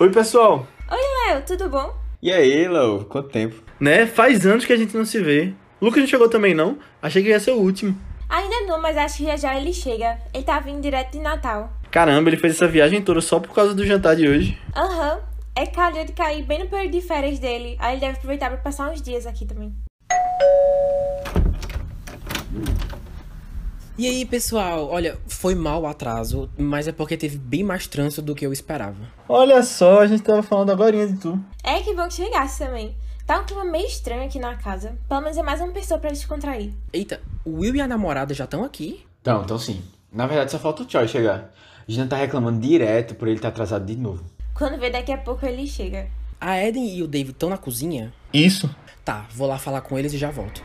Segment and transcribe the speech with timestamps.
[0.00, 0.64] Oi, pessoal.
[0.88, 1.92] Oi, Léo, tudo bom?
[2.22, 3.04] E aí, Léo?
[3.06, 3.56] Quanto tempo?
[3.80, 4.06] Né?
[4.06, 5.52] Faz anos que a gente não se vê.
[5.80, 6.78] Lucas não chegou também, não?
[7.02, 7.98] Achei que ia ser o último.
[8.28, 10.16] Ainda não, mas acho que já já ele chega.
[10.32, 11.72] Ele tá vindo direto de Natal.
[11.90, 14.56] Caramba, ele fez essa viagem toda só por causa do jantar de hoje.
[14.76, 15.18] Aham.
[15.56, 17.76] É calhou de cair bem no período de férias dele.
[17.80, 19.74] Aí ele deve aproveitar pra passar uns dias aqui também.
[23.98, 28.22] E aí, pessoal, olha, foi mal o atraso, mas é porque teve bem mais trânsito
[28.22, 28.94] do que eu esperava.
[29.28, 31.36] Olha só, a gente tava falando agora de tu.
[31.64, 32.94] É que bom que chegasse também.
[33.26, 34.96] Tá um clima meio estranho aqui na casa.
[35.08, 36.72] Pelo menos é mais uma pessoa pra descontrair.
[36.92, 39.04] Eita, o Will e a namorada já estão aqui?
[39.20, 39.82] Então, então sim.
[40.12, 41.52] Na verdade, só falta o Choi chegar.
[41.88, 44.24] A gente tá reclamando direto por ele estar atrasado de novo.
[44.54, 46.08] Quando vê, daqui a pouco ele chega.
[46.40, 48.14] A Eden e o David estão na cozinha?
[48.32, 48.70] Isso.
[49.04, 50.62] Tá, vou lá falar com eles e já volto.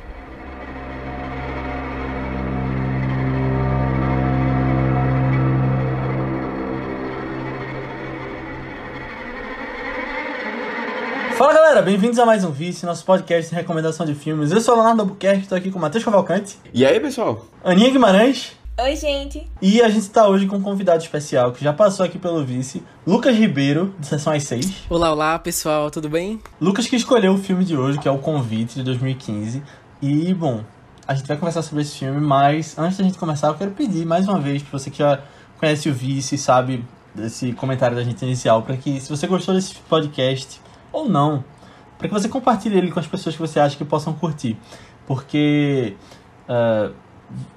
[11.83, 14.51] Bem-vindos a mais um Vice, nosso podcast de recomendação de filmes.
[14.51, 17.45] Eu sou o Leonardo Albuquerque, tô aqui com o Matheus Cavalcante, E aí, pessoal?
[17.63, 19.47] Aninha Guimarães Oi, gente.
[19.61, 22.81] e a gente tá hoje com um convidado especial que já passou aqui pelo Vice,
[23.05, 24.71] Lucas Ribeiro, de Sessão às 6.
[24.89, 26.39] Olá, olá, pessoal, tudo bem?
[26.59, 29.61] Lucas que escolheu o filme de hoje, que é O Convite, de 2015.
[30.01, 30.63] E, bom,
[31.07, 34.05] a gente vai conversar sobre esse filme, mas antes da gente começar, eu quero pedir
[34.05, 35.19] mais uma vez, pra você que já
[35.59, 39.75] conhece o Vice, sabe desse comentário da gente inicial, para que, se você gostou desse
[39.87, 40.59] podcast,
[40.91, 41.43] ou não,
[42.03, 44.57] para que você compartilhe ele com as pessoas que você acha que possam curtir.
[45.07, 45.95] Porque
[46.49, 46.91] ah,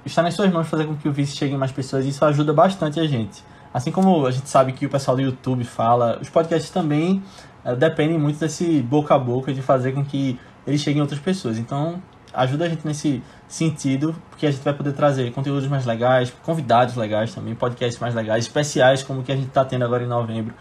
[0.05, 2.23] está nas suas mãos fazer com que o Vice chegue em mais pessoas e isso
[2.23, 3.43] ajuda bastante a gente.
[3.73, 7.21] Assim como a gente sabe que o pessoal do YouTube fala, os podcasts também
[7.65, 11.19] eh, dependem muito desse boca a boca de fazer com que eles cheguem a outras
[11.19, 11.57] pessoas.
[11.57, 12.01] Então,
[12.33, 16.95] ajuda a gente nesse sentido, porque a gente vai poder trazer conteúdos mais legais, convidados
[16.95, 20.07] legais também, podcasts mais legais, especiais como o que a gente está tendo agora em
[20.07, 20.53] novembro,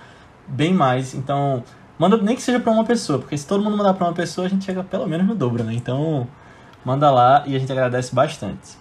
[0.49, 1.15] bem mais.
[1.15, 1.63] Então,
[1.99, 4.47] manda nem que seja para uma pessoa, porque se todo mundo mandar para uma pessoa,
[4.47, 5.73] a gente chega pelo menos no dobro, né?
[5.75, 6.27] Então,
[6.84, 8.77] manda lá e a gente agradece bastante.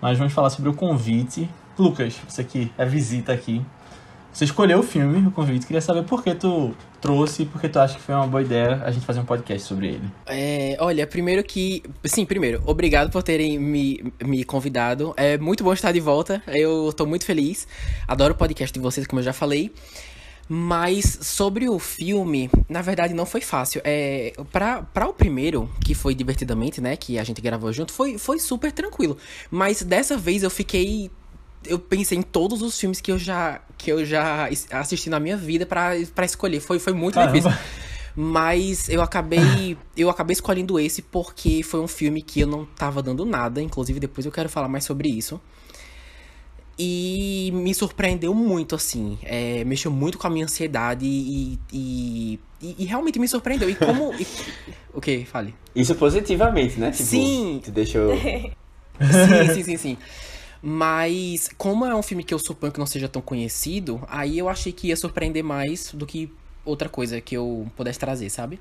[0.00, 1.48] Mas vamos falar sobre o convite.
[1.78, 3.64] Lucas, você que é visita aqui,
[4.32, 7.80] você escolheu o filme, o convite, queria saber por que tu trouxe, por que tu
[7.80, 10.10] acha que foi uma boa ideia a gente fazer um podcast sobre ele.
[10.26, 11.82] É, olha, primeiro que.
[12.04, 15.14] Sim, primeiro, obrigado por terem me, me convidado.
[15.16, 16.42] É muito bom estar de volta.
[16.46, 17.66] Eu tô muito feliz.
[18.06, 19.72] Adoro o podcast de vocês, como eu já falei.
[20.48, 23.82] Mas sobre o filme, na verdade não foi fácil.
[23.84, 26.96] É, pra, pra o primeiro, que foi divertidamente, né?
[26.96, 29.18] Que a gente gravou junto, foi, foi super tranquilo.
[29.50, 31.10] Mas dessa vez eu fiquei.
[31.66, 35.36] Eu pensei em todos os filmes que eu já, que eu já assisti na minha
[35.36, 36.60] vida pra pra escolher.
[36.60, 37.32] Foi, foi muito Caramba.
[37.38, 37.58] difícil.
[38.16, 39.76] Mas eu acabei.
[39.96, 43.60] Eu acabei escolhendo esse porque foi um filme que eu não tava dando nada.
[43.60, 45.40] Inclusive, depois eu quero falar mais sobre isso.
[46.78, 49.18] E me surpreendeu muito, assim.
[49.22, 53.68] É, mexeu muito com a minha ansiedade e, e, e- e realmente me surpreendeu.
[53.68, 54.14] E como.
[54.20, 54.26] e-
[54.94, 55.24] o que?
[55.24, 55.54] Fale.
[55.74, 56.90] Isso positivamente, né?
[56.92, 57.60] Tipo, Sim.
[57.64, 58.12] Te deixou.
[59.00, 59.98] Sim, sim, sim, sim.
[60.60, 64.48] Mas, como é um filme que eu suponho que não seja tão conhecido, aí eu
[64.48, 66.32] achei que ia surpreender mais do que
[66.64, 68.60] outra coisa que eu pudesse trazer, sabe?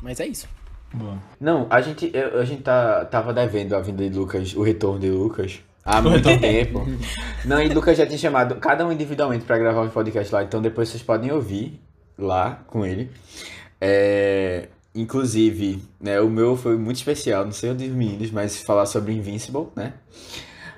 [0.00, 0.48] Mas é isso.
[0.94, 1.18] Boa.
[1.40, 5.10] Não, a gente, a gente tá, tava devendo a vinda de Lucas, o retorno de
[5.10, 5.60] Lucas.
[5.84, 6.86] Há O muito tempo.
[7.44, 10.60] Não, e Lucas já tinha chamado cada um individualmente pra gravar um podcast lá, então
[10.62, 11.80] depois vocês podem ouvir
[12.18, 13.10] lá com ele.
[13.80, 18.86] É, inclusive, né, o meu foi muito especial, não sei o dos meninos, mas falar
[18.86, 19.94] sobre Invincible, né?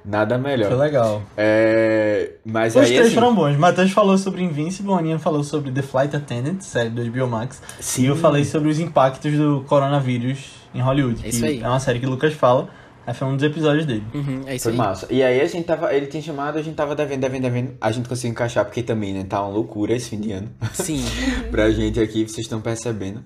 [0.04, 0.68] Nada melhor.
[0.68, 1.22] Foi legal.
[1.34, 3.56] É, mas Os aí três assim, foram bons.
[3.56, 7.62] Matheus falou sobre Invincible, a Aninha falou sobre The Flight Attendant, série do HBO Max.
[7.98, 11.24] E eu falei sobre os impactos do coronavírus em Hollywood.
[11.24, 11.62] É isso que aí.
[11.62, 12.68] é uma série que o Lucas fala.
[13.06, 14.02] Aí foi um dos episódios dele.
[14.14, 14.78] Uhum, é isso Foi aí.
[14.78, 15.06] massa.
[15.10, 15.94] E aí a gente tava.
[15.94, 17.76] Ele tinha chamado, a gente tava devendo, devendo, devendo.
[17.80, 19.24] A gente conseguiu encaixar, porque também, né?
[19.24, 20.50] Tá uma loucura esse fim de ano.
[20.72, 21.04] Sim.
[21.50, 23.22] pra gente aqui, vocês estão percebendo.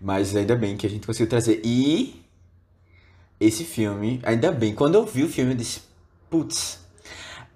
[0.00, 1.60] Mas ainda bem que a gente conseguiu trazer.
[1.64, 2.22] E
[3.40, 5.80] esse filme, ainda bem, quando eu vi o filme, eu disse,
[6.28, 6.78] putz.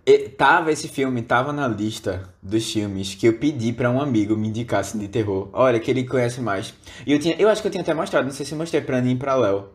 [0.07, 4.35] e- Tava esse filme, tava na lista dos filmes que eu pedi pra um amigo
[4.37, 5.51] me indicasse de terror.
[5.53, 6.73] Olha, que ele conhece mais.
[7.07, 8.81] E eu tinha, eu acho que eu tinha até mostrado, não sei se eu mostrei
[8.81, 9.69] pra Aninha e pra Léo.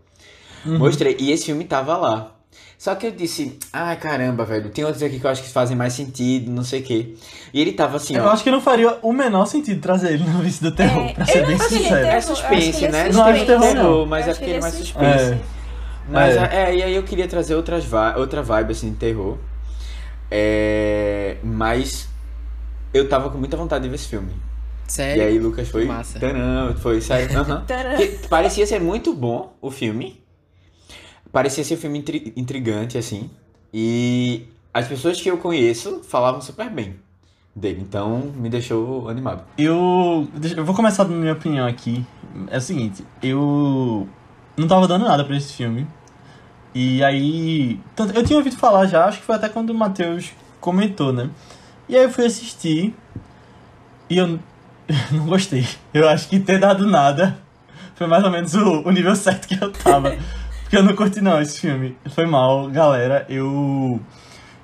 [0.66, 2.32] Mostrei, e esse filme tava lá.
[2.78, 5.76] Só que eu disse, ai caramba, velho, tem outros aqui que eu acho que fazem
[5.76, 7.14] mais sentido, não sei o quê.
[7.54, 8.30] E ele tava assim, Eu ó.
[8.30, 11.24] acho que não faria o menor sentido trazer ele no vice do terror, É, pra
[11.24, 11.96] eu ser bem sincero.
[11.96, 13.06] é É Eu suspense, é né?
[13.06, 13.18] suspense.
[13.18, 14.06] Não acho terror, não.
[14.06, 15.34] mas Eu é acho porque ele é mais que ele é suspense.
[15.34, 15.40] É.
[16.10, 16.72] Mas É.
[16.72, 16.76] é.
[16.76, 19.38] e aí eu queria trazer outras vi outra vibe assim de terror.
[20.30, 22.10] É, mas
[22.94, 24.32] eu tava com muita vontade de ver esse filme.
[24.88, 25.22] Sério?
[25.24, 25.86] E aí Lucas foi.
[25.86, 26.20] Massa.
[26.20, 27.30] Tanã, foi sério.
[27.30, 27.64] Tcharam.
[27.98, 30.23] Que parecia ser muito bom o filme.
[31.34, 33.30] Parecia ser um filme intri- intrigante, assim.
[33.74, 36.96] E as pessoas que eu conheço falavam super bem.
[37.56, 37.82] dele.
[37.82, 39.44] Então, me deixou animado.
[39.58, 42.06] Eu, eu vou começar dando minha opinião aqui.
[42.50, 44.08] É o seguinte, eu
[44.58, 45.86] não tava dando nada pra esse filme.
[46.74, 47.80] E aí.
[48.16, 50.32] Eu tinha ouvido falar já, acho que foi até quando o Matheus
[50.62, 51.30] comentou, né?
[51.90, 52.96] E aí eu fui assistir
[54.10, 54.40] e eu
[55.12, 55.68] não gostei.
[55.94, 57.38] Eu acho que ter dado nada
[57.96, 60.16] foi mais ou menos o, o nível certo que eu tava.
[60.76, 61.96] Eu não curti não esse filme.
[62.14, 63.26] Foi mal, galera.
[63.30, 64.00] Eu.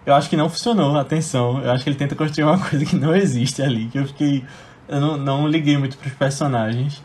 [0.05, 1.61] Eu acho que não funcionou, atenção.
[1.61, 3.87] Eu acho que ele tenta construir uma coisa que não existe ali.
[3.87, 4.43] Que eu fiquei.
[4.87, 7.03] Eu não, não liguei muito pros personagens.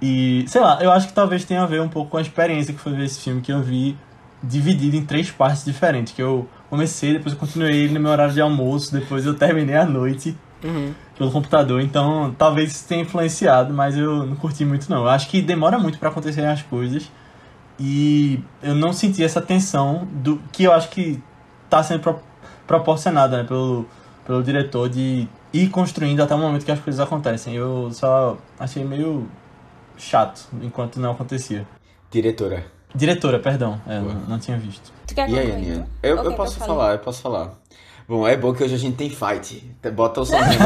[0.00, 2.74] E, sei lá, eu acho que talvez tenha a ver um pouco com a experiência
[2.74, 3.96] que foi ver esse filme que eu vi
[4.42, 6.12] dividido em três partes diferentes.
[6.12, 9.76] Que eu comecei, depois eu continuei ele no meu horário de almoço, depois eu terminei
[9.76, 10.92] à noite Uhum.
[11.18, 11.80] pelo computador.
[11.80, 14.98] Então, talvez isso tenha influenciado, mas eu não curti muito não.
[15.02, 17.10] Eu acho que demora muito pra acontecerem as coisas.
[17.84, 21.20] E eu não senti essa tensão do que eu acho que
[21.68, 22.20] tá sendo pro,
[22.64, 23.84] proporcionada né, pelo,
[24.24, 27.56] pelo diretor de ir construindo até o momento que as coisas acontecem.
[27.56, 29.28] Eu só achei meio
[29.98, 31.66] chato enquanto não acontecia.
[32.08, 32.64] Diretora.
[32.94, 34.92] Diretora, perdão, é, não, não tinha visto.
[35.08, 35.74] Tu quer E aí, Aninha?
[35.74, 35.86] então?
[36.04, 37.52] Eu, Ou eu posso falar, eu posso falar.
[38.08, 39.64] Bom, é bom que hoje a gente tem fight.
[39.94, 40.58] Bota o somzinho.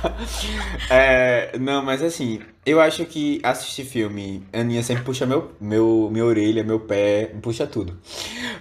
[0.90, 6.08] é, não, mas assim, eu acho que assistir filme, a Aninha sempre puxa meu, meu,
[6.10, 7.96] minha orelha, meu pé, puxa tudo.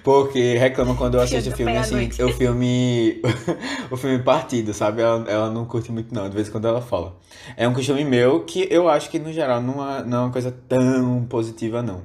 [0.03, 3.21] Porque reclama quando eu assisto filme assim, o filme.
[3.89, 5.01] o filme partido, sabe?
[5.01, 6.29] Ela, ela não curte muito, não.
[6.29, 7.15] De vez em quando ela fala.
[7.57, 10.31] É um costume meu que eu acho que, no geral, não é, não é uma
[10.31, 12.01] coisa tão positiva, não.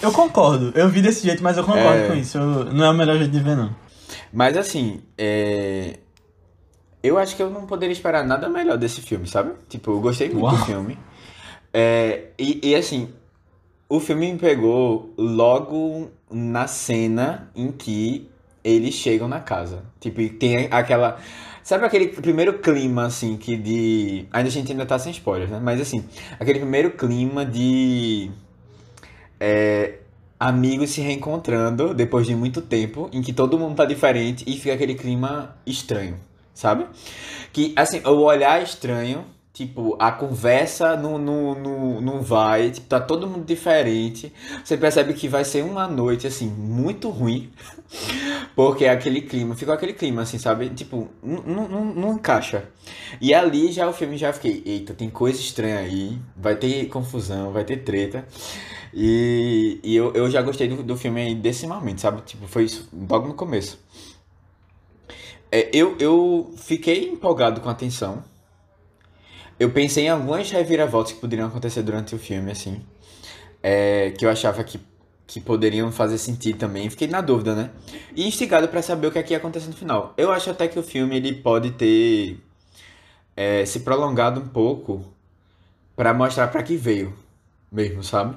[0.00, 2.08] Eu concordo, eu vi desse jeito, mas eu concordo É.
[2.08, 2.38] com isso.
[2.38, 3.70] Eu- não é o melhor jeito de ver, não.
[4.32, 5.98] Mas assim, é...
[7.02, 9.52] eu acho que eu não poderia esperar nada melhor desse filme, sabe?
[9.68, 10.64] Tipo, eu gostei muito do Uau.
[10.66, 10.98] filme.
[11.72, 13.08] É, E, e assim,
[13.88, 18.26] o filme me pegou logo na cena em que
[18.64, 19.84] eles chegam na casa.
[20.00, 21.18] Tipo, e tem aquela.
[21.62, 24.26] Sabe aquele primeiro clima, assim, que de.
[24.32, 25.60] Ainda a gente ainda tá sem spoilers, né?
[25.62, 26.04] Mas assim,
[26.40, 28.30] aquele primeiro clima de.
[29.38, 29.98] é,
[30.42, 34.74] amigos se reencontrando depois de muito tempo, em que todo mundo tá diferente e fica
[34.74, 36.18] aquele clima estranho,
[36.52, 36.84] sabe?
[37.52, 42.98] Que, assim, o olhar estranho, tipo, a conversa não, não, não, não vai, tipo, tá
[42.98, 44.32] todo mundo diferente.
[44.64, 47.52] Você percebe que vai ser uma noite, assim, muito ruim,
[48.56, 50.70] porque é aquele clima, ficou aquele clima, assim, sabe?
[50.70, 52.64] Tipo, não, não, não encaixa.
[53.20, 57.52] E ali já o filme já fiquei, eita, tem coisa estranha aí, vai ter confusão,
[57.52, 58.26] vai ter treta.
[58.92, 62.20] E, e eu, eu já gostei do, do filme desse momento, sabe?
[62.22, 63.78] Tipo, foi isso logo no começo.
[65.50, 68.22] É, eu, eu fiquei empolgado com a tensão.
[69.58, 72.82] Eu pensei em algumas reviravoltas que poderiam acontecer durante o filme, assim.
[73.62, 74.80] É, que eu achava que,
[75.26, 76.90] que poderiam fazer sentido também.
[76.90, 77.70] Fiquei na dúvida, né?
[78.14, 80.14] E instigado pra saber o que é que ia acontecer no final.
[80.16, 82.38] Eu acho até que o filme ele pode ter
[83.36, 85.04] é, se prolongado um pouco
[85.94, 87.14] pra mostrar pra que veio,
[87.70, 88.36] mesmo, sabe?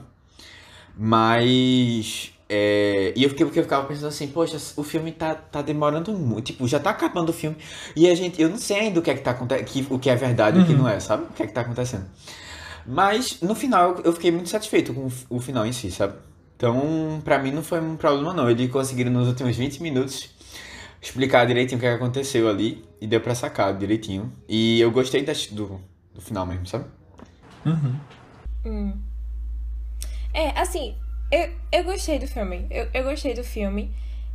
[0.98, 2.32] Mas.
[2.50, 6.14] é, e eu fiquei porque eu ficava pensando assim, poxa, o filme tá, tá demorando
[6.14, 6.46] muito.
[6.48, 7.58] Tipo, já tá acabando o filme.
[7.96, 8.42] E a gente.
[8.42, 9.88] Eu não sei ainda o que é que tá acontecendo.
[9.94, 11.24] O que é verdade e o que não é, sabe?
[11.24, 12.06] O que é que tá acontecendo.
[12.86, 16.14] Mas no final eu- fiquei muito satisfeito com o final em si, sabe?
[16.56, 18.50] Então, pra mim não foi um problema não.
[18.50, 20.30] Eles conseguiram nos últimos 20 minutos
[21.02, 24.32] explicar direitinho o que é que aconteceu ali e deu pra sacar direitinho.
[24.48, 25.82] E eu gostei das- do,
[26.14, 26.86] do final mesmo, sabe?
[28.66, 28.94] Hum.
[30.36, 30.94] É, assim,
[31.32, 32.68] eu, eu gostei do filme.
[32.70, 33.90] Eu, eu gostei do filme.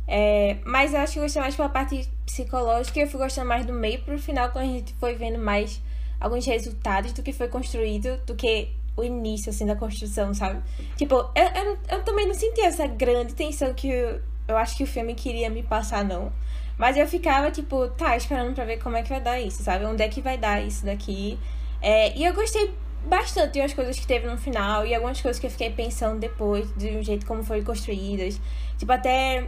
[0.07, 3.47] É, mas eu acho que eu gostei mais pela parte psicológica e eu fui gostando
[3.47, 5.79] mais do meio pro final, quando a gente foi vendo mais
[6.19, 10.61] alguns resultados do que foi construído, do que o início, assim, da construção, sabe?
[10.97, 14.83] Tipo, eu, eu, eu também não senti essa grande tensão que eu, eu acho que
[14.83, 16.33] o filme queria me passar, não.
[16.77, 19.85] Mas eu ficava, tipo, tá, esperando pra ver como é que vai dar isso, sabe?
[19.85, 21.37] Onde é que vai dar isso daqui.
[21.79, 22.73] É, e eu gostei
[23.05, 26.71] bastante umas coisas que teve no final e algumas coisas que eu fiquei pensando depois,
[26.75, 28.39] de um jeito como foram construídas.
[28.77, 29.47] Tipo, até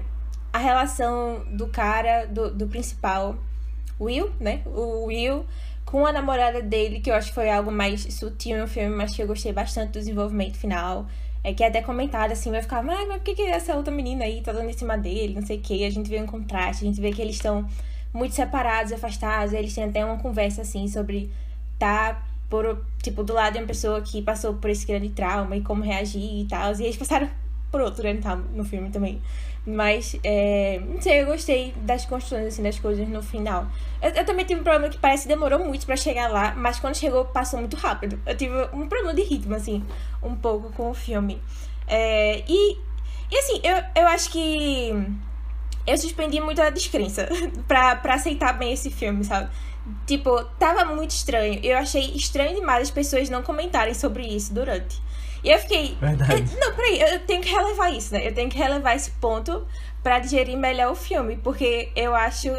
[0.51, 3.36] a relação do cara, do, do principal,
[4.00, 4.62] Will, né?
[4.65, 5.45] O Will
[5.86, 9.15] com a namorada dele, que eu acho que foi algo mais sutil no filme, mas
[9.15, 11.07] que eu gostei bastante do desenvolvimento final.
[11.43, 13.93] É que é até comentado assim, vai ficar, mas, mas por que, que essa outra
[13.93, 15.36] menina aí tá dando em cima dele?
[15.36, 15.86] Não sei o que.
[15.86, 17.67] A gente vê um contraste, a gente vê que eles estão
[18.13, 19.53] muito separados, afastados.
[19.53, 21.31] Eles têm até uma conversa assim sobre
[21.77, 25.62] tá por, tipo, do lado de uma pessoa que passou por esse grande trauma e
[25.62, 26.72] como reagir e tal.
[26.74, 27.27] E eles passaram
[27.72, 29.19] por outro grande trauma no filme também.
[29.65, 33.65] Mas, é, não sei, eu gostei das construções, assim, das coisas no final.
[34.00, 36.79] Eu, eu também tive um problema que parece que demorou muito pra chegar lá, mas
[36.79, 38.19] quando chegou, passou muito rápido.
[38.24, 39.83] Eu tive um problema de ritmo, assim,
[40.22, 41.41] um pouco com o filme.
[41.88, 42.77] É, e,
[43.31, 44.93] e, assim, eu, eu acho que
[45.88, 47.27] eu suspendi muito a descrença
[47.67, 49.50] pra, pra aceitar bem esse filme, sabe?
[50.06, 51.60] Tipo, tava muito estranho.
[51.63, 55.02] Eu achei estranho demais as pessoas não comentarem sobre isso durante.
[55.44, 55.98] E eu fiquei.
[56.00, 56.46] Verdade.
[56.54, 58.25] Eu, não, peraí, eu tenho que relevar isso, né?
[58.25, 59.68] Eu tenho que relevar esse ponto
[60.02, 61.38] pra digerir melhor o filme.
[61.38, 62.50] Porque eu acho.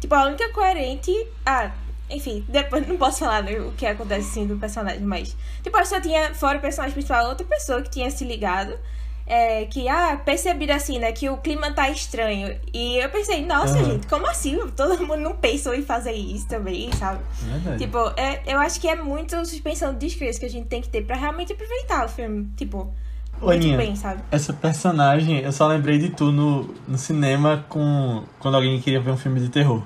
[0.00, 1.12] Tipo, a única coerente.
[1.44, 1.72] Ah,
[2.08, 5.36] enfim, depois não posso falar né, o que acontece assim do personagem, mas.
[5.62, 8.78] Tipo, eu só tinha, fora o personagem principal, outra pessoa que tinha se ligado
[9.32, 12.54] é, que, ah, perceberam assim, né, que o clima tá estranho.
[12.70, 13.84] E eu pensei, nossa, uhum.
[13.86, 14.58] gente, como assim?
[14.76, 17.22] Todo mundo não pensou em fazer isso também, sabe?
[17.40, 17.78] Verdade.
[17.78, 20.88] Tipo, é, eu acho que é muito suspensão de descrença que a gente tem que
[20.90, 22.92] ter pra realmente aproveitar o filme, tipo,
[23.40, 24.22] muito bem, sabe?
[24.30, 29.12] Essa personagem, eu só lembrei de tu no, no cinema com quando alguém queria ver
[29.12, 29.82] um filme de terror.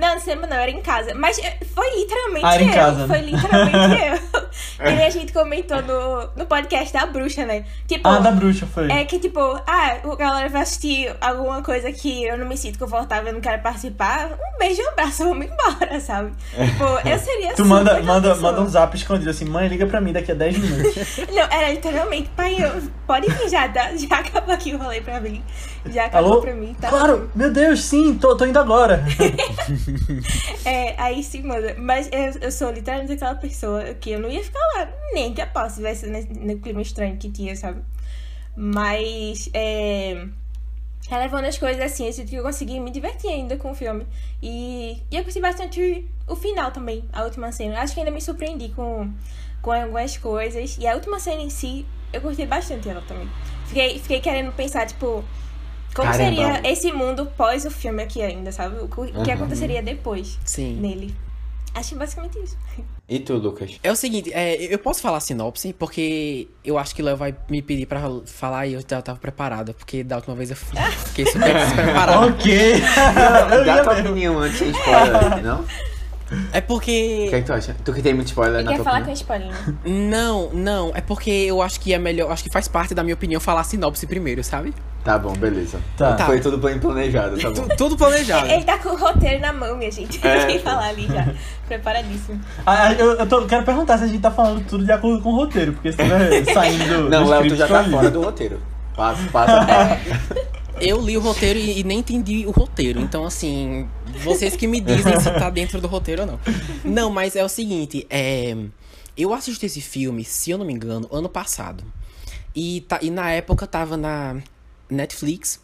[0.00, 1.14] Não, no cinema não, era em casa.
[1.14, 2.68] Mas eh, foi literalmente ah, era eu.
[2.68, 3.14] Em casa, né?
[3.14, 4.37] Foi literalmente eu.
[4.80, 7.64] E a gente comentou no, no podcast da bruxa, né?
[7.86, 8.90] Tipo, ah, da bruxa foi.
[8.90, 12.78] É que, tipo, ah, o galera vai assistir alguma coisa que eu não me sinto
[12.78, 14.30] confortável, eu não quero participar.
[14.32, 16.32] Um beijo e um abraço, vamos embora, sabe?
[16.50, 20.12] Tipo, eu seria Tu manda, manda, manda um zap escondido assim, mãe, liga pra mim
[20.12, 21.16] daqui a 10 minutos.
[21.32, 25.42] não, era literalmente, pai, eu, pode vir já, já acabou aqui o rolê pra mim.
[25.86, 26.40] Já acabou Alô?
[26.40, 26.88] pra mim, tá?
[26.88, 29.04] Claro, meu Deus, sim, tô, tô indo agora.
[30.64, 31.68] é, aí sim, mano.
[31.78, 35.40] Mas eu, eu sou literalmente aquela pessoa que eu não ia ficar lá, nem que
[35.40, 37.82] a posse tivesse no clima estranho que tinha, sabe?
[38.56, 40.26] Mas, é,
[41.08, 44.06] relevando as coisas assim, eu sinto que eu consegui me divertir ainda com o filme.
[44.42, 47.80] E, e eu gostei bastante o final também, a última cena.
[47.80, 49.12] Acho que ainda me surpreendi com,
[49.62, 50.76] com algumas coisas.
[50.78, 53.28] E a última cena em si, eu gostei bastante dela também.
[53.66, 55.24] Fiquei, fiquei querendo pensar, tipo,
[55.94, 56.14] como Caramba.
[56.14, 58.78] seria esse mundo pós o filme aqui ainda, sabe?
[58.78, 59.32] O que uhum.
[59.32, 60.74] aconteceria depois Sim.
[60.80, 61.14] nele.
[61.74, 62.56] Acho basicamente isso.
[63.08, 63.78] E tu, Lucas?
[63.82, 67.16] É o seguinte, é, eu posso falar a sinopse, porque eu acho que o Léo
[67.16, 70.56] vai me pedir pra falar e eu já tava preparada, porque da última vez eu
[70.56, 72.26] fiquei super despreparado.
[72.28, 72.80] ok!
[73.64, 75.64] Dá tua opinião antes sem spoiler, não?
[76.52, 77.24] É porque.
[77.26, 77.76] O que, é que tu acha?
[77.84, 79.16] Tu que tem muito spoiler Ele na quer tua falar opinião?
[79.16, 79.48] com spoiler.
[79.48, 79.74] Né?
[80.08, 80.92] Não, não.
[80.94, 82.30] É porque eu acho que é melhor.
[82.30, 84.74] Acho que faz parte da minha opinião falar a sinopse primeiro, sabe?
[85.04, 85.80] Tá bom, beleza.
[85.96, 86.14] Tá.
[86.14, 86.26] tá.
[86.26, 87.68] Foi tudo bem planejado, tá bom.
[87.76, 88.46] tudo planejado.
[88.46, 90.20] Ele tá com o roteiro na mão, minha gente.
[90.26, 90.44] É.
[90.44, 91.32] Tem que falar ali já.
[91.66, 92.40] Preparadíssimo.
[92.66, 95.30] Ah, eu, eu tô, quero perguntar se a gente tá falando tudo de acordo com
[95.30, 97.08] o roteiro, porque se tiver saindo.
[97.08, 98.60] Não, Léo, tu já tá fora do roteiro.
[98.94, 99.66] Passa, passa.
[100.80, 103.00] Eu li o roteiro e, e, nem entendi o roteiro.
[103.00, 103.88] Então, assim,
[104.22, 106.40] vocês que me dizem se tá dentro do roteiro ou não.
[106.84, 108.56] Não, mas é o seguinte, é.
[109.16, 111.84] Eu assisti esse filme, se eu não me engano, ano passado.
[112.54, 114.40] E, tá, e na época tava na
[114.88, 115.60] Netflix.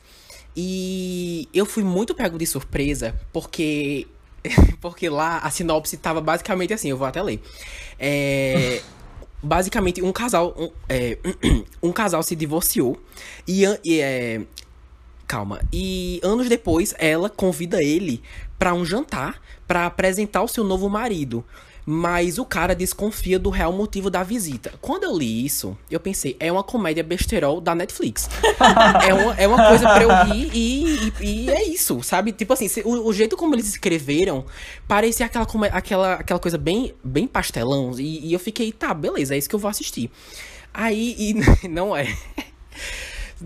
[0.56, 4.06] E eu fui muito pego de surpresa, porque.
[4.78, 7.40] Porque lá a sinopse tava basicamente assim, eu vou até ler.
[7.98, 8.82] É.
[9.42, 11.16] basicamente um casal um, é,
[11.82, 13.00] um casal se divorciou
[13.48, 14.42] e, e é,
[15.26, 18.22] calma e anos depois ela convida ele
[18.58, 21.44] para um jantar para apresentar o seu novo marido
[21.86, 24.72] mas o cara desconfia do real motivo da visita.
[24.80, 28.28] Quando eu li isso, eu pensei, é uma comédia besterol da Netflix.
[29.06, 32.32] é, uma, é uma coisa pra eu rir e, e, e é isso, sabe?
[32.32, 34.46] Tipo assim, o, o, jeito como eles escreveram
[34.88, 37.92] parecia aquela, aquela, aquela coisa bem, bem pastelão.
[37.98, 40.10] E, e eu fiquei, tá, beleza, é isso que eu vou assistir.
[40.72, 41.34] Aí, e
[41.68, 42.06] não é.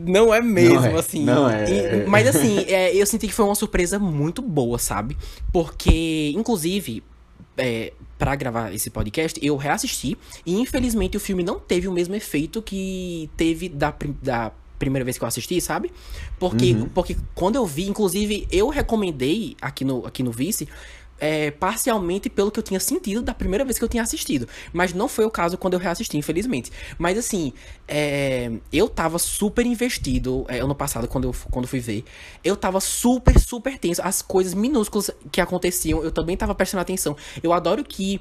[0.07, 1.25] Não é mesmo, não é, assim.
[1.25, 1.65] Não é.
[1.71, 5.17] E, mas assim, é, eu senti que foi uma surpresa muito boa, sabe?
[5.53, 7.03] Porque, inclusive,
[7.57, 12.15] é, para gravar esse podcast, eu reassisti e infelizmente o filme não teve o mesmo
[12.15, 15.91] efeito que teve da, da primeira vez que eu assisti, sabe?
[16.39, 16.89] Porque, uhum.
[16.89, 20.69] porque quando eu vi, inclusive, eu recomendei aqui no, aqui no Vice
[21.21, 24.49] é, parcialmente pelo que eu tinha sentido da primeira vez que eu tinha assistido.
[24.73, 26.71] Mas não foi o caso quando eu reassisti, infelizmente.
[26.99, 27.53] Mas assim,
[27.87, 32.05] é, eu tava super investido é, ano passado, quando eu quando fui ver.
[32.45, 34.01] Eu tava super, super tenso.
[34.03, 37.17] As coisas minúsculas que aconteciam, eu também tava prestando atenção.
[37.43, 38.21] Eu adoro que,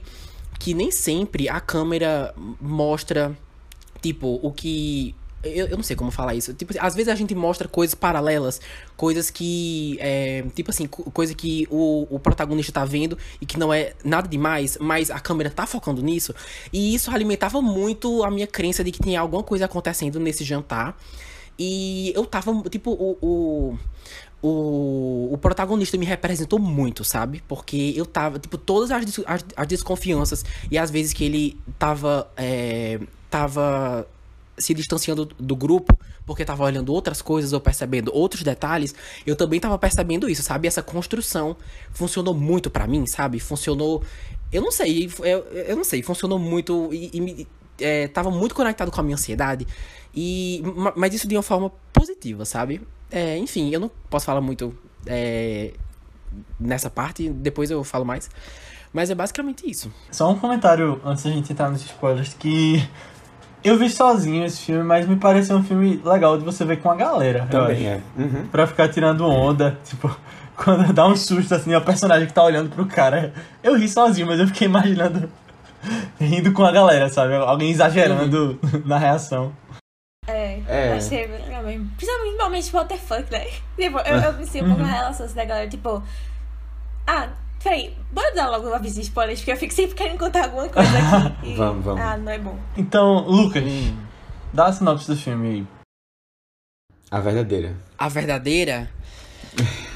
[0.59, 3.37] que nem sempre a câmera mostra,
[4.01, 6.53] tipo, o que eu, eu, não sei como falar isso.
[6.53, 8.59] Tipo, às vezes a gente mostra coisas paralelas,
[8.95, 9.97] coisas que.
[9.99, 14.27] É, tipo assim, coisa que o, o protagonista tá vendo e que não é nada
[14.27, 16.33] demais, mas a câmera tá focando nisso.
[16.73, 20.97] E isso alimentava muito a minha crença de que tinha alguma coisa acontecendo nesse jantar.
[21.59, 23.77] E eu tava, tipo, o, o
[24.41, 27.43] o, o protagonista me representou muito, sabe?
[27.47, 32.29] Porque eu tava, tipo, todas as, as, as desconfianças e as vezes que ele tava,
[32.37, 32.99] é,
[33.31, 34.07] tava
[34.57, 38.93] se distanciando do grupo porque tava olhando outras coisas ou percebendo outros detalhes,
[39.25, 40.67] eu também tava percebendo isso, sabe?
[40.67, 41.55] Essa construção
[41.91, 43.39] funcionou muito para mim, sabe?
[43.39, 44.03] Funcionou.
[44.51, 47.47] Eu não sei, eu, eu não sei, funcionou muito e, e
[47.79, 49.65] é, tava muito conectado com a minha ansiedade.
[50.13, 50.63] E,
[50.95, 52.81] mas isso de uma forma positiva, sabe?
[53.11, 55.73] É, enfim, eu não posso falar muito é,
[56.59, 58.29] nessa parte, depois eu falo mais.
[58.91, 59.91] Mas é basicamente isso.
[60.11, 62.87] Só um comentário antes da gente entrar nos spoilers, que
[63.63, 66.89] eu vi sozinho esse filme, mas me pareceu um filme legal de você ver com
[66.91, 67.47] a galera.
[67.49, 68.01] Também é.
[68.17, 68.47] Uhum.
[68.51, 70.15] Pra ficar tirando onda, tipo,
[70.55, 73.33] quando dá um susto assim, o personagem que tá olhando pro cara.
[73.63, 75.29] Eu ri sozinho, mas eu fiquei imaginando
[76.19, 77.35] rindo com a galera, sabe?
[77.35, 79.51] Alguém exagerando na reação.
[80.27, 80.93] É, É.
[80.93, 81.89] achei bem legal mesmo.
[81.95, 83.45] Principalmente o what the fuck, né?
[83.77, 86.03] Tipo, eu, eu pensei um pouco na relação assim, da galera, tipo...
[87.05, 87.29] Ah,
[87.63, 90.69] peraí, bora dar logo um aviso de spoilers, porque eu fico sempre querendo contar alguma
[90.69, 91.47] coisa aqui.
[91.51, 92.01] e- Vamos, vamos.
[92.01, 92.57] Ah, não é bom.
[92.75, 93.63] Então, Lucas,
[94.53, 95.67] dá a sinopse do filme aí.
[97.09, 97.75] A verdadeira.
[97.97, 98.89] A verdadeira.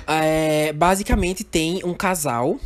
[0.07, 2.57] é, basicamente tem um casal.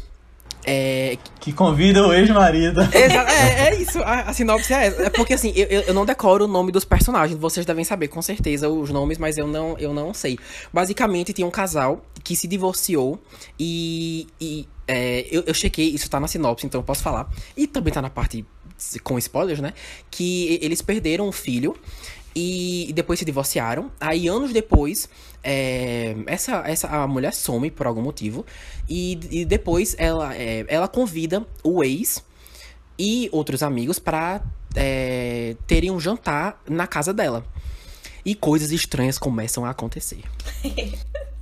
[0.68, 2.82] É, Que convida o ex-marido.
[2.92, 5.04] É, é isso, a, a sinopse é essa.
[5.04, 8.08] É porque assim, eu, eu eu não decoro o nome dos personagens, vocês devem saber
[8.08, 10.40] com certeza os nomes, mas eu não, eu não sei.
[10.74, 13.20] Basicamente, tem um casal que se divorciou
[13.60, 14.28] e.
[14.42, 17.30] e, é, eu, eu chequei, isso tá na sinopse, então eu posso falar.
[17.56, 18.46] E também tá na parte
[19.04, 19.74] com spoilers, né?
[20.12, 21.76] Que eles perderam um filho.
[22.38, 23.90] E depois se divorciaram.
[24.00, 25.08] Aí, anos depois,
[25.42, 28.46] é, essa, essa a mulher some por algum motivo.
[28.90, 32.24] E, e depois ela, é, ela convida o ex
[33.00, 34.42] e outros amigos pra
[34.76, 37.46] é, terem um jantar na casa dela.
[38.26, 40.22] E coisas estranhas começam a acontecer.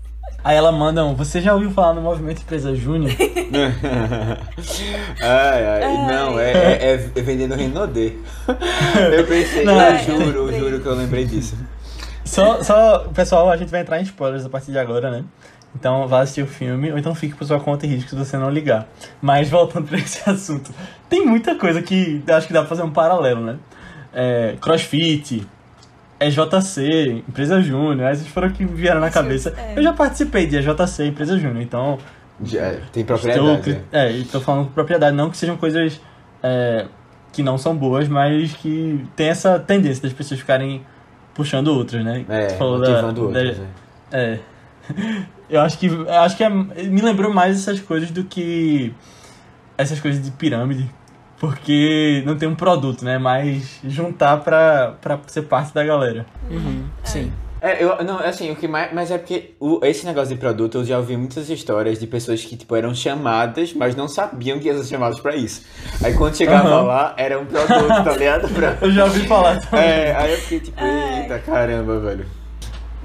[0.44, 3.14] Aí ela manda um, você já ouviu falar no Movimento Empresa Júnior?
[5.22, 8.20] ai, ai, não, é, é, é vendendo Renaudet.
[9.14, 11.56] Eu pensei, Não, eu é, juro, eu juro que eu lembrei disso.
[12.26, 15.24] Só, só, pessoal, a gente vai entrar em spoilers a partir de agora, né?
[15.76, 18.38] Então vá assistir o filme, ou então fique por sua conta e risco se você
[18.38, 18.88] não ligar.
[19.22, 20.72] Mas voltando pra esse assunto,
[21.10, 23.58] tem muita coisa que eu acho que dá pra fazer um paralelo, né?
[24.14, 25.48] É, crossfit,
[26.28, 29.54] EJC, Empresa Júnior, essas foram que vieram na cabeça.
[29.58, 29.74] é.
[29.78, 31.98] Eu já participei de EJC, Empresa Júnior, então
[32.44, 33.62] Já, tem estou, propriedade.
[33.62, 36.00] cri- é, estou falando com propriedade, não que sejam coisas
[36.42, 36.86] é,
[37.32, 40.82] que não são boas, mas que tem essa tendência das pessoas ficarem
[41.34, 42.26] puxando outras, né?
[42.30, 43.62] É, Tu falou da- motivando da- outros.
[44.12, 44.34] é.
[44.34, 44.40] é.
[45.50, 48.92] Eu acho que eu acho que é- me lembrou mais essas coisas do que
[49.78, 50.90] essas coisas de pirâmide.
[51.40, 53.18] Porque não tem um produto, né?
[53.18, 56.26] Mas juntar pra, pra ser parte da galera.
[56.50, 57.32] Uhum, sim.
[57.62, 58.94] É, eu, não, assim, o que mais.
[58.94, 62.44] Mas é porque o, esse negócio de produto, eu já ouvi muitas histórias de pessoas
[62.44, 65.64] que, tipo, eram chamadas, mas não sabiam que iam ser chamadas pra isso.
[66.04, 66.82] Aí quando chegava Aham.
[66.84, 68.50] lá, era um produto, tá ligado?
[68.50, 68.78] Pra...
[68.82, 69.86] Eu já ouvi falar também.
[69.86, 72.26] É, aí eu fiquei tipo, eita caramba, velho.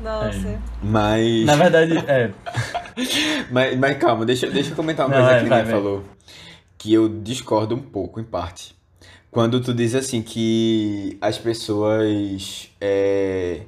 [0.02, 0.60] Nossa.
[0.82, 1.44] Mas.
[1.44, 2.30] Na verdade, é.
[3.50, 5.64] Mas, mas calma, deixa, deixa eu comentar uma Não, coisa é, que vai.
[5.66, 6.02] falou.
[6.78, 8.74] Que eu discordo um pouco, em parte.
[9.30, 12.70] Quando tu diz assim que as pessoas.
[12.80, 13.62] é,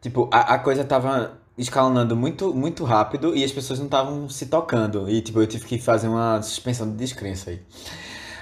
[0.00, 4.46] tipo, a, a coisa tava escalonando muito, muito rápido e as pessoas não estavam se
[4.46, 5.08] tocando.
[5.08, 7.62] E tipo, eu tive que fazer uma suspensão de descrença aí.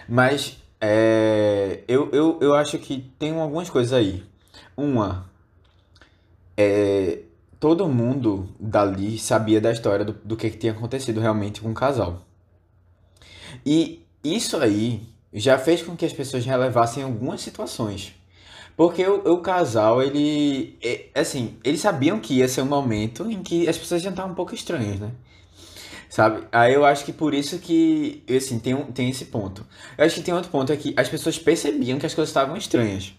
[0.08, 4.24] Mas é, eu, eu, eu acho que tem algumas coisas aí.
[4.76, 5.30] Uma,
[6.56, 7.20] é,
[7.60, 11.74] todo mundo dali sabia da história do, do que, que tinha acontecido realmente com o
[11.74, 12.22] casal.
[13.64, 18.14] E isso aí já fez com que as pessoas relevassem algumas situações.
[18.76, 20.76] Porque o, o casal, ele.
[20.82, 24.32] é, assim, eles sabiam que ia ser um momento em que as pessoas já estavam
[24.32, 25.10] um pouco estranhas, né?
[26.08, 26.46] Sabe?
[26.52, 29.66] Aí eu acho que por isso que, assim, tem, tem esse ponto.
[29.98, 32.56] Eu acho que tem outro ponto, é que as pessoas percebiam que as coisas estavam
[32.56, 33.12] estranhas.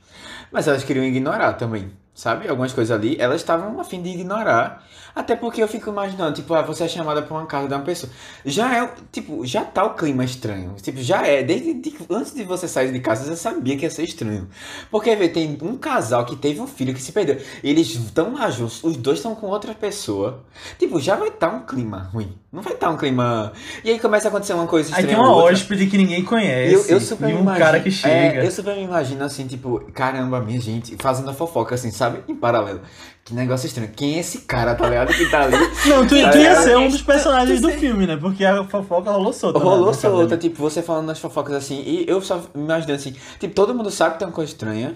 [0.52, 2.48] Mas elas queriam ignorar também, sabe?
[2.48, 4.84] Algumas coisas ali, elas estavam a fim de ignorar.
[5.16, 7.84] Até porque eu fico imaginando, tipo, ah, você é chamada pra uma casa de uma
[7.84, 8.12] pessoa.
[8.44, 10.76] Já é, tipo, já tá o clima estranho.
[10.82, 11.42] Tipo, já é.
[11.42, 14.50] Desde de- antes de você sair de casa, você sabia que ia ser estranho.
[14.92, 17.38] Porque, vê, tem um casal que teve um filho que se perdeu.
[17.64, 20.44] Eles estão lá juntos, os dois estão com outra pessoa.
[20.78, 22.34] Tipo, já vai estar um clima ruim.
[22.52, 23.54] Não vai estar um clima.
[23.86, 25.18] E aí começa a acontecer uma coisa Aí estranha.
[25.18, 26.74] tem uma hóspede que ninguém conhece.
[26.74, 28.42] eu, eu super e um imagino, cara que chega.
[28.42, 32.05] É, eu super me imagino assim, tipo, caramba, minha gente, fazendo a fofoca assim, sabe?
[32.28, 32.82] Em paralelo.
[33.24, 33.90] Que negócio estranho.
[33.96, 35.12] Quem é esse cara, tá ligado?
[35.14, 35.56] Que tá ali.
[35.88, 38.16] Não, tu, Tá tu ia ser um dos personagens do filme, né?
[38.18, 39.58] Porque a fofoca rolou solta.
[39.60, 42.94] né, Rolou casa solta, tipo, você falando nas fofocas assim, e eu só me imaginando
[42.94, 44.96] assim, tipo, todo mundo sabe que tem uma coisa estranha,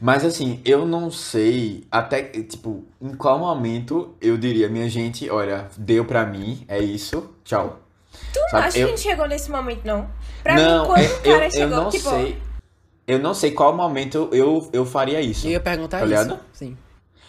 [0.00, 5.68] mas assim, eu não sei até, tipo, em qual momento eu diria, minha gente, olha,
[5.78, 7.78] deu pra mim, é isso, tchau.
[8.32, 10.08] Tu não Sabe, acha eu- que a gente chegou nesse momento, não?
[10.42, 12.10] Pra não, mim, quando é- o cara eu, eu chegou, não tipo.
[12.10, 12.36] sei,
[13.06, 15.46] eu não sei qual momento eu, eu faria isso.
[15.46, 16.14] Eu ia perguntar Tá isso.
[16.22, 16.40] ligado?
[16.52, 16.76] Sim.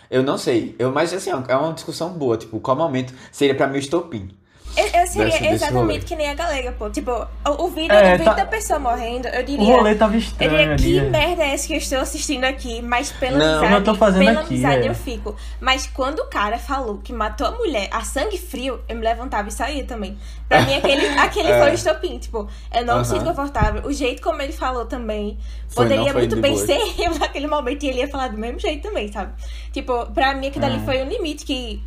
[0.10, 0.76] Eu não sei.
[0.78, 2.38] Eu, mas assim, é uma discussão boa.
[2.38, 4.30] Tipo, qual momento seria pra mim o estopim?
[4.78, 6.00] Eu, eu seria Desse- desse exatamente rolê.
[6.00, 6.90] que nem a galega, pô.
[6.90, 9.74] Tipo, o, o vídeo, É, o vídeo tá- da pessoa morrendo, eu O diria.
[9.74, 11.08] rolê tava Eu estranho diria, que ali.
[11.08, 11.10] é.
[11.28, 12.82] merda é essa que eu estou assistindo aqui?
[12.82, 14.90] Mas pela Não, amizade, eu tô fazendo pela aqui, amizade é.
[14.90, 15.36] eu fico.
[15.62, 19.48] Mas quando o cara falou que matou a mulher a sangue frio, eu me levantava
[19.48, 20.18] e saía também.
[20.50, 21.60] Pra mim, aquele, aquele É.
[21.60, 22.18] foi o estopim.
[22.20, 23.00] Tipo, eu não Aham.
[23.00, 23.82] me sinto confortável.
[23.86, 25.38] O jeito como ele falou também.
[25.70, 26.66] Foi, poderia não muito bem boa.
[26.66, 29.32] ser eu naquele momento e ele ia falar do mesmo jeito também, sabe?
[29.72, 30.80] Tipo, pra mim aquilo ali É.
[30.86, 31.82] foi um limite que.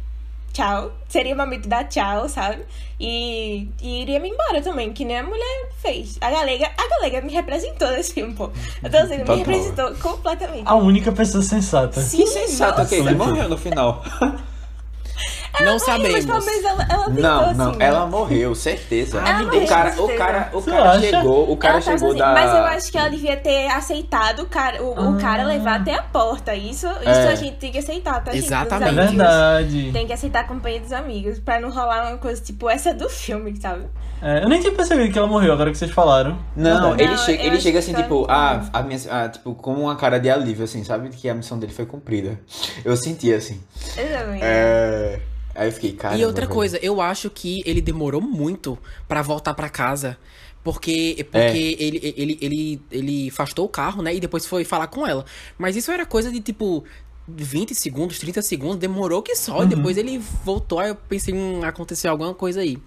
[0.53, 0.93] Tchau.
[1.09, 2.65] Seria o momento dar tchau, sabe?
[2.99, 6.19] E, e iria me embora também, que nem a mulher fez.
[6.21, 8.51] A galega, a galega me representou nesse filme, pô.
[8.83, 9.37] Então, assim, me Total.
[9.37, 10.65] representou completamente.
[10.67, 12.01] A única pessoa sensata.
[12.01, 12.25] Sim, Que
[12.57, 12.83] nossa.
[12.83, 12.99] ok?
[12.99, 14.03] Ele morreu no final.
[15.61, 16.25] Não Mas sabemos.
[16.27, 18.11] pelo menos ela, ela tentou, Não, não, assim, ela né?
[18.11, 19.19] morreu, certeza.
[19.19, 20.19] Ela o morreu, cara, com o certeza.
[20.25, 21.01] cara, o Você cara acha?
[21.01, 22.33] chegou, o cara Ela chegou sozinha, da.
[22.33, 25.21] Mas eu acho que ela devia ter aceitado o cara, o, o Ah.
[25.21, 26.55] cara levar até a porta.
[26.55, 27.29] Isso, isso É.
[27.29, 28.31] a gente tem que aceitar, tá?
[28.33, 28.43] gente?
[28.45, 28.95] É Exatamente.
[28.95, 29.91] verdade.
[29.93, 33.09] Tem que aceitar a companhia dos amigos, pra não rolar uma coisa tipo essa do
[33.09, 33.87] filme, sabe?
[34.21, 36.39] É, eu nem tinha percebido que ela morreu, agora que vocês falaram.
[36.57, 37.03] Não, Verdade.
[37.03, 39.95] ele Não, chega, eu ele chega assim, tipo, ah, a minha, ah, tipo, com uma
[39.97, 41.09] cara de alívio, assim, sabe?
[41.11, 42.39] Que a missão dele foi cumprida.
[42.85, 43.61] Eu senti assim.
[43.97, 44.43] Exatamente.
[44.45, 45.21] É...
[45.59, 46.17] Aí eu fiquei, cara.
[46.17, 50.17] E outra coisa, eu acho que ele demorou muito pra voltar pra casa.
[50.63, 51.83] Porque, porque É.
[51.83, 54.15] ele, ele, ele, ele afastou o carro, né?
[54.15, 55.25] E depois foi falar com ela.
[55.57, 56.85] Mas isso era coisa de tipo
[57.27, 59.65] 20 segundos, 30 segundos, demorou que só.
[59.65, 62.79] E depois ele voltou, aí eu pensei, hum, aconteceu alguma coisa aí.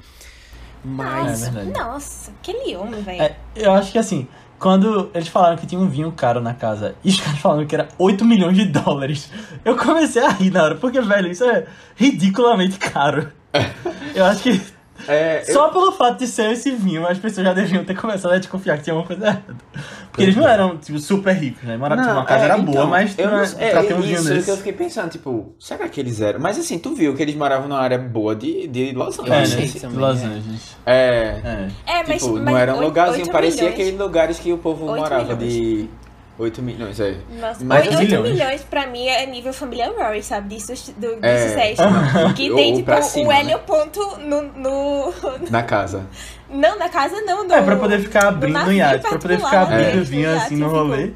[0.84, 1.44] Mas.
[1.44, 1.78] É verdade.
[1.78, 3.22] Nossa, aquele homem, velho.
[3.22, 4.28] É, eu acho que assim,
[4.62, 7.74] quando eles falaram que tinha um vinho caro na casa e os caras falaram que
[7.74, 9.32] era 8 milhões de dólares,
[9.66, 13.32] eu comecei a rir na hora, porque, velho, isso é ridiculamente caro.
[14.14, 14.62] Eu acho que
[15.08, 18.32] É, eu- só pelo fato de ser esse vinho, as pessoas já deviam ter começado
[18.34, 19.56] a desconfiar que tinha alguma coisa errada.
[20.12, 21.78] Porque eles não eram, tipo, super ricos, né?
[21.78, 24.02] Moravam, tipo, uma casa é, era então, boa, mas eu não, é, pra ter um
[24.02, 24.58] vinho isso que eu desse.
[24.58, 26.40] fiquei pensando, tipo, será que eles eram?
[26.40, 29.40] Mas assim, tu viu que eles moravam numa área boa de, de Los Eu É,
[29.40, 29.54] Angeles.
[29.70, 29.80] achei né?
[29.80, 30.26] também, Los é.
[30.26, 30.78] Angeles.
[30.86, 30.94] É.
[30.96, 31.68] É.
[32.00, 33.74] É, mas, tipo, mas não era um lugarzinho, parecia milhões.
[33.80, 35.54] aqueles lugares que o povo morava milhões.
[35.54, 35.90] de
[36.42, 37.16] 8 milhões, é.
[37.40, 38.32] Nossa, Mas 8 milhões.
[38.34, 38.64] milhões.
[38.64, 40.56] pra mim é nível família Rory, sabe?
[40.56, 41.48] Disso, do, do É.
[41.48, 41.82] sucesso.
[42.36, 43.40] Que tem, ou tipo, um cima, né?
[43.42, 45.14] helioponto no, no.
[45.52, 46.06] Na casa.
[46.50, 47.48] Não, na casa não.
[47.48, 50.36] No, É, pra poder ficar abrindo navio iate, pra poder ficar particular abrindo mesmo, vinho
[50.36, 51.12] assim no fico- rolê.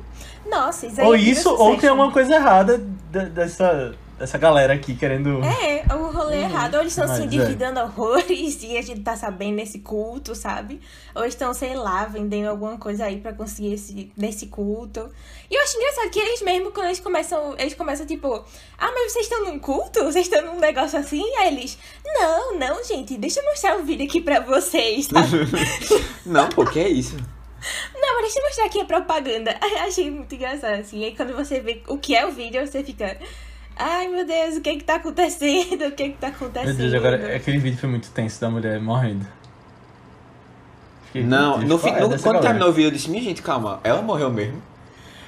[0.50, 4.74] Nossa, isso aí Ou é isso, ou tem alguma coisa errada de- dessa, dessa galera
[4.74, 5.42] aqui querendo.
[5.44, 6.76] É, o rolê errado.
[6.76, 7.26] Ou eles estão se Mas, é.
[7.26, 10.82] endividando horrores e a gente tá sabendo nesse culto, sabe?
[11.14, 15.10] Ou estão, sei lá, vendendo alguma coisa aí pra conseguir esse, desse culto.
[15.50, 18.44] E eu acho engraçado que eles mesmo, quando eles começam, eles começam tipo,
[18.78, 20.04] ah, mas vocês estão num culto?
[20.04, 21.24] Vocês estão num negócio assim?
[21.38, 25.28] Aí eles, não, não, gente, deixa eu mostrar um vídeo aqui pra vocês, sabe?
[26.26, 27.16] Não, pô, que é isso?
[27.94, 29.56] não, mas deixa eu mostrar aqui a propaganda.
[29.86, 31.00] Achei muito engraçado, assim.
[31.00, 33.18] E aí quando você vê o que é o vídeo, você fica,
[33.78, 35.86] ai meu Deus, o que que tá acontecendo?
[35.88, 36.68] O que que tá acontecendo?
[36.68, 39.26] Meu Deus, agora aquele vídeo foi muito tenso da mulher morrendo.
[41.08, 42.42] Fiquei Não, no, fi- é no- dessa quando galera?
[42.48, 44.62] terminou o vídeo, eu disse, minha gente, calma, ela morreu mesmo?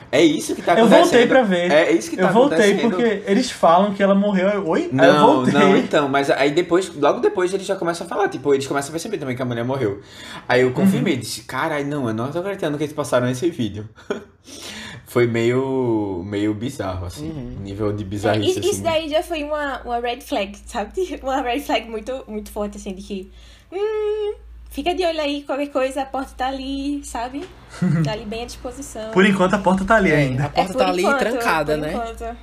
[0.09, 1.03] É isso que tá Eu acontecendo?
[1.03, 1.69] voltei pra ver.
[1.69, 2.89] É isso que tá eu voltei acontecendo.
[2.95, 4.47] porque eles falam que ela morreu.
[4.47, 4.89] eu- Oi?
[4.97, 5.53] Aí eu Não, voltei.
[5.53, 8.87] não, então, mas aí depois, logo depois eles já começam a falar, tipo, eles começam
[8.89, 9.99] a perceber também que a mulher morreu.
[10.47, 11.19] Aí eu confirmei, Uhum.
[11.19, 13.87] disse, caralho, não, eu não tô acreditando que eles passaram esse vídeo.
[15.07, 17.59] Foi meio, meio bizarro, assim, Uhum.
[17.61, 18.83] nível de É, bizarrice, isso, isso assim.
[18.83, 20.91] daí já foi uma, uma red flag, sabe?
[21.23, 23.31] Uma red flag muito, muito forte, assim, de que.
[23.71, 24.35] Hum,
[24.69, 27.47] fica de olho aí, qualquer coisa, a porta tá ali, sabe?
[28.03, 29.11] Tá ali bem à disposição.
[29.11, 30.45] Por enquanto a porta tá ali É, ainda.
[30.45, 31.93] a porta por tá ali enquanto, trancada, por né?
[31.93, 32.37] enquanto.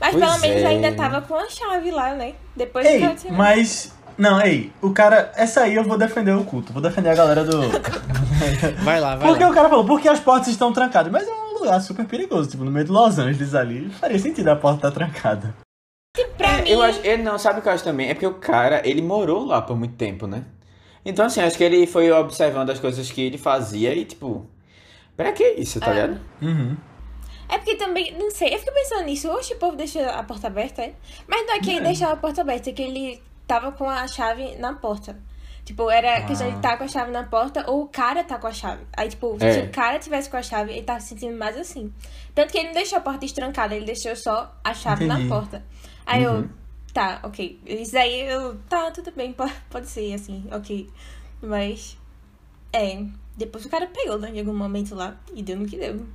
[0.00, 0.66] Mas Pois pelo menos é.
[0.66, 2.34] ainda tava com a chave lá, né?
[2.54, 3.92] Depois Ei, de mas.
[4.18, 5.32] Não, ei, o cara.
[5.36, 6.72] Essa aí eu vou defender o culto.
[6.72, 7.60] Vou defender a galera do.
[8.84, 9.50] Vai lá, vai Porque lá.
[9.50, 11.10] o cara falou, porque as portas estão trancadas.
[11.10, 13.88] Mas é um lugar super perigoso, tipo, no meio de Los Angeles ali.
[13.90, 15.54] Faria sentido a porta estar trancada.
[16.36, 18.08] Pra É, mim, eu acho, eu não, sabe o que eu acho também?
[18.10, 20.44] É porque o cara, ele morou lá por muito tempo, né?
[21.04, 24.46] Então, assim, acho que ele foi observando as coisas que ele fazia e, tipo,
[25.16, 25.94] pra que isso, tá É.
[25.94, 26.20] ligado?
[26.42, 26.76] Uhum.
[27.48, 29.28] É porque também, não sei, eu fico pensando nisso.
[29.30, 30.92] Hoje o povo deixa a porta aberta, é?
[31.26, 31.82] Mas não é que ele É.
[31.82, 35.18] deixava a porta aberta, é que ele tava com a chave na porta.
[35.64, 36.56] Tipo, era questão de Ah.
[36.56, 38.82] estar com a chave na porta ou o cara tá com a chave.
[38.96, 39.52] Aí, tipo, É.
[39.52, 41.92] se o cara tivesse com a chave, ele tava se sentindo mais assim.
[42.34, 45.24] Tanto que ele não deixou a porta estrancada, ele deixou só a chave Entendi.
[45.24, 45.62] na porta.
[46.06, 46.42] Aí Uhum.
[46.42, 46.48] eu,
[46.94, 47.60] tá, ok.
[47.66, 50.88] Isso aí eu, tá, tudo bem, pode, pode ser assim, ok.
[51.42, 51.98] Mas,
[52.72, 53.02] é.
[53.36, 56.06] Depois o cara pegou, né, em algum momento lá e deu no que deu.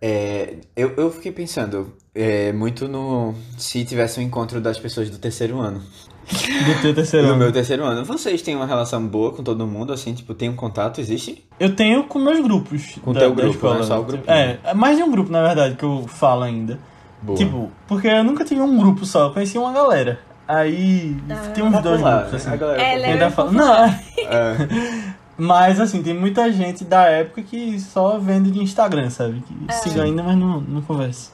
[0.00, 3.34] É, eu, eu fiquei pensando é, muito no.
[3.58, 5.82] Se tivesse um encontro das pessoas do terceiro ano.
[6.32, 7.42] Do teu terceiro No ano.
[7.42, 8.04] meu terceiro ano.
[8.04, 11.44] Vocês têm uma relação boa com todo mundo, assim, tipo, tem um contato, existe?
[11.58, 12.96] Eu tenho com meus grupos.
[13.02, 13.78] Com da, teu grupo, escola.
[13.78, 13.82] né?
[13.84, 14.30] Só o grupinho.
[14.34, 16.78] É, é mais de um grupo, na verdade, que eu falo ainda.
[17.20, 17.36] Boa.
[17.38, 20.18] Tipo, porque eu nunca tive um grupo só, eu conheci uma galera.
[20.48, 21.16] Aí
[21.54, 22.50] tem uns dois Popular, grupos, assim.
[22.50, 23.52] A galera É, é Ainda bem fala-.
[23.52, 23.92] Não, É.
[25.38, 29.40] mas assim, tem muita gente da época que só vende de Instagram, sabe?
[29.46, 29.72] Que É.
[29.72, 31.30] siga ainda, mas não, não conversa.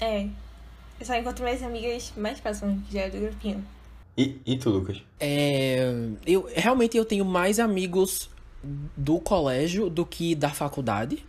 [0.00, 0.26] É.
[0.98, 3.64] Eu só encontro minhas amigas mais próximas, que já é do grupinho.
[4.20, 5.02] E, e tu, Lucas?
[5.18, 5.90] É,
[6.26, 8.28] eu realmente eu tenho mais amigos
[8.94, 11.24] do colégio do que da faculdade.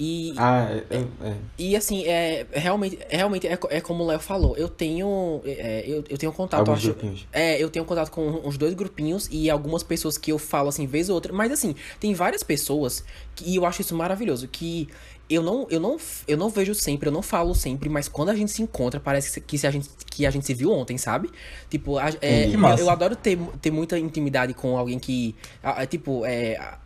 [0.00, 1.34] E, Ah, é, é, é.
[1.58, 4.56] e assim, é realmente, realmente é, é como o Léo falou.
[4.56, 6.94] Eu tenho é, eu, eu tenho contato, acho.
[7.32, 10.86] É, eu tenho contato com uns dois grupinhos e algumas pessoas que eu falo assim,
[10.86, 11.32] vez ou outra.
[11.32, 14.46] Mas assim, tem várias pessoas que e eu acho isso maravilhoso.
[14.46, 14.86] Que
[15.30, 18.34] eu não, eu não, eu não vejo sempre, eu não falo sempre, mas quando a
[18.34, 21.30] gente se encontra, parece que, se a, gente, que a gente se viu ontem, sabe?
[21.68, 25.34] Tipo, a- é, Que eu, eu adoro ter, ter muita intimidade com alguém que.
[25.62, 26.56] a- a- tipo, é.
[26.56, 26.78] a-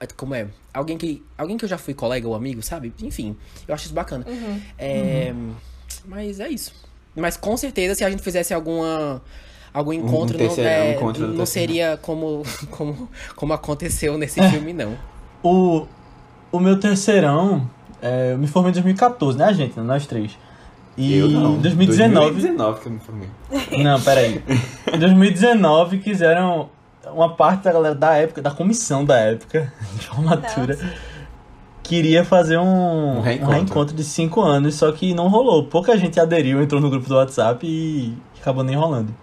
[0.00, 0.46] a- como é?
[0.72, 1.22] Alguém que.
[1.36, 2.92] Alguém que eu já fui colega ou amigo, sabe?
[3.02, 3.36] Enfim,
[3.68, 4.24] eu acho isso bacana.
[4.78, 5.32] É,
[6.06, 6.72] Mas é isso.
[7.14, 9.22] Mas com certeza, se a gente fizesse alguma.
[9.74, 14.72] Algum encontro, não, terceiro- é, um encontro não seria como, como, como aconteceu nesse filme,
[14.74, 14.98] não.
[15.42, 15.86] O,
[16.50, 17.70] o meu terceirão,
[18.02, 19.78] é, eu me formei em 2014, né, gente?
[19.80, 20.36] Nós três.
[20.96, 21.54] E eu não.
[21.54, 22.32] em 2019.
[22.32, 23.28] 2019 que eu me formei.
[23.82, 24.42] Não, peraí.
[24.92, 26.68] Em 2019 quiseram
[27.14, 30.78] uma parte da galera da época, da comissão da época de formatura,
[31.82, 33.52] queria fazer um, Um um reencontro.
[33.54, 33.96] reencontro.
[33.96, 35.64] de cinco anos, só que não rolou.
[35.64, 39.14] Pouca gente aderiu, entrou no grupo do WhatsApp e acabou nem rolando.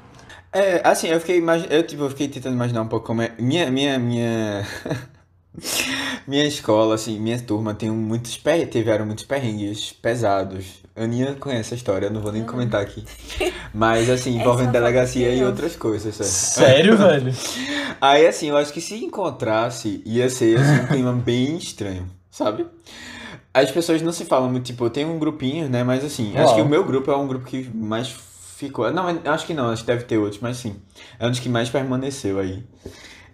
[0.51, 3.31] É, assim, eu fiquei, imagi- eu, tipo, eu fiquei tentando imaginar um pouco como é.
[3.37, 4.65] Minha, minha, minha.
[6.27, 8.67] minha escola, assim, minha turma tem muitos per...
[8.67, 10.79] tiveram muitos perrengues pesados.
[10.95, 13.03] A Aninha conhece a história, eu não vou nem comentar aqui.
[13.73, 16.95] Mas, assim, envolvendo delegacia e outras coisas, sério.
[16.95, 17.33] Sério, velho?
[18.01, 22.65] Aí, assim, eu acho que se encontrasse, ia ser assim, um clima bem estranho, sabe?
[23.53, 25.83] As pessoas não se falam muito, tipo, eu tenho um grupinho, né?
[25.83, 26.55] Mas assim, acho Uau.
[26.55, 28.15] que o meu grupo é um grupo que mais
[28.59, 28.91] ficou.
[28.91, 30.75] Não, acho que não, acho que deve ter outros, mas sim.
[31.17, 32.63] É um dos que mais permaneceu aí.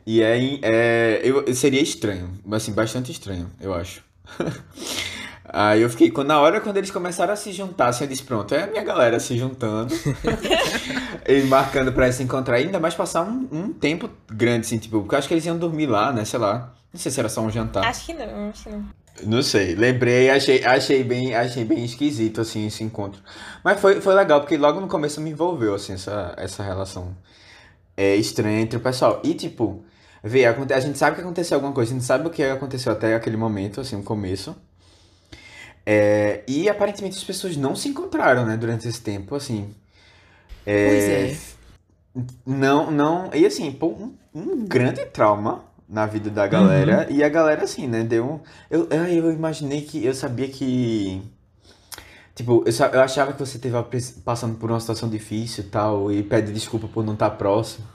[0.05, 4.03] E aí, é, eu, seria estranho, assim, bastante estranho, eu acho.
[5.47, 8.53] Aí eu fiquei, na hora quando eles começaram a se juntar, assim, eu disse, pronto,
[8.53, 9.93] é a minha galera se juntando.
[11.27, 14.99] e marcando pra se encontrar, e ainda mais passar um, um tempo grande, assim, tipo,
[14.99, 16.73] porque eu acho que eles iam dormir lá, né, sei lá.
[16.91, 17.85] Não sei se era só um jantar.
[17.85, 18.85] Acho que não, acho que não.
[19.23, 23.21] Não sei, lembrei, achei, achei bem, achei bem esquisito, assim, esse encontro.
[23.63, 27.15] Mas foi, foi legal, porque logo no começo me envolveu, assim, essa, essa relação
[27.95, 29.21] é, estranha entre o pessoal.
[29.23, 29.85] E, tipo,
[30.29, 33.15] vê, a gente sabe que aconteceu alguma coisa, a gente sabe o que aconteceu até
[33.15, 34.55] aquele momento, assim, o começo.
[35.85, 39.73] É, e aparentemente as pessoas não se encontraram, né, durante esse tempo, assim.
[40.65, 41.37] Pois é.
[42.45, 43.29] Não, não.
[43.33, 47.07] E assim, pô, um, um grande trauma na vida da galera.
[47.09, 48.03] E a galera, assim, né?
[48.03, 48.39] Deu um.
[48.69, 50.03] Eu, eu, imaginei que.
[50.03, 51.21] Eu sabia que.
[52.33, 53.87] Tipo, eu, eu achava que você estava
[54.23, 56.11] passando por uma situação difícil e tal.
[56.11, 57.85] E pede desculpa por não estar próximo.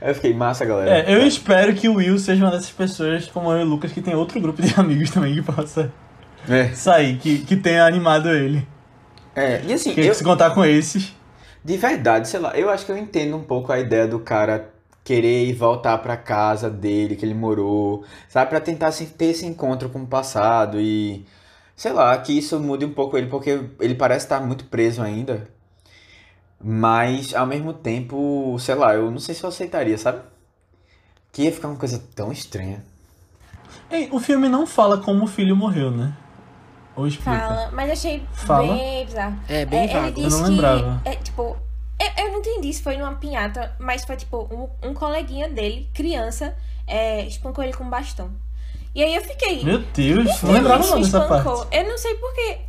[0.00, 1.06] Eu fiquei massa, galera.
[1.08, 3.92] É, eu espero que o Will seja uma dessas pessoas, como eu e o Lucas,
[3.92, 5.92] que tem outro grupo de amigos também que possa
[6.48, 8.66] É, sair, que, que tenha animado ele.
[9.34, 11.14] é, e assim, Que eu, se contar com esses.
[11.64, 14.72] De verdade, sei lá, eu acho que eu entendo um pouco a ideia do cara
[15.04, 18.50] querer ir voltar pra casa dele, que ele morou, sabe?
[18.50, 21.26] Pra tentar assim, ter esse encontro com o passado e,
[21.76, 23.50] sei lá, que isso mude um pouco ele, porque
[23.80, 25.48] ele parece estar muito preso ainda.
[26.62, 30.20] Mas, ao mesmo tempo, sei lá, eu não sei se eu aceitaria, sabe?
[31.32, 32.82] Que ia ficar uma coisa tão estranha.
[33.90, 36.16] Ei, o filme não fala como o filho morreu, né?
[36.96, 37.38] Ou explica?
[37.38, 38.74] Fala, mas achei Fala?
[38.74, 39.38] bem bizarro.
[39.48, 40.20] É, bem ele vago.
[40.20, 41.02] Eu não que, lembrava.
[41.04, 41.56] É, tipo,
[42.00, 45.88] eu, eu não entendi se foi numa pinhata, mas foi tipo, um, um coleguinha dele,
[45.92, 48.30] criança, é, espancou ele com um bastão.
[48.94, 49.62] E aí eu fiquei.
[49.62, 51.76] Meu Deus, não "Ele lembrava não dessa espancou?" parte.
[51.76, 52.60] Eu não sei porquê.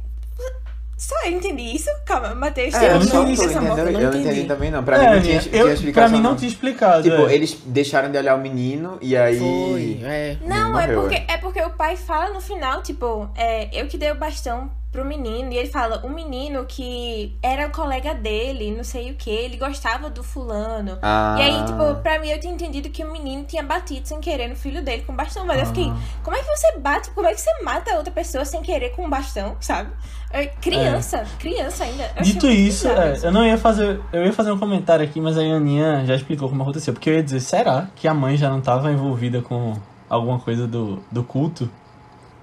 [0.98, 1.90] Só eu entendi isso?
[2.06, 4.44] Calma, Matheus, É, tem eu um não nome entendi, eu não Eu não entendi.
[4.46, 4.84] também não.
[4.84, 6.10] Pra É, mim não tinha, minha- tinha eu, pra explicação.
[6.18, 6.38] mim não não.
[6.38, 7.04] tinha explicado.
[7.04, 7.34] Tipo, é.
[7.36, 9.38] eles deixaram de olhar o menino e aí.
[9.38, 10.38] Foi, é.
[10.42, 11.26] Não, é, porque, é.
[11.30, 15.06] é porque o pai fala no final, tipo, é, eu que dei o bastão pro
[15.06, 15.54] menino.
[15.54, 19.56] E ele fala, o menino que era o colega dele, não sei o que, ele
[19.56, 20.98] gostava do fulano.
[21.04, 21.36] Ah.
[21.38, 24.48] E aí, tipo, pra mim eu tinha entendido que o menino tinha batido sem querer
[24.48, 25.46] no filho dele com bastão.
[25.46, 27.12] Mas eu fiquei, como é que você bate?
[27.12, 29.92] Como é que você mata outra pessoa sem querer com um bastão, sabe?
[30.32, 32.12] É, criança, criança ainda.
[32.18, 34.02] Eu Dito isso, é, eu não ia fazer.
[34.12, 36.92] Eu ia fazer um comentário aqui, mas aí a Aninha já explicou como aconteceu.
[36.92, 39.76] Porque eu ia dizer, será que a mãe já não estava envolvida com
[40.10, 41.70] alguma coisa do, do culto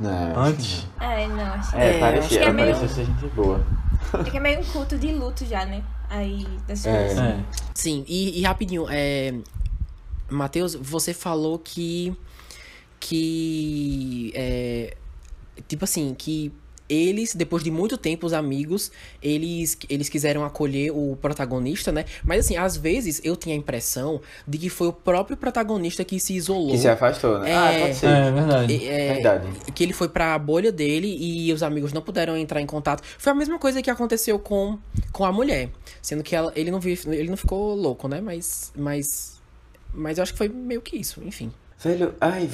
[0.00, 0.86] Não, que antes?
[1.00, 3.64] É, não, acho É, É, parecia, acho que é ela meio- parecia ser gente boa.
[4.26, 5.82] É que é meio um culto de luto já, né?
[6.10, 6.96] Aí, das É.
[7.06, 7.18] coisas.
[7.18, 7.44] É.
[7.74, 9.34] Sim, e, e rapidinho, é.
[10.30, 12.16] Matheus, você falou que.
[13.00, 14.32] Que.
[14.34, 14.96] É,
[15.68, 16.52] tipo assim, que
[16.88, 18.92] eles, depois de muito tempo, os amigos,
[19.22, 22.04] eles, eles quiseram acolher o protagonista, né?
[22.22, 26.20] Mas assim, às vezes eu tinha a impressão de que foi o próprio protagonista que
[26.20, 26.72] se isolou.
[26.72, 27.50] Que se afastou, né?
[27.50, 28.06] É, ah, pode ser.
[28.06, 28.86] É verdade.
[28.86, 29.48] É, Verdade.
[29.74, 33.02] que ele foi pra bolha dele e os amigos não puderam entrar em contato.
[33.18, 34.78] Foi a mesma coisa que aconteceu com,
[35.12, 35.70] com a mulher.
[36.02, 38.20] Sendo que ela, ele, não viu, ele não ficou louco, né?
[38.20, 39.40] Mas, mas.
[39.92, 41.52] Mas eu acho que foi meio que isso, enfim.
[41.78, 42.48] Velho, ai.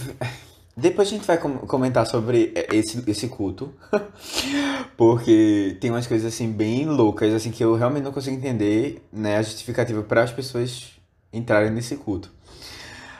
[0.76, 3.74] Depois a gente vai com- comentar sobre esse, esse culto.
[4.96, 9.36] Porque tem umas coisas assim bem loucas, assim, que eu realmente não consigo entender, né,
[9.36, 10.92] a justificativa para as pessoas
[11.32, 12.32] entrarem nesse culto.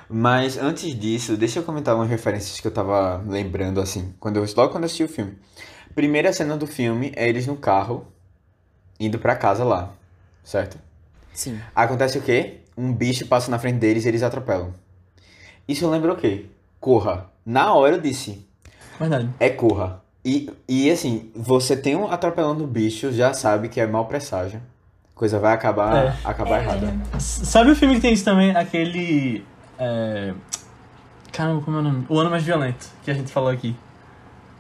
[0.09, 4.43] Mas antes disso, deixa eu comentar umas referências que eu tava lembrando, assim, quando eu,
[4.57, 5.37] logo quando eu assisti o filme.
[5.95, 8.07] Primeira cena do filme é eles no carro,
[8.99, 9.93] indo pra casa lá,
[10.43, 10.79] certo?
[11.33, 11.61] Sim.
[11.75, 12.61] Acontece o quê?
[12.77, 14.75] Um bicho passa na frente deles e eles atropelam.
[15.69, 16.47] Isso lembra o quê?
[16.81, 17.27] Corra.
[17.45, 18.47] Na hora eu disse,
[18.99, 19.29] Verdade.
[19.39, 20.01] é corra.
[20.25, 24.61] E, e assim, você tem um atropelando o bicho, já sabe que é mau presságio.
[25.15, 26.15] Coisa vai acabar, É.
[26.25, 26.65] acabar É.
[26.65, 26.95] errada.
[27.19, 28.55] Sabe o filme que tem isso também?
[28.57, 29.45] Aquele.
[29.79, 30.33] É...
[31.33, 32.07] Caramba, como é o nome?
[32.09, 33.77] O Ano Mais Violento, que a gente falou aqui.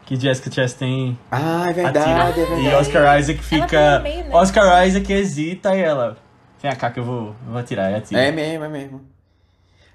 [0.06, 2.28] Que Jessica Chastain Ah, é verdade, atira.
[2.28, 2.62] é verdade.
[2.62, 4.00] E Oscar Isaac fica.
[4.00, 4.30] meio, né?
[4.34, 6.16] Oscar Isaac hesita e ela.
[6.62, 7.90] Vem cá que eu vou, eu vou atirar.
[7.92, 8.20] E atira.
[8.20, 9.00] É mesmo, é mesmo.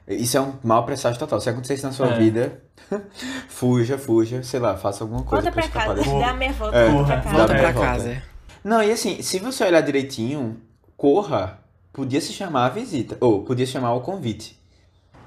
[0.08, 1.42] Isso é um mau presságio total.
[1.42, 2.18] Se acontecer isso na sua É.
[2.20, 2.62] vida,
[3.50, 6.90] fuja, fuja, sei lá, faça alguma coisa Volta pra casa, dá a meia volta, É.
[6.90, 7.38] volta pra casa.
[7.38, 7.88] Volta pra volta.
[7.88, 8.10] casa.
[8.12, 8.24] é.
[8.64, 10.60] Não, e assim, se você olhar direitinho,
[10.98, 11.60] corra
[11.94, 13.18] podia se chamar a visita.
[13.22, 14.60] Ou podia se chamar o convite.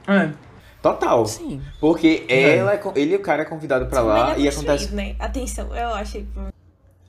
[0.06, 0.30] É.
[0.82, 1.26] Total.
[1.26, 1.60] Sim.
[1.80, 2.56] Porque É.
[2.58, 4.94] ela, é ele e o cara é convidado pra Melhor lá e acontece.
[4.94, 5.16] Né?
[5.18, 6.18] Atenção, eu acho.
[6.18, 6.40] tipo,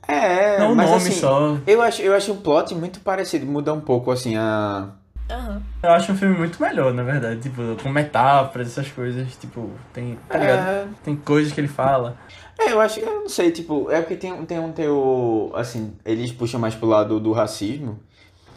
[0.08, 1.56] É, Não o mas nome assim, só.
[1.66, 4.88] eu acho, eu acho um plot muito parecido, muda um pouco assim a.
[5.30, 5.62] Aham.
[5.82, 7.40] Eu acho um filme muito melhor, na verdade.
[7.40, 9.34] Tipo, com metáforas, essas coisas.
[9.36, 10.18] Tipo, tem.
[10.28, 10.68] Tá ligado?
[10.68, 12.16] É, Tem coisas que ele fala.
[12.58, 15.52] é, eu acho, eu não sei, tipo, é porque tem, tem um teu.
[15.54, 17.98] Assim, eles puxam mais pro lado do racismo.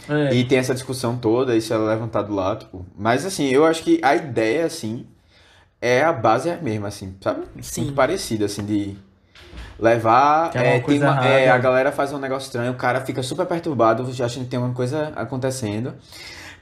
[0.10, 0.34] É.
[0.34, 2.86] E tem essa discussão toda, isso é levantado lá, tipo.
[2.98, 5.06] Mas assim, eu acho que a ideia, assim,
[5.82, 7.44] é a base é a mesma, assim, sabe?
[7.62, 7.84] Sim.
[7.84, 8.98] Muito parecida, assim, de
[9.80, 10.52] levar.
[10.52, 13.24] Que é é, tem uma- é, a galera faz um negócio estranho, o cara fica
[13.24, 15.94] super perturbado, já achando que tem uma coisa acontecendo.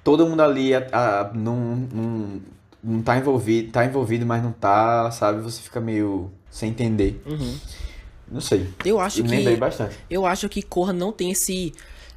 [0.03, 2.41] Todo mundo ali a, a- não, não,
[2.83, 5.41] não tá envolvido, tá envolvido, mas não tá, sabe?
[5.41, 7.21] Você fica meio sem entender.
[7.25, 7.57] Uhum.
[8.31, 8.67] Não sei.
[8.85, 9.59] Eu acho Eu me lembrei que.
[9.59, 9.95] bastante.
[10.09, 11.73] Eu acho que Corra não tem esse.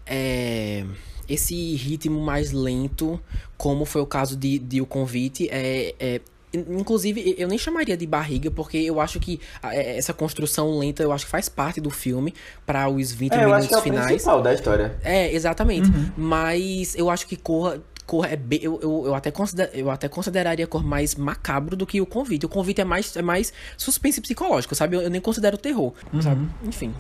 [0.07, 0.85] é,
[1.29, 3.19] esse ritmo mais lento,
[3.57, 5.49] como foi o caso de, de O Convite.
[5.51, 6.21] É, é,
[6.55, 11.13] inclusive, eu nem chamaria de barriga, porque eu acho que é, essa construção lenta eu
[11.13, 12.33] acho que faz parte do filme
[12.65, 14.07] para os 20 É, eu minutos acho que é o finais.
[14.07, 14.97] principal da história.
[15.03, 15.91] É, exatamente.
[16.17, 17.81] Mas eu acho que Corra.
[18.07, 21.87] Corra é bem, eu, eu, eu, até consider, eu até consideraria Corra mais macabro do
[21.87, 22.45] que o convite.
[22.45, 24.95] O convite é mais, é mais suspense psicológico, sabe?
[24.97, 26.47] Eu, eu nem considero terror, sabe?
[26.67, 26.93] Enfim.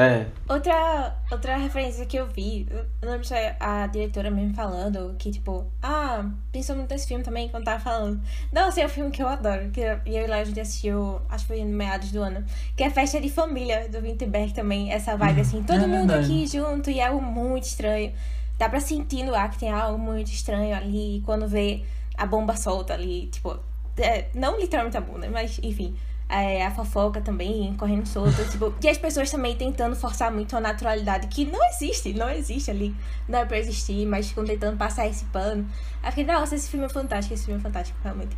[0.00, 0.26] É.
[0.48, 5.30] Outra, outra referência que eu vi, eu não lembro se a diretora mesmo falando, que
[5.30, 8.20] tipo, ah, pensou muito nesse filme também quando tava falando.
[8.50, 11.20] Não, esse é um filme que eu adoro, que eu- e lá a gente assistiu,
[11.28, 14.90] acho que foi no meados do ano, que é Festa de Família, do Winterberg também,
[14.90, 16.24] essa vibe assim, todo é mundo verdade.
[16.32, 18.12] aqui junto e é algo muito estranho.
[18.58, 21.82] Dá pra sentir no ar que tem algo muito estranho ali, quando vê
[22.16, 23.58] a bomba solta ali, tipo,
[23.98, 25.94] é, não literalmente a bomba, mas enfim.
[26.30, 30.60] É, a fofoca também correndo solta, tipo, e as pessoas também tentando forçar muito a
[30.60, 32.94] naturalidade que não existe, não existe ali,
[33.28, 35.66] não é pra existir, mas ficam tentando passar esse pano.
[36.02, 38.36] Aí fiquei, nossa, esse filme é fantástico, esse filme é fantástico, realmente.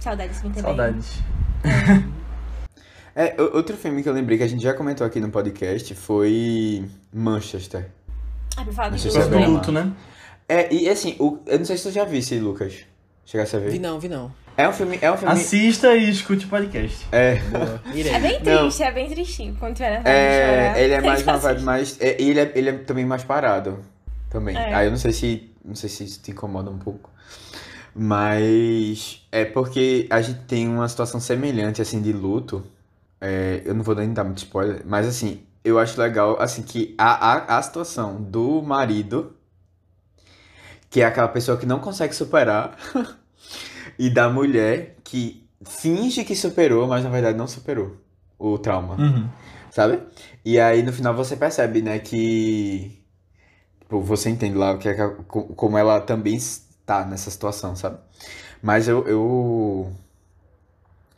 [0.00, 0.76] Saudade desse filme também.
[0.76, 1.22] Saudades.
[3.16, 5.94] É, o- outro filme que eu lembrei que a gente já comentou aqui no podcast
[5.94, 7.88] foi Manchester.
[8.56, 9.92] Ah, pra falar é do luto, né?
[10.48, 12.84] É, e assim, o, eu não sei se tu já visse, Lucas.
[13.24, 13.70] Chegasse a ver?
[13.70, 14.32] Vi não, vi não.
[14.56, 14.98] É um filme.
[15.02, 15.32] É um filme.
[15.34, 17.06] Assista e escute o podcast.
[17.10, 17.36] É.
[17.36, 17.80] Boa.
[17.94, 18.62] É bem Não.
[18.62, 20.80] triste, é bem tristinho quando tiver na É, chorar.
[20.80, 22.00] ele é mais uma vibe mais.
[22.00, 23.80] é, ele, é, ele é também mais parado.
[24.30, 24.56] Também.
[24.56, 24.74] É.
[24.74, 25.50] Aí eu não sei se.
[25.64, 27.10] Não sei se isso te incomoda um pouco.
[27.94, 32.64] Mas é porque a gente tem uma situação semelhante, assim, de luto.
[33.20, 36.94] É, eu não vou nem dar muito spoiler, mas assim, eu acho legal, assim, que
[36.98, 39.34] a, a, a situação do marido,
[40.90, 42.76] que é aquela pessoa que não consegue superar,
[43.98, 47.96] e da mulher que finge que superou, mas na verdade não superou
[48.38, 49.28] o trauma Uhum.
[49.70, 50.00] sabe?
[50.44, 53.02] E aí no final você percebe, né, que
[53.80, 54.94] tipo, você entende lá o que é
[55.56, 57.98] como ela também está nessa situação, sabe?
[58.62, 59.92] Mas eu eu,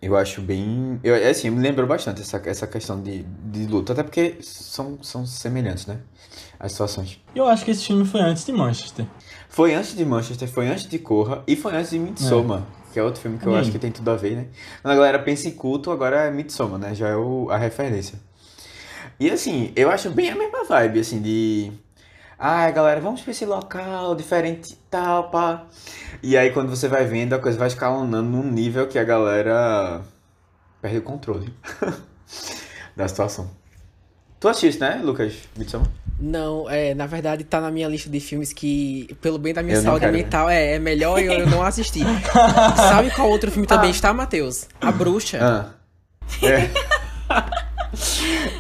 [0.07, 3.93] eu acho bem, eu, é assim, me lembrou bastante essa, essa questão de, de luta,
[3.93, 5.99] até porque são, são semelhantes, né?
[6.59, 7.21] As situações.
[7.35, 9.05] Eu acho que esse filme foi antes de Manchester.
[9.49, 13.03] Foi antes de Manchester, foi antes de Corra e foi antes de Midsommar, que é
[13.03, 14.47] outro filme que eu acho que tem tudo a ver, né?
[14.81, 16.95] Quando a galera pensa em culto, agora é Midsommar, né?
[16.95, 18.19] Já é o, a referência.
[19.19, 21.73] E assim, eu acho bem a mesma vibe, assim, de.
[22.39, 25.65] Ai, galera, vamos pra esse local diferente e tal, pá.
[26.23, 30.03] E aí quando você vai vendo, a coisa vai escalonando num nível que a galera
[30.83, 31.53] perde o controle
[32.95, 33.51] da situação.
[34.39, 35.89] Tu assiste, né, Lucas Midsommar?
[36.21, 39.77] Não, é, na verdade tá na minha lista de filmes que, pelo bem da minha
[39.77, 42.05] Eu saúde quero mental, é, é melhor eu, não assistir.
[42.77, 44.67] Sabe qual outro filme também está, Matheus?
[44.81, 45.39] A Bruxa.
[45.43, 46.47] Ah.
[46.47, 46.71] É.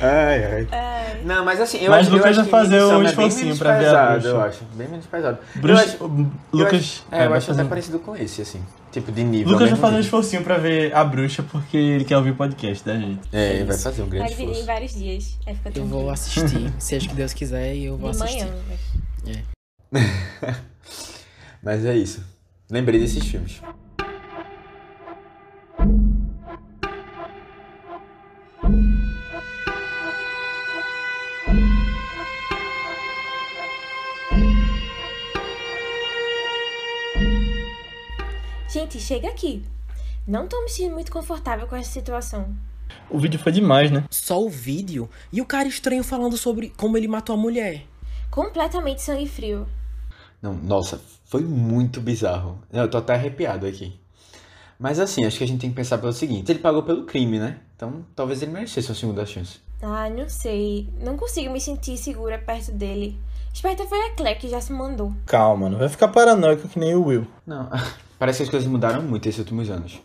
[0.01, 1.21] ai, ai.
[1.25, 3.07] Não, mas assim, eu Mas acho, eu Lucas acho vai que fazer o é bem
[3.07, 4.29] esforcinho menos pra ver a Bruxa.
[4.29, 4.65] eu acho.
[4.75, 5.39] Bem menos pesado.
[5.57, 6.75] Bruxa, eu acho, o- eu Lucas.
[6.75, 8.63] acho, é, é, eu vai acho fazer- até parecido com esse, assim.
[8.93, 9.47] Tipo, de nível.
[9.53, 12.35] Lucas vai mesmo fazer um esforcinho pra ver a bruxa porque ele quer ouvir o
[12.37, 13.21] podcast da gente.
[13.33, 14.67] É, ele vai fazer um Vai grande dividir em esforço.
[14.67, 15.39] vários dias.
[15.45, 18.45] Fica Eu vou assistir, seja que Deus quiser, e eu vou De assistir.
[18.45, 18.55] manhã.
[19.93, 20.07] mas-
[21.63, 22.23] Mas é isso.
[22.71, 23.61] Lembrei desses filmes.
[38.87, 39.65] Gente, chega aqui.
[40.29, 42.55] Não tô me sentindo muito confortável com essa situação.
[43.11, 44.05] O vídeo foi demais, né?
[44.09, 47.83] Só o vídeo e o cara estranho falando sobre como ele matou a mulher.
[48.31, 49.67] Completamente sangue frio.
[50.41, 52.61] Não, nossa, foi muito bizarro.
[52.73, 53.99] Eu tô até arrepiado aqui.
[54.79, 57.41] Mas assim, acho que a gente tem que pensar pelo seguinte: ele pagou pelo crime,
[57.41, 57.59] né?
[57.75, 59.59] Então talvez ele merecesse uma segunda chance.
[59.83, 60.89] Ah, não sei.
[61.01, 63.19] Não consigo me sentir segura perto dele.
[63.53, 65.13] Esperta foi a Claire que já se mandou.
[65.27, 67.27] Calma, não vai ficar paranoico que nem o Will.
[67.45, 67.69] Não,
[68.19, 70.01] parece que as coisas mudaram muito esses últimos anos.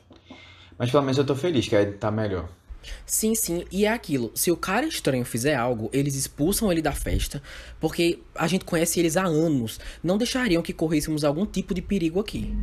[0.77, 2.49] Mas pelo menos eu tô feliz que tá melhor.
[3.05, 4.31] Sim, sim, e é aquilo.
[4.33, 7.41] Se o cara estranho fizer algo, eles expulsam ele da festa,
[7.79, 9.79] porque a gente conhece eles há anos.
[10.03, 12.53] Não deixariam que corrêssemos algum tipo de perigo aqui.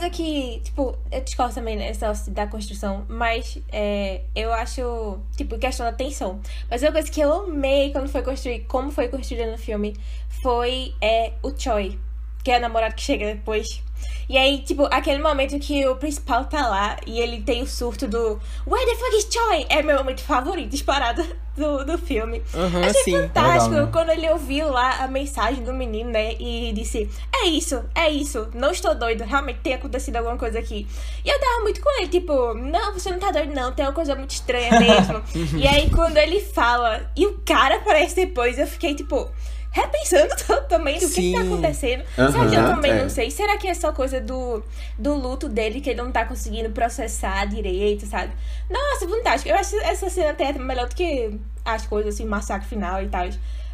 [0.00, 5.84] Coisa que, tipo, eu discordo também nessa da construção, mas é, eu acho, tipo, questão
[5.84, 6.40] da tensão.
[6.70, 9.94] Mas uma coisa que eu amei quando foi construído, como foi construída no filme,
[10.42, 11.98] foi é, o Choi,
[12.42, 13.82] que é o namorado que chega depois.
[14.28, 18.06] E aí, tipo, aquele momento que o principal tá lá e ele tem o surto
[18.06, 19.66] do Where the fuck is Choi?
[19.68, 21.26] É meu momento favorito, disparado
[21.56, 22.40] do, do filme.
[22.54, 23.12] Aham, Achei sim.
[23.12, 23.92] fantástico Legal, né?
[23.92, 26.34] quando ele ouviu lá a mensagem do menino, né?
[26.38, 30.86] E disse: É isso, é isso, não estou doido, realmente tem acontecido alguma coisa aqui.
[31.24, 33.92] E eu tava muito com ele, tipo, não, você não tá doido, não, tem uma
[33.92, 35.22] coisa muito estranha mesmo.
[35.58, 39.28] e aí, quando ele fala e o cara aparece depois, eu fiquei, tipo.
[39.70, 40.34] Repensando
[40.68, 42.04] também do que, que tá acontecendo.
[42.18, 43.02] Aham, Será que eu também é.
[43.02, 43.30] não sei?
[43.30, 44.62] Será que é só coisa do,
[44.98, 48.32] do luto dele que ele não tá conseguindo processar direito, sabe?
[48.68, 49.48] Nossa, fantástico.
[49.48, 53.28] Eu acho essa cena até melhor do que as coisas, assim, massacre final e tal.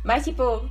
[0.05, 0.69] Mas, tipo,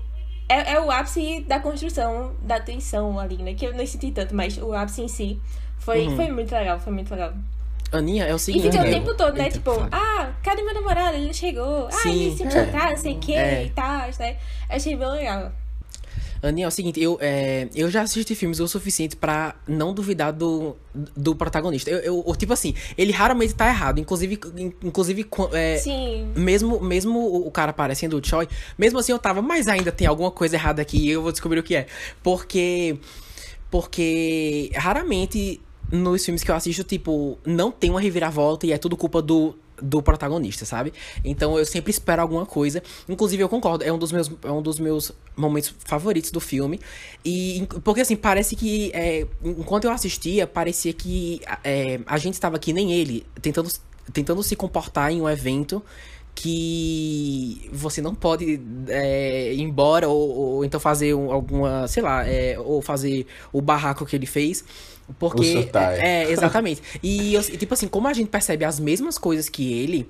[0.48, 3.54] é, é o ápice da construção da tensão ali, né?
[3.56, 5.42] Que eu não senti tanto, mas o ápice em si
[5.80, 7.34] foi, foi muito legal, foi muito legal.
[7.96, 8.72] Aninha, é o E seguinte.
[8.72, 9.46] fica o eu- tempo todo, né?
[9.46, 11.16] Eita, Tipo, ah, cadê meu namorado?
[11.18, 11.88] Ele não chegou.
[11.88, 12.50] Ah, Sim, ele se é.
[12.52, 13.64] jantar, não sei o que É.
[13.66, 14.38] e tal, né?
[14.70, 15.52] Achei bem legal.
[16.44, 20.32] Aninha, é o seguinte, eu, é, eu já assisti filmes o suficiente pra não duvidar
[20.32, 20.76] do,
[21.18, 21.90] do protagonista.
[21.90, 23.98] Eu, eu- tipo assim, ele raramente tá errado.
[24.00, 26.32] Inclusive, in- inclusive é, Sim.
[26.36, 30.06] mesmo, mesmo o- o cara parecendo o Choi, mesmo assim eu tava, mas ainda tem
[30.06, 31.88] alguma coisa errada aqui e eu vou descobrir o que é.
[32.22, 33.00] Porque.
[33.72, 35.60] Porque raramente
[35.92, 39.56] nos filmes que eu assisto, tipo, não tem uma reviravolta e é tudo culpa do.
[39.82, 40.94] Do protagonista, sabe?
[41.22, 42.82] Então eu sempre espero alguma coisa.
[43.10, 46.80] Inclusive, eu concordo, é um dos meus, é um dos meus momentos favoritos do filme.
[47.26, 48.90] E porque assim, parece que.
[48.94, 53.70] é, enquanto eu assistia, parecia que é, a gente estava aqui, nem ele, tentando
[54.14, 55.84] tentando se comportar em um evento
[56.34, 62.26] que você não pode é, ir embora ou, ou então fazer um- alguma, sei lá,
[62.28, 64.64] é, ou fazer o barraco que ele fez.
[65.20, 65.42] Porque.
[65.42, 66.82] O surtar, é, é, exatamente.
[67.02, 70.10] E, eu- tipo assim, como a gente percebe as mesmas coisas que ele.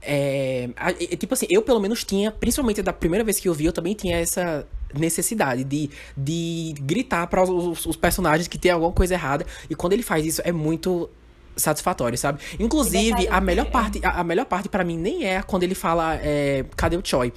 [0.00, 3.54] É, a- e, tipo assim, eu pelo menos tinha, principalmente da primeira vez que eu
[3.54, 8.70] vi, eu também tinha essa necessidade de, de gritar para os, os personagens que tem
[8.70, 9.44] alguma coisa errada.
[9.68, 11.10] E quando ele faz isso, é muito
[11.58, 12.40] satisfatório, sabe?
[12.58, 13.70] Inclusive, a melhor é.
[13.70, 17.02] parte, a, a melhor parte para mim nem é quando ele fala é, cadê o
[17.04, 17.32] Choi?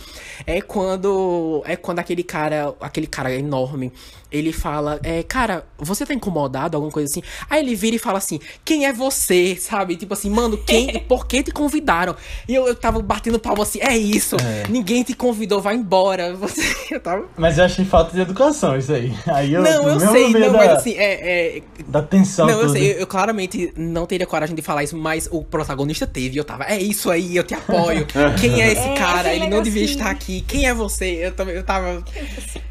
[0.45, 3.91] É quando é quando aquele cara, aquele cara enorme,
[4.31, 7.21] ele fala, é, cara, você tá incomodado, alguma coisa assim.
[7.49, 9.95] Aí ele vira e fala assim: "Quem é você?", sabe?
[9.95, 12.15] Tipo assim, mano, quem, por que te convidaram?
[12.47, 14.35] E eu, eu tava batendo palma assim: "É isso.
[14.37, 14.67] É.
[14.69, 16.33] Ninguém te convidou, vai embora".
[16.41, 16.61] Você
[16.91, 19.13] eu tava Mas eu achei falta de educação isso aí.
[19.27, 22.67] aí eu, Não, eu sei, não, da, mas assim, é, é da tensão Não, eu
[22.67, 22.79] toda.
[22.79, 26.37] sei, eu, eu claramente não teria coragem de falar isso, mas o protagonista teve.
[26.37, 28.05] Eu tava, é isso aí, eu te apoio.
[28.39, 29.33] Quem é esse É, cara?
[29.33, 29.99] Ele não devia negocinho.
[29.99, 30.41] estar aqui.
[30.47, 31.05] Quem é você?
[31.25, 32.03] Eu, também- eu tava.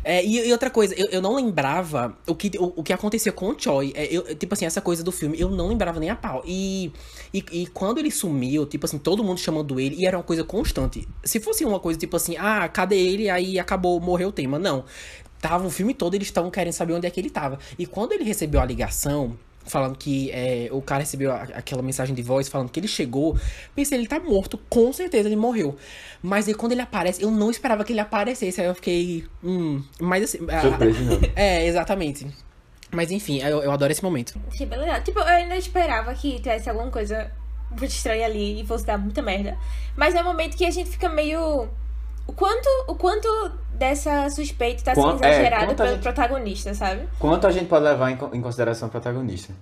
[0.04, 3.32] É, e, e outra coisa, eu, eu não lembrava o que, o, o que acontecia
[3.32, 3.92] com o Choi.
[3.94, 6.42] É, eu, tipo assim, essa coisa do filme, eu não lembrava nem a pau.
[6.46, 6.92] E,
[7.34, 10.44] e, e quando ele sumiu, tipo assim, todo mundo chamando ele, e era uma coisa
[10.44, 11.06] constante.
[11.24, 13.28] Se fosse uma coisa tipo assim, ah, cadê ele?
[13.28, 14.58] Aí acabou, morreu o tema.
[14.58, 14.84] Não.
[15.40, 17.58] Tava o filme todo, eles estavam querendo saber onde é que ele tava.
[17.78, 22.14] E quando ele recebeu a ligação, falando que é, o cara recebeu a- aquela mensagem
[22.14, 23.38] de voz falando que ele chegou,
[23.74, 25.76] pensei, ele tá morto, com certeza ele morreu.
[26.22, 29.24] Mas aí quando ele aparece, eu não esperava que ele aparecesse, aí eu fiquei.
[29.44, 29.82] Hum.
[30.00, 30.38] Mas assim.
[30.50, 31.20] a- Surpresa, não.
[31.36, 32.26] é, exatamente.
[32.92, 34.38] Mas enfim, eu, eu adoro esse momento.
[34.48, 35.00] Achei bem legal.
[35.02, 37.30] Tipo, eu ainda esperava que tivesse alguma coisa
[37.70, 39.56] muito estranha ali e fosse dar muita merda.
[39.96, 41.68] Mas é um momento que a gente fica meio.
[42.26, 43.28] O quanto, o quanto
[43.80, 47.08] dessa suspeita tá sendo é, exagerado quanto a pelo gente- protagonista, sabe?
[47.18, 49.52] Quanto a gente pode levar em, em consideração o protagonista?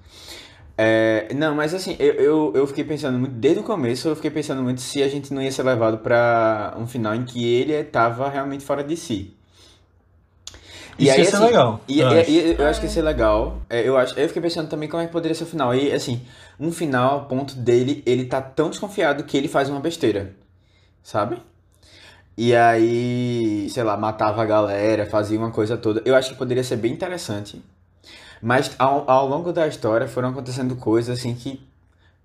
[0.77, 4.31] É, não, mas assim, eu, eu, eu fiquei pensando muito, desde o começo eu fiquei
[4.31, 7.83] pensando muito se a gente não ia ser levado pra um final em que ele
[7.85, 9.35] tava realmente fora de si.
[10.99, 12.31] Isso ia ser legal, E, eu e- acho.
[12.31, 13.59] e eu acho que ia ser legal.
[13.71, 15.73] É, eu, acho, eu fiquei pensando também como é que poderia ser o final.
[15.75, 16.21] E assim,
[16.59, 20.35] um final a ponto dele, ele tá tão desconfiado que ele faz uma besteira.
[21.03, 21.41] Sabe?
[22.41, 26.01] E aí, sei lá, matava a galera, fazia uma coisa toda.
[26.05, 27.61] Eu acho que poderia ser bem interessante.
[28.41, 31.67] Mas ao, ao longo da história foram acontecendo coisas assim que.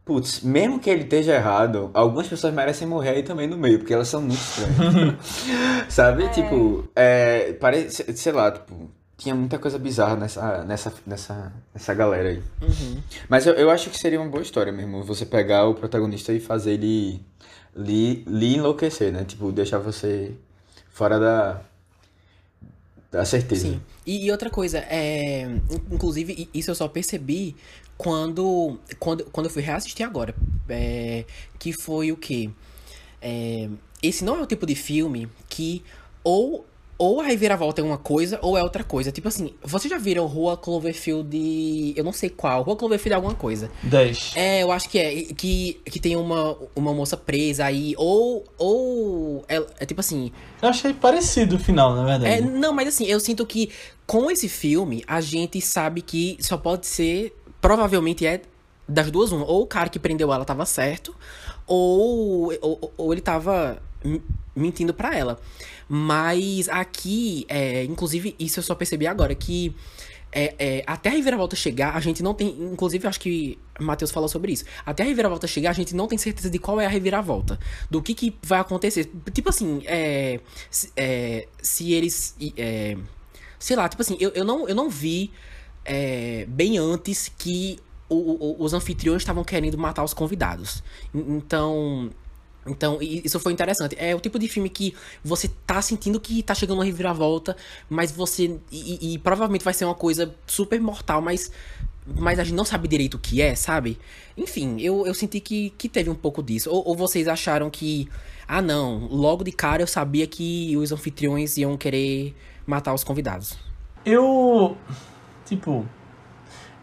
[0.05, 3.91] Putz, mesmo que ele esteja errado, algumas pessoas merecem morrer aí também no meio, porque
[3.91, 5.15] elas são muito estranhas.
[5.89, 6.29] Sabe?
[6.29, 12.29] Tipo, é, parece, sei lá, tipo, tinha muita coisa bizarra nessa, nessa, nessa, nessa galera
[12.29, 12.43] aí.
[13.27, 16.39] Mas eu, eu acho que seria uma boa história mesmo, você pegar o protagonista e
[16.39, 17.25] fazer ele
[17.75, 19.25] lhe, lhe enlouquecer, né?
[19.25, 20.33] Tipo, deixar você
[20.91, 21.61] fora da,
[23.11, 23.67] da certeza.
[23.67, 23.81] Sim.
[24.05, 25.43] E, e outra coisa, é.
[25.43, 27.55] in- Inclusive, isso eu só percebi
[27.97, 28.79] quando.
[28.99, 30.33] Quando, quando eu fui reassistir agora.
[30.69, 31.25] É,
[31.59, 32.49] que foi o quê?
[33.21, 33.69] É,
[34.01, 35.83] esse não é o tipo de filme que
[36.23, 36.65] ou.
[36.97, 39.11] Ou a reviravolta é uma coisa ou é outra coisa.
[39.11, 41.93] Tipo assim, vocês já viram Rua Cloverfield de.
[41.95, 42.61] Eu não sei qual.
[42.61, 43.71] Rua Cloverfield é alguma coisa.
[43.83, 44.33] 10.
[44.35, 45.23] É, eu acho que é.
[45.33, 47.95] Que, que tem uma, uma moça presa aí.
[47.97, 48.43] Ou.
[48.57, 49.43] Ou.
[49.47, 50.31] É, é tipo assim.
[50.61, 52.31] Eu achei parecido o final, na verdade.
[52.31, 53.71] É, não, mas assim, eu sinto que
[54.05, 57.35] com esse filme, a gente sabe que só pode ser.
[57.59, 58.41] Provavelmente é
[58.87, 59.45] das duas, uma.
[59.45, 61.15] Ou o cara que prendeu ela tava certo,
[61.65, 63.81] ou, ou, ou ele tava
[64.55, 65.39] mentindo pra ela.
[65.87, 69.75] Mas aqui, é, inclusive, isso eu só percebi agora, que
[70.31, 72.49] é, é, até a reviravolta chegar, a gente não tem.
[72.49, 74.65] Inclusive, acho que Matheus falou sobre isso.
[74.85, 77.59] Até a reviravolta chegar, a gente não tem certeza de qual é a reviravolta.
[77.89, 79.11] Do que, que vai acontecer.
[79.31, 80.39] Tipo assim, é,
[80.71, 81.47] se, é,
[81.81, 82.35] eles.
[82.57, 82.97] é,
[83.59, 85.31] sei lá, tipo assim, eu, eu, não, eu não vi
[85.85, 87.77] é, bem antes que
[88.09, 88.15] o-
[88.61, 90.83] o- os anfitriões estavam querendo matar os convidados.
[91.13, 92.09] En- Então.
[92.65, 93.95] Então, isso foi interessante.
[93.99, 94.93] É o tipo de filme que
[95.23, 97.55] você tá sentindo que tá chegando uma reviravolta,
[97.89, 98.57] mas você.
[98.71, 101.51] E- e provavelmente vai ser uma coisa super mortal, mas.
[102.05, 103.97] Mas a gente não sabe direito o que é, sabe?
[104.35, 106.69] Enfim, eu, eu senti que, que teve um pouco disso.
[106.69, 108.09] Ou, ou vocês acharam que.
[108.47, 109.07] Ah, não.
[109.07, 112.35] Logo de cara eu sabia que os anfitriões iam querer
[112.67, 113.57] matar os convidados.
[114.05, 114.75] Eu.
[115.45, 115.85] Tipo.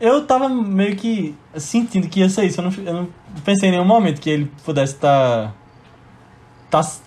[0.00, 2.60] Eu tava meio que sentindo que ia ser isso.
[2.60, 3.08] Eu não, eu não
[3.44, 5.48] pensei em nenhum momento que ele pudesse estar.
[5.48, 5.54] Tá,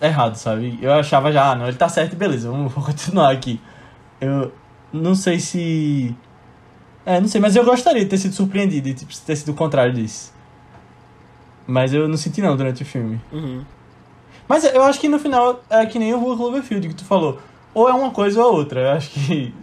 [0.00, 0.78] errado, sabe?
[0.82, 3.60] Eu achava já, ah, não, ele tá certo, beleza, vamos continuar aqui.
[4.20, 4.52] Eu
[4.92, 6.14] não sei se.
[7.06, 9.54] É, não sei, mas eu gostaria de ter sido surpreendido e tipo, ter sido o
[9.54, 10.32] contrário disso.
[11.66, 13.20] Mas eu não senti não durante o filme.
[13.32, 13.62] Uhum.
[14.48, 17.40] Mas eu acho que no final é que nem o Cloverfield que tu falou.
[17.72, 18.80] Ou é uma coisa ou é outra.
[18.80, 19.54] Eu acho que.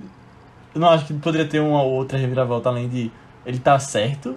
[0.74, 3.12] Eu não acho que poderia ter uma outra reviravolta além de
[3.46, 4.36] ele tá certo.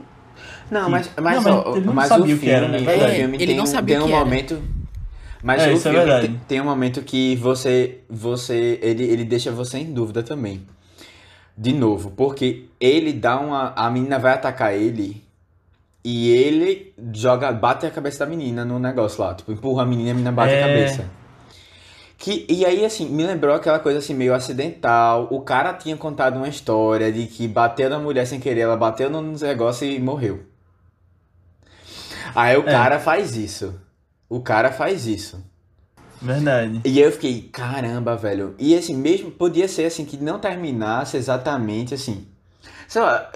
[0.71, 2.69] Não, E- mas, mas, Não, mas ó, ele não mas sabia o o que era,
[2.69, 3.15] filme, né?
[3.15, 4.25] Filme Ele tem, não sabia tem um que era.
[5.45, 6.29] Mas É, o isso é filme verdade.
[6.29, 7.99] tem, tem um momento que você.
[8.09, 10.67] você ele, ele deixa você em dúvida também.
[11.57, 13.75] De novo, porque ele dá uma.
[13.77, 15.23] A menina vai atacar ele.
[16.03, 19.35] E ele joga, bate a cabeça da menina no negócio lá.
[19.35, 20.63] Tipo, empurra a menina e a menina bate É.
[20.63, 21.11] a cabeça.
[22.17, 25.29] Que, e aí, assim, me lembrou aquela coisa assim, meio acidental.
[25.31, 29.11] O cara tinha contado uma história de que bateu na mulher sem querer, ela bateu
[29.11, 30.41] no negócio e morreu.
[32.35, 32.71] Aí o É.
[32.73, 33.75] cara faz isso.
[34.37, 35.43] O cara faz isso.
[36.21, 36.81] Verdade.
[36.85, 38.55] E aí eu fiquei, caramba, velho.
[38.59, 42.27] E assim, mesmo podia ser assim, que não terminasse exatamente assim.
[42.89, 43.31] Sei lá,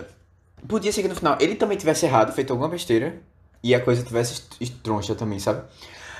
[0.68, 3.20] podia ser que no final ele também tivesse errado, feito alguma besteira.
[3.62, 5.62] E a coisa tivesse est- estroncha também, sabe?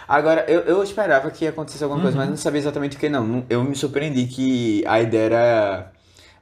[0.09, 3.27] Agora, eu, eu esperava que acontecesse alguma coisa, mas não sabia exatamente o que não.
[3.27, 5.93] Não- Eu me surpreendi que a ideia era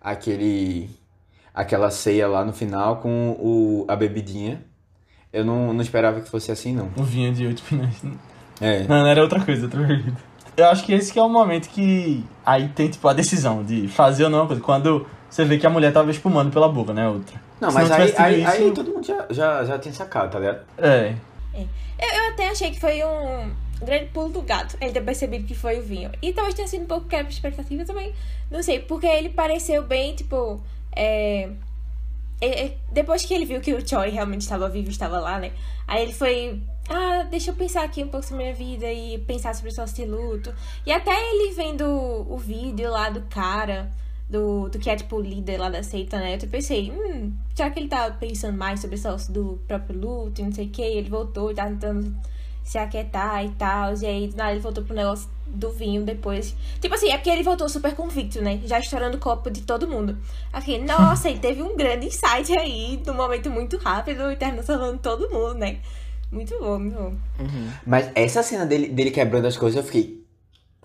[0.00, 0.90] aquele.
[1.54, 4.64] aquela ceia lá no final com o, a bebidinha.
[5.36, 6.88] Eu não, não esperava que fosse assim, não.
[6.96, 7.94] O vinho de oito pneus.
[8.60, 8.84] É.
[8.84, 10.16] Não, não era outra coisa, outra bebida.
[10.56, 13.86] Eu acho que esse que é o momento que aí tem, tipo, a decisão de
[13.88, 14.62] fazer ou não uma coisa.
[14.62, 17.06] Quando você vê que a mulher tava espumando pela boca, né?
[17.06, 17.38] Outra.
[17.60, 19.92] Não, Se mas não aí, aí, tido aí isso- todo mundo já, já, já tinha
[19.92, 20.60] sacado, tá ligado?
[20.78, 21.14] É.
[21.54, 21.64] Eu,
[21.98, 23.50] eu até achei que foi um
[23.84, 26.10] grande pulo do gato ele ter percebido que foi o vinho.
[26.22, 28.14] E talvez tenha sido um pouco quebra de expectativa também.
[28.50, 30.58] Não sei, porque ele pareceu bem, tipo.
[30.94, 31.50] É...
[32.40, 35.52] é- é- Depois que ele viu que o Choi realmente estava vivo, estava lá, né?
[35.86, 36.60] Aí ele foi.
[36.88, 39.96] Ah, deixa eu pensar aqui um pouco sobre minha vida e pensar sobre o sócio
[39.96, 40.54] de luto.
[40.84, 43.90] E até ele vendo o vídeo lá do cara,
[44.28, 46.38] do, do que é tipo o líder lá da seita, né?
[46.40, 50.40] Eu pensei, hum, já que ele tá pensando mais sobre o sócio do próprio luto
[50.40, 52.14] e não sei o que, ele voltou e tá tentando
[52.66, 53.94] se aquietar e tal.
[53.94, 56.54] E aí, do nada, ele voltou pro negócio do vinho depois.
[56.80, 58.60] Tipo assim, é porque ele voltou super convicto, né?
[58.64, 60.18] Já estourando o copo de todo mundo.
[60.52, 64.98] Aqui, nossa, ele teve um grande insight aí, num momento muito rápido, e terminou salvando
[64.98, 65.78] todo mundo, né?
[66.30, 67.14] Muito bom, muito bom.
[67.86, 70.26] Mas essa cena dele, dele quebrando as coisas, eu fiquei.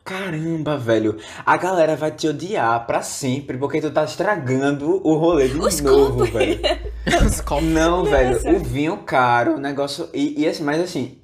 [0.04, 1.18] Caramba, velho.
[1.44, 5.82] A galera vai te odiar pra sempre porque tu tá estragando o rolê de Os
[5.82, 6.30] novo, copos.
[6.30, 6.60] velho.
[7.26, 7.64] Os copos.
[7.66, 8.34] Não, velho.
[8.34, 8.52] Nossa.
[8.52, 10.10] O vinho caro, o negócio.
[10.14, 11.21] E, e assim, mas assim.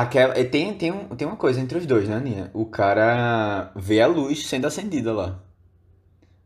[0.00, 2.50] Aquela, e tem, tem, um, tem uma coisa entre os dois, né, Nina?
[2.52, 5.38] O cara vê a luz sendo acendida lá.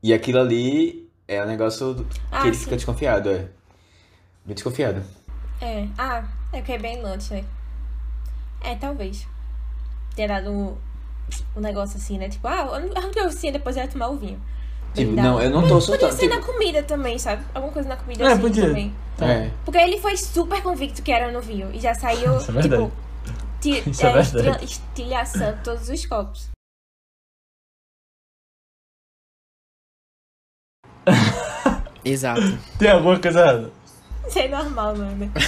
[0.03, 2.65] E aquilo ali é um negócio do- que Ah, ele sim.
[2.65, 3.49] fica desconfiado, é.
[4.45, 5.03] Bem desconfiado.
[5.61, 7.45] É, ah, é porque é bem lunch, né?
[8.63, 9.27] É, talvez.
[10.15, 10.77] Ter dado um,
[11.57, 12.29] um negócio assim, né?
[12.29, 14.41] Tipo, ah, arranca eu assim, depois eu ia tomar o vinho.
[14.95, 16.13] Tipo, não, eu não tô Podia soltando.
[16.13, 17.45] ser na Tipo, comida também, sabe?
[17.55, 18.67] Alguma coisa na comida É, assim podia.
[18.67, 18.95] também.
[19.21, 19.51] é.
[19.65, 21.71] Porque ele foi super convicto que era no vinho.
[21.73, 22.83] E já saiu, Isso é verdade.
[22.85, 23.10] tipo, ti-
[23.87, 24.25] Isso é é, verdade.
[24.25, 26.49] estra- estilhaçando todos os copos.
[32.05, 32.41] Exato.
[32.79, 33.71] Tem alguma coisa errada?
[34.29, 35.31] Isso é normal, não, né?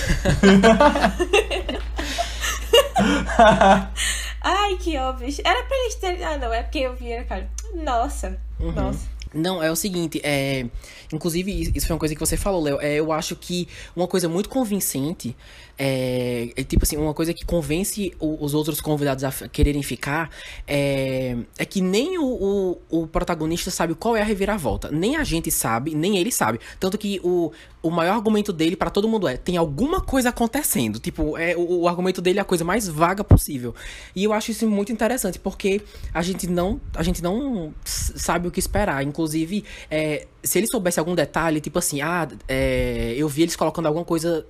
[4.43, 5.29] Ai, que óbvio.
[5.45, 6.25] Era pra eles terem.
[6.25, 7.49] Ah, não, é porque eu vi a cara.
[7.75, 8.73] Nossa, Uhum.
[8.73, 9.13] nossa.
[9.35, 10.67] Não, é o seguinte, é.
[11.11, 12.79] Inclusive, isso foi uma coisa que você falou, Léo.
[12.83, 15.35] É, eu acho que uma coisa muito convincente
[15.85, 20.30] é, é, tipo assim, uma coisa que convence o- os outros convidados a quererem ficar
[20.64, 24.91] é, é que nem o, o, o protagonista sabe qual é a reviravolta.
[24.93, 26.61] Nem a gente sabe, nem ele sabe.
[26.78, 27.51] Tanto que o,
[27.83, 31.01] o maior argumento dele pra todo mundo é: tem alguma coisa acontecendo.
[31.01, 33.74] Tipo, é, o, o argumento dele é a coisa mais vaga possível.
[34.14, 35.83] E eu acho isso muito interessante, porque
[36.14, 39.03] a gente não, a gente não sabe o que esperar.
[39.03, 43.86] Inclusive, é, se ele soubesse algum detalhe, tipo assim, ah, é, eu vi eles colocando
[43.86, 44.45] alguma coisa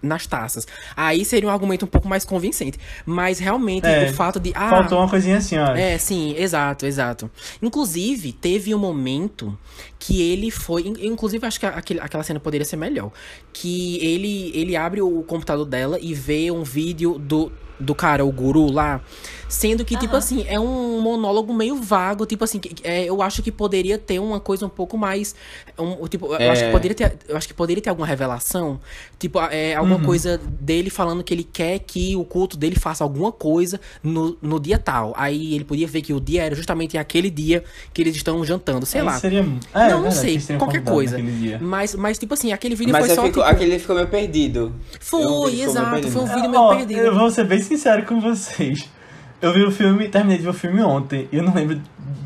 [0.00, 0.66] nas taças.
[0.96, 2.76] Aí seria um argumento um pouco mais convincente.
[3.06, 4.50] Mas realmente, É, o fato de.
[4.54, 5.76] Ah, Faltou uma coisinha assim, ó.
[5.76, 7.30] é, sim, exato, exato.
[7.62, 9.56] Inclusive, teve um momento
[9.98, 10.82] que ele foi.
[10.88, 13.12] in- Inclusive, acho que aquele, aquela cena poderia ser melhor.
[13.52, 17.52] Que ele, ele abre o computador dela e vê um vídeo do,
[17.82, 19.00] do cara, o guru lá.
[19.48, 20.18] Sendo que, tipo Aham.
[20.18, 22.24] assim, é um monólogo meio vago.
[22.24, 25.34] Tipo assim, que- é, eu acho que poderia ter uma coisa um pouco mais.
[25.78, 26.72] Um, tipo, eu, acho que É.
[26.72, 28.80] poderia ter, eu acho que poderia ter alguma revelação.
[29.18, 33.30] Tipo, é, alguma coisa dele falando que ele quer que o culto dele faça alguma
[33.30, 35.12] coisa no, no dia tal.
[35.18, 37.62] Aí ele podia ver que o dia era justamente aquele dia
[37.92, 39.18] que eles estão jantando, sei Aí lá.
[39.20, 39.46] Seria...
[39.74, 41.18] É, não, não sei, qualquer coisa.
[41.60, 43.42] Mas, mas, tipo assim, aquele vídeo Mas foi só, fico, tipo...
[43.50, 44.74] aquele ficou meio perdido.
[44.98, 46.12] Foi, ficou meio exato, perdido.
[46.12, 47.00] foi um vídeo É, meio ó, perdido.
[47.00, 48.88] Eu vou ser bem sincero com vocês.
[49.40, 51.28] Eu vi o filme, terminei de ver o filme ontem.
[51.32, 51.80] E eu não lembro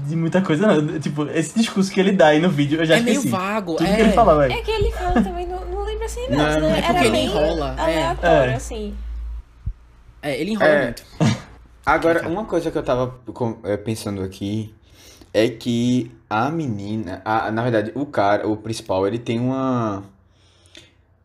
[0.07, 0.99] de muita coisa, não.
[0.99, 3.30] Tipo, esse discurso que ele dá aí no vídeo, eu já É meio esqueci.
[3.30, 3.94] vago, Tudo é.
[3.97, 4.53] que ele fala, velho.
[4.53, 6.36] É que ele fala também, não, não lembro assim, não.
[6.36, 7.80] Não, senão é era porque ele enrola, é.
[7.82, 8.55] Aleatório, É.
[8.55, 8.94] assim.
[10.22, 10.82] É, ele enrola É.
[10.84, 11.03] muito.
[11.86, 13.14] Agora, uma coisa que eu tava
[13.64, 14.74] é, pensando aqui
[15.32, 20.03] é que a menina, a- na verdade, o cara, o principal, ele tem uma.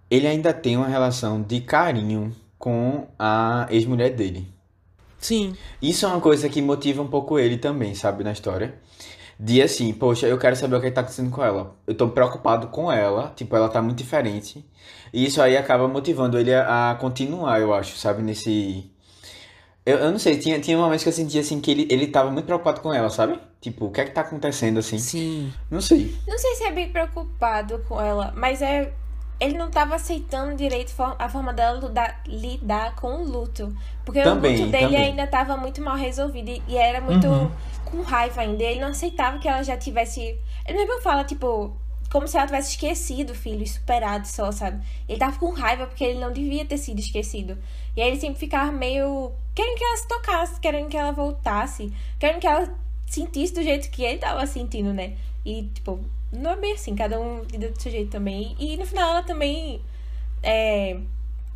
[0.09, 4.47] Ele ainda tem uma relação de carinho com a ex-mulher dele.
[5.19, 5.55] Sim.
[5.81, 8.75] Isso é uma coisa que motiva um pouco ele também, sabe, na história.
[9.39, 11.75] De assim, poxa, eu quero saber o que tá acontecendo com ela.
[11.87, 14.63] Eu tô preocupado com ela, tipo, ela tá muito diferente.
[15.11, 18.89] E isso aí acaba motivando ele a, a continuar, eu acho, sabe, nesse.
[19.83, 22.29] Eu, eu não sei, tinha, tinha momentos que eu sentia assim que ele, ele tava
[22.29, 23.39] muito preocupado com ela, sabe?
[23.59, 24.99] Tipo, o que é que tá acontecendo assim?
[24.99, 25.51] Sim.
[25.71, 26.15] Não sei.
[26.27, 28.93] Não sei se é bem preocupado com ela, mas é.
[29.41, 33.75] Ele não tava aceitando direito a forma dela lidar, lidar com o luto.
[34.05, 35.01] Porque Também, o luto dele também.
[35.01, 37.51] ainda tava muito mal resolvido e, e era muito Uhum.
[37.83, 38.63] com raiva ainda.
[38.63, 40.37] Ele não aceitava que ela já tivesse.
[40.65, 41.75] Ele mesmo fala, tipo,
[42.11, 44.85] como se ela tivesse esquecido o filho superado só, sabe?
[45.09, 47.57] Ele tava com raiva porque ele não devia ter sido esquecido.
[47.97, 49.31] E aí ele sempre ficava meio.
[49.55, 52.69] querendo que ela se tocasse, querendo que ela voltasse, querendo que ela
[53.07, 55.13] sentisse do jeito que ele tava sentindo, né?
[55.43, 55.99] E, tipo,
[56.31, 58.55] não é bem assim, cada um lida do seu jeito também.
[58.59, 59.81] E no final ela também
[60.43, 60.97] é,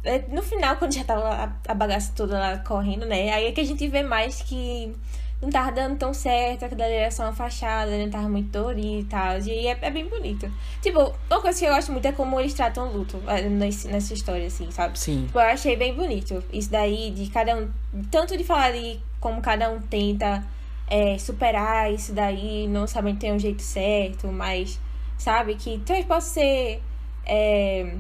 [0.06, 3.32] é, no final, quando já tava a, a bagaça toda lá correndo, né?
[3.32, 4.96] Aí é que a gente vê mais que
[5.42, 9.02] não tava dando tão certo, aquilo ali era só uma fachada, não tava muito dolorido
[9.02, 9.40] e tal.
[9.40, 10.52] E é, é, bem bonito.
[10.82, 13.88] Tipo, uma coisa que eu gosto muito é como eles tratam o luto é, nesse,
[13.88, 14.98] nessa história, assim, sabe?
[15.00, 15.26] Sim.
[15.26, 16.44] Tipo, eu achei bem bonito.
[16.54, 17.68] Isso daí, de cada um.
[18.12, 20.44] Tanto de falar de como cada um tenta
[20.88, 24.80] é, superar isso daí, não sabem ter um jeito certo, mas,
[25.18, 26.82] sabe, que talvez possa ser.
[27.26, 27.96] É,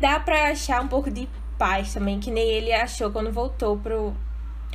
[0.00, 1.28] dá pra achar um pouco de
[1.58, 4.14] paz também, que nem ele achou quando voltou pro.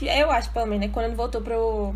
[0.01, 0.93] Eu acho, pelo menos, né?
[0.93, 1.93] Quando voltou pro,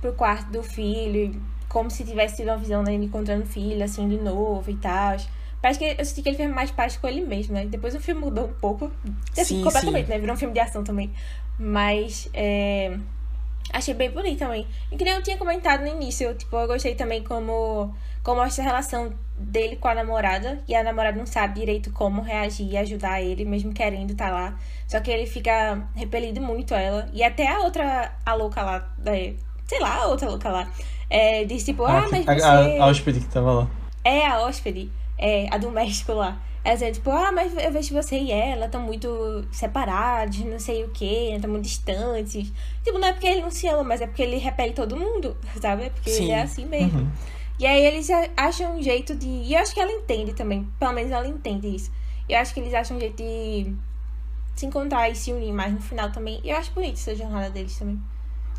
[0.00, 4.08] pro quarto do filho, como se tivesse tido uma visão dele encontrando o filho, assim,
[4.08, 5.16] de novo e tal.
[5.60, 7.66] Parece que eu senti que ele fez mais paz com ele mesmo, né?
[7.66, 8.90] Depois o filme mudou um pouco.
[9.32, 10.12] Assim, sim, completamente, sim.
[10.12, 10.18] né?
[10.18, 11.10] Virou um filme de ação também.
[11.58, 12.28] Mas.
[12.32, 12.96] É...
[13.74, 14.64] Achei bem bonito também.
[14.92, 18.40] E que nem eu tinha comentado no início, eu, tipo, eu gostei também como, como
[18.40, 20.62] mostra a relação dele com a namorada.
[20.68, 24.32] E a namorada não sabe direito como reagir e ajudar ele, mesmo querendo estar tá
[24.32, 24.58] lá.
[24.86, 27.08] Só que ele fica repelido muito a ela.
[27.12, 29.34] E até a outra, a louca lá, é,
[29.66, 30.70] sei lá, a outra louca lá,
[31.10, 32.78] é, disse tipo, ah, ah mas você...
[32.78, 33.70] A, a hóspede que tava lá.
[34.04, 34.88] É, a hóspede.
[35.18, 36.40] É, a do México lá.
[36.64, 40.82] Ela dizia, tipo, ah, mas eu vejo você e ela estão muito separados, não sei
[40.82, 42.50] o que, estão muito distantes.
[42.82, 45.36] Tipo, não é porque ele não se ama, mas é porque ele repele todo mundo,
[45.60, 45.84] sabe?
[45.84, 46.22] É porque Sim.
[46.24, 47.00] ele é assim mesmo.
[47.00, 47.10] Uhum.
[47.58, 49.28] E aí eles acham um jeito de.
[49.28, 50.66] E eu acho que ela entende também.
[50.78, 51.92] Pelo menos ela entende isso.
[52.28, 53.72] Eu acho que eles acham um jeito de
[54.56, 56.40] se encontrar e se unir mais no final também.
[56.42, 58.00] E eu acho bonito essa jornada deles também.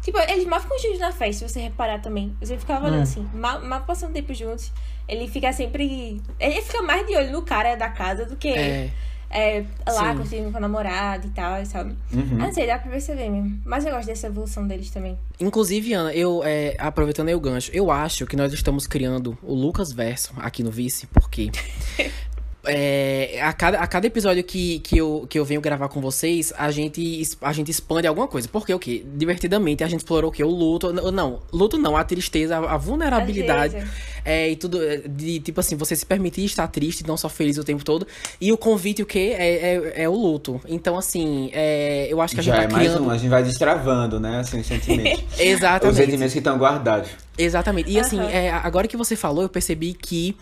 [0.02, 2.36] Tipo, eles mal ficam juntos na festa, se você reparar também.
[2.40, 3.04] Você ficava olhando é.
[3.04, 4.72] assim, mal, mal passando tempo juntos.
[5.08, 6.22] Ele fica sempre.
[6.40, 8.92] Ele fica mais de olho no cara da casa do que é.
[9.30, 11.94] É, lá curtindo com a namorada e tal, sabe?
[12.14, 12.38] Uhum.
[12.40, 13.60] Ah, não sei, dá pra perceber mesmo.
[13.66, 15.18] Mas eu gosto dessa evolução deles também.
[15.40, 19.54] Inclusive, Ana, eu, é, aproveitando aí o gancho, eu acho que nós estamos criando o
[19.54, 21.52] Lucas Verso aqui no Vice, porque
[22.68, 26.54] É, a, cada, a cada episódio que, que, eu, que eu venho gravar com vocês,
[26.58, 28.48] a gente, a gente expande alguma coisa.
[28.48, 29.06] Porque o quê?
[29.16, 30.44] Divertidamente a gente explorou o quê?
[30.44, 30.92] O luto.
[30.94, 33.76] Não, luto não, a tristeza, a, a vulnerabilidade.
[34.24, 34.84] É, e tudo.
[34.84, 38.08] É, de tipo assim, você se permitir estar triste, não só feliz o tempo todo.
[38.42, 39.36] E o convite, o quê?
[39.38, 40.60] É, é, é o luto.
[40.68, 43.02] Então, assim, é, eu acho que a gente Já tá é criando...
[43.02, 44.40] mais um, a gente vai destravando, né?
[44.40, 45.24] Assim, os sentimentos.
[45.40, 45.92] Exatamente.
[45.92, 47.10] Os sentimentos que estão guardados.
[47.38, 47.92] Exatamente.
[47.92, 50.36] E assim, é, agora que você falou, eu percebi que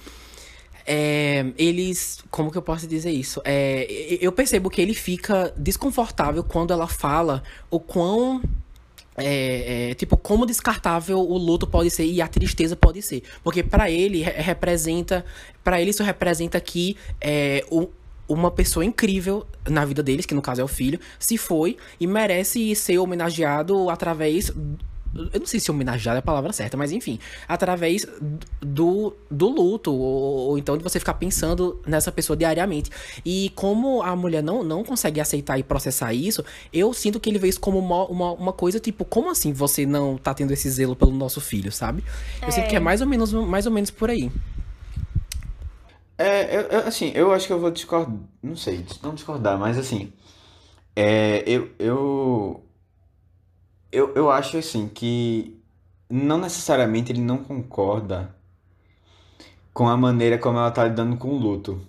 [0.85, 2.23] é, eles.
[2.29, 3.41] Como que eu posso dizer isso?
[3.45, 8.41] É, eu percebo que ele fica desconfortável quando ela fala o quão.
[9.15, 13.23] É, é, tipo, como descartável o luto pode ser e a tristeza pode ser.
[13.43, 15.23] Porque para ele representa.
[15.63, 17.87] para ele isso representa que é, o,
[18.27, 22.07] uma pessoa incrível na vida deles, que no caso é o filho, se foi e
[22.07, 24.51] merece ser homenageado através
[25.15, 28.05] eu não sei se homenagear é a palavra certa, mas enfim, através
[28.59, 32.89] do, do luto, ou, ou, então de você ficar pensando nessa pessoa diariamente.
[33.23, 37.37] E como a mulher não, não consegue aceitar e processar isso, eu sinto que ele
[37.37, 40.69] vê isso como uma, uma, uma coisa tipo, como assim você não tá tendo esse
[40.69, 42.03] zelo pelo nosso filho, sabe?
[42.41, 42.51] Eu é.
[42.51, 44.31] sinto que é mais ou menos, mais ou menos por aí.
[46.17, 49.77] É, eu, eu, assim, eu acho que eu vou discordar, não sei, não discordar, mas
[49.77, 50.13] assim,
[50.95, 52.63] é, eu, eu
[53.93, 55.55] eu, eu acho assim que
[56.09, 58.35] não necessariamente ele não concorda
[59.71, 61.79] com a maneira como ela tá lidando com o luto.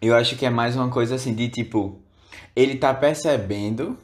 [0.00, 2.00] Eu acho que é mais uma coisa assim de tipo,
[2.56, 3.96] ele tá percebendo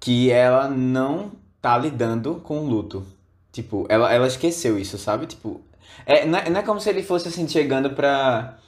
[0.00, 3.06] que ela não tá lidando com o luto.
[3.52, 5.26] Tipo, ela, ela esqueceu isso, sabe?
[5.26, 5.60] Tipo,
[6.06, 8.58] é, não, é, não é como se ele fosse assim chegando pra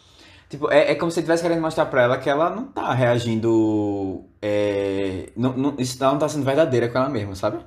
[0.48, 2.92] Tipo, é, é como se ele estivesse querendo mostrar pra ela que ela não tá
[2.92, 4.24] reagindo.
[4.40, 7.58] É, não, não, isso não tá sendo verdadeira com ela mesma, sabe?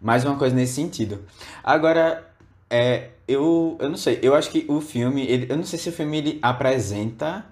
[0.00, 1.24] Mais uma coisa nesse sentido.
[1.62, 2.26] Agora,
[2.68, 5.88] é, eu, eu não sei, eu acho que o filme, ele, eu não sei se
[5.88, 7.44] o filme ele apresenta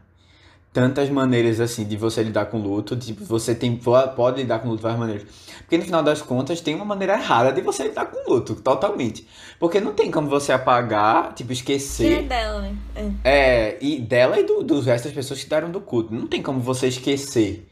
[0.73, 4.79] tantas maneiras assim de você lidar com luto, tipo, você tem pode lidar com luto
[4.79, 5.27] de várias maneiras.
[5.59, 9.27] Porque no final das contas tem uma maneira errada de você lidar com luto, totalmente.
[9.59, 12.21] Porque não tem como você apagar, tipo, esquecer.
[12.21, 12.77] É dela, né?
[12.95, 16.15] É, é e dela e do, dos restos das pessoas que deram do culto.
[16.15, 17.69] Não tem como você esquecer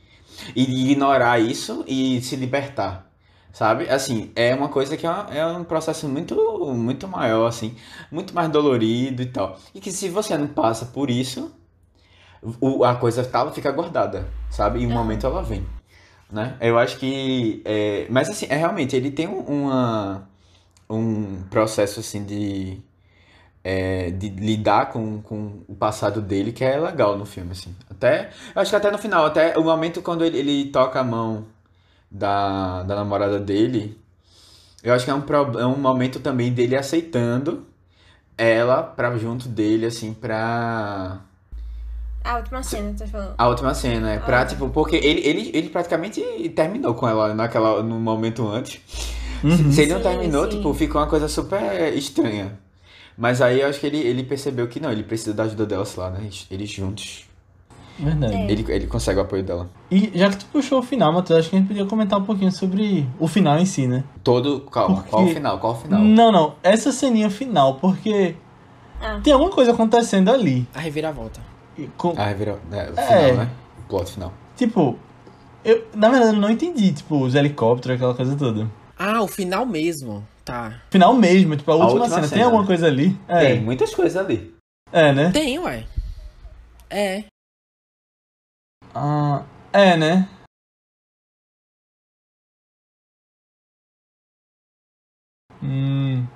[0.54, 3.08] e ignorar isso e se libertar.
[3.52, 3.88] Sabe?
[3.88, 6.36] Assim, é uma coisa que é, uma, é um processo muito,
[6.74, 7.74] muito maior, assim,
[8.10, 9.58] muito mais dolorido e tal.
[9.74, 11.50] E que se você não passa por isso,
[12.60, 14.80] o, a coisa tal fica guardada, sabe?
[14.80, 15.66] E um momento ela vem,
[16.30, 16.56] né?
[16.60, 17.62] Eu acho que...
[17.64, 20.28] É, mas assim, é realmente, ele tem uma,
[20.88, 22.80] um processo assim de...
[23.64, 27.74] É, de lidar com, com o passado dele que é legal no filme, assim.
[27.90, 31.04] Até, eu acho que até no final, até o momento quando ele, ele toca a
[31.04, 31.44] mão
[32.10, 33.98] da, da namorada dele,
[34.82, 35.24] eu acho que é um,
[35.58, 37.66] é um momento também dele aceitando
[38.38, 41.20] ela pra junto dele, assim, pra
[42.28, 43.34] A última cena, tá falando?
[43.38, 44.18] A última cena, é.
[44.18, 44.44] Pra, Ah.
[44.46, 46.20] tipo, porque ele, ele, ele praticamente
[46.54, 48.80] terminou com ela naquela, no momento antes.
[49.42, 49.72] Uhum.
[49.72, 50.56] Se ele não Sim, terminou, sim.
[50.58, 52.58] tipo, ficou uma coisa super estranha.
[53.16, 55.84] Mas aí eu acho que ele, ele percebeu que não, ele precisa da ajuda dela,
[55.84, 56.20] sei lá, né?
[56.22, 57.24] Eles, eles juntos.
[57.98, 58.34] Verdade.
[58.34, 58.50] É.
[58.52, 59.68] Ele, ele consegue o apoio dela.
[59.90, 62.24] E já que tu puxou o final, Matheus, acho que a gente podia comentar um
[62.24, 64.04] pouquinho sobre o final em si, né?
[64.22, 64.60] Todo.
[64.70, 65.58] Calma, Porque- qual o final?
[65.58, 66.00] Qual o final?
[66.00, 66.54] Não, não.
[66.62, 68.36] Essa ceninha final, porque
[69.00, 69.18] Ah.
[69.24, 70.64] tem alguma coisa acontecendo ali.
[70.74, 71.40] A reviravolta.
[71.96, 72.58] Com- Ah, virou.
[72.72, 73.32] É, o final, É.
[73.36, 73.50] né?
[73.78, 74.32] O plot final.
[74.56, 74.98] Tipo,
[75.64, 78.68] eu, na verdade, eu não entendi, tipo, os helicópteros, aquela coisa toda.
[78.98, 80.26] Ah, o final mesmo.
[80.44, 80.80] Tá.
[80.90, 82.20] Final mesmo, tipo, a, última, última cena.
[82.22, 82.44] Tem cena.
[82.46, 83.16] alguma coisa ali?
[83.28, 84.54] É, Tem muitas coisas ali.
[84.92, 85.30] é né?
[85.30, 85.84] Tem, ué.
[86.90, 87.24] É.
[88.94, 90.28] Ah, é, né?
[95.62, 96.26] Hum,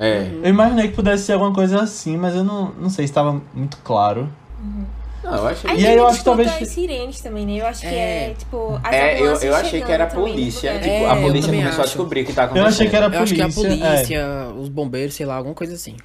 [0.00, 0.20] É.
[0.32, 0.40] Uhum.
[0.44, 3.40] eu imaginei que pudesse ser alguma coisa assim, mas eu não, não sei se estava
[3.54, 4.28] muito claro.
[5.22, 5.70] Não, eu achei.
[5.72, 7.56] E aí eu ele acho que talvez- as sirenes também, né?
[7.60, 8.30] Eu acho que É.
[8.30, 10.72] é, tipo, as É, eu, ambulâncias eu achei que era a também polícia.
[10.72, 10.82] lugar.
[10.82, 11.92] Tipo, É, a polícia também começou a acho.
[11.94, 12.64] descobrir o que tá acontecendo.
[12.64, 13.94] Eu achei que era Eu acho que a polícia, é.
[13.94, 15.96] polícia, os bombeiros, sei lá, alguma coisa assim.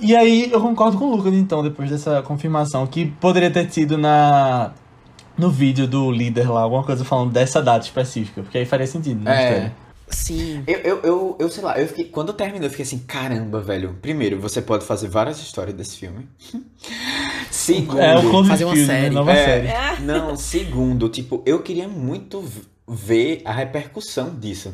[0.00, 3.96] E aí eu concordo com o Lucas, então, depois dessa confirmação, que poderia ter tido
[3.96, 4.72] na
[5.36, 9.22] no vídeo do líder lá, alguma coisa falando dessa data específica, porque aí faria sentido
[9.24, 9.72] na É.
[10.10, 10.62] Sim.
[10.66, 13.96] Eu, eu, eu, eu sei lá, eu fiquei, quando terminou, eu fiquei assim, caramba, velho.
[14.00, 16.28] Primeiro, você pode fazer várias histórias desse filme.
[17.50, 18.86] Segundo, É o Fazer uma Cloverfield, né?
[18.86, 19.14] série.
[19.14, 19.44] Nova É.
[19.44, 19.68] série.
[19.68, 22.44] Ah, não, segundo, tipo, eu queria muito
[22.90, 24.72] ver a repercussão disso.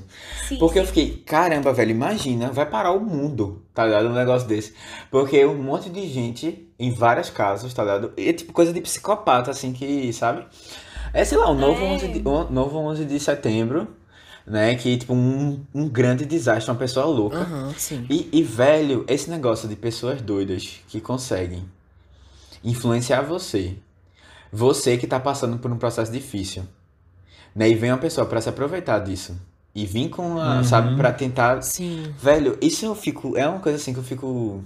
[0.48, 0.88] sim, Porque eu sim.
[0.88, 4.06] fiquei, caramba, velho, imagina, vai parar o mundo, tá ligado?
[4.08, 4.72] Um negócio desse.
[5.10, 8.12] Porque um monte de gente, em várias casas, tá ligado?
[8.16, 10.44] E é tipo coisa de psicopata, assim, que, sabe?
[11.12, 11.88] É, sei lá, o novo, É.
[11.94, 13.88] 11, de, o novo 11 de setembro,
[14.46, 14.74] né?
[14.74, 17.38] Que, tipo, um, um grande desastre, uma pessoa louca.
[17.38, 18.06] Aham, sim.
[18.10, 21.64] E, e, velho, esse negócio de pessoas doidas que conseguem
[22.62, 23.76] influenciar você,
[24.52, 26.64] você que tá passando por um processo difícil,
[27.54, 27.68] né?
[27.68, 29.36] E vem uma pessoa pra se aproveitar disso
[29.74, 30.64] e vir com, a, Uhum.
[30.64, 31.62] sabe, pra tentar.
[31.62, 32.14] Sim.
[32.20, 33.36] Velho, isso eu fico.
[33.36, 34.62] É uma coisa assim que eu fico.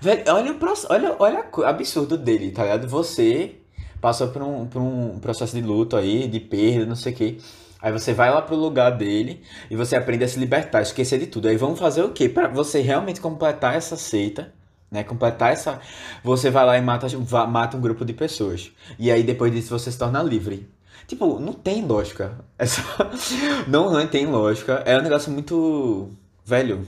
[0.00, 2.88] Velho, olha o proce- olha, olha o absurdo dele, tá ligado?
[2.88, 3.56] Você
[4.00, 7.38] passou por um, por um processo de luto aí, de perda, não sei o quê.
[7.82, 11.26] Aí você vai lá pro lugar dele e você aprende a se libertar, esquecer de
[11.26, 11.48] tudo.
[11.48, 12.28] Aí vamos fazer o quê?
[12.28, 14.52] Pra você realmente completar essa seita,
[14.90, 15.02] né?
[15.02, 15.80] Completar essa.
[16.22, 17.06] Você vai lá e mata,
[17.46, 18.70] mata um grupo de pessoas.
[18.98, 20.68] E aí depois disso você se torna livre.
[21.06, 22.38] Tipo, não tem lógica.
[22.58, 22.82] É só...
[23.66, 24.82] Não, não tem lógica.
[24.86, 26.08] É um negócio muito.
[26.44, 26.86] Velho.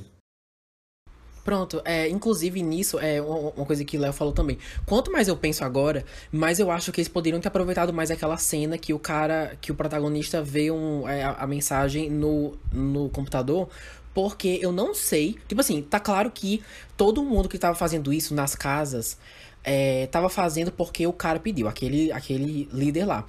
[1.44, 4.58] Pronto, é, inclusive nisso, é uma, uma coisa que o Léo falou também.
[4.86, 8.36] Quanto mais eu penso agora, mais eu acho que eles poderiam ter aproveitado mais aquela
[8.36, 13.08] cena que o cara, que o protagonista vê um, é, a, a mensagem no, no
[13.08, 13.68] computador.
[14.14, 15.36] Porque eu não sei.
[15.48, 16.62] Tipo assim, tá claro que
[16.96, 19.18] todo mundo que tava fazendo isso nas casas
[19.64, 23.24] é, tava fazendo porque o cara pediu, aquele, aquele líder lá.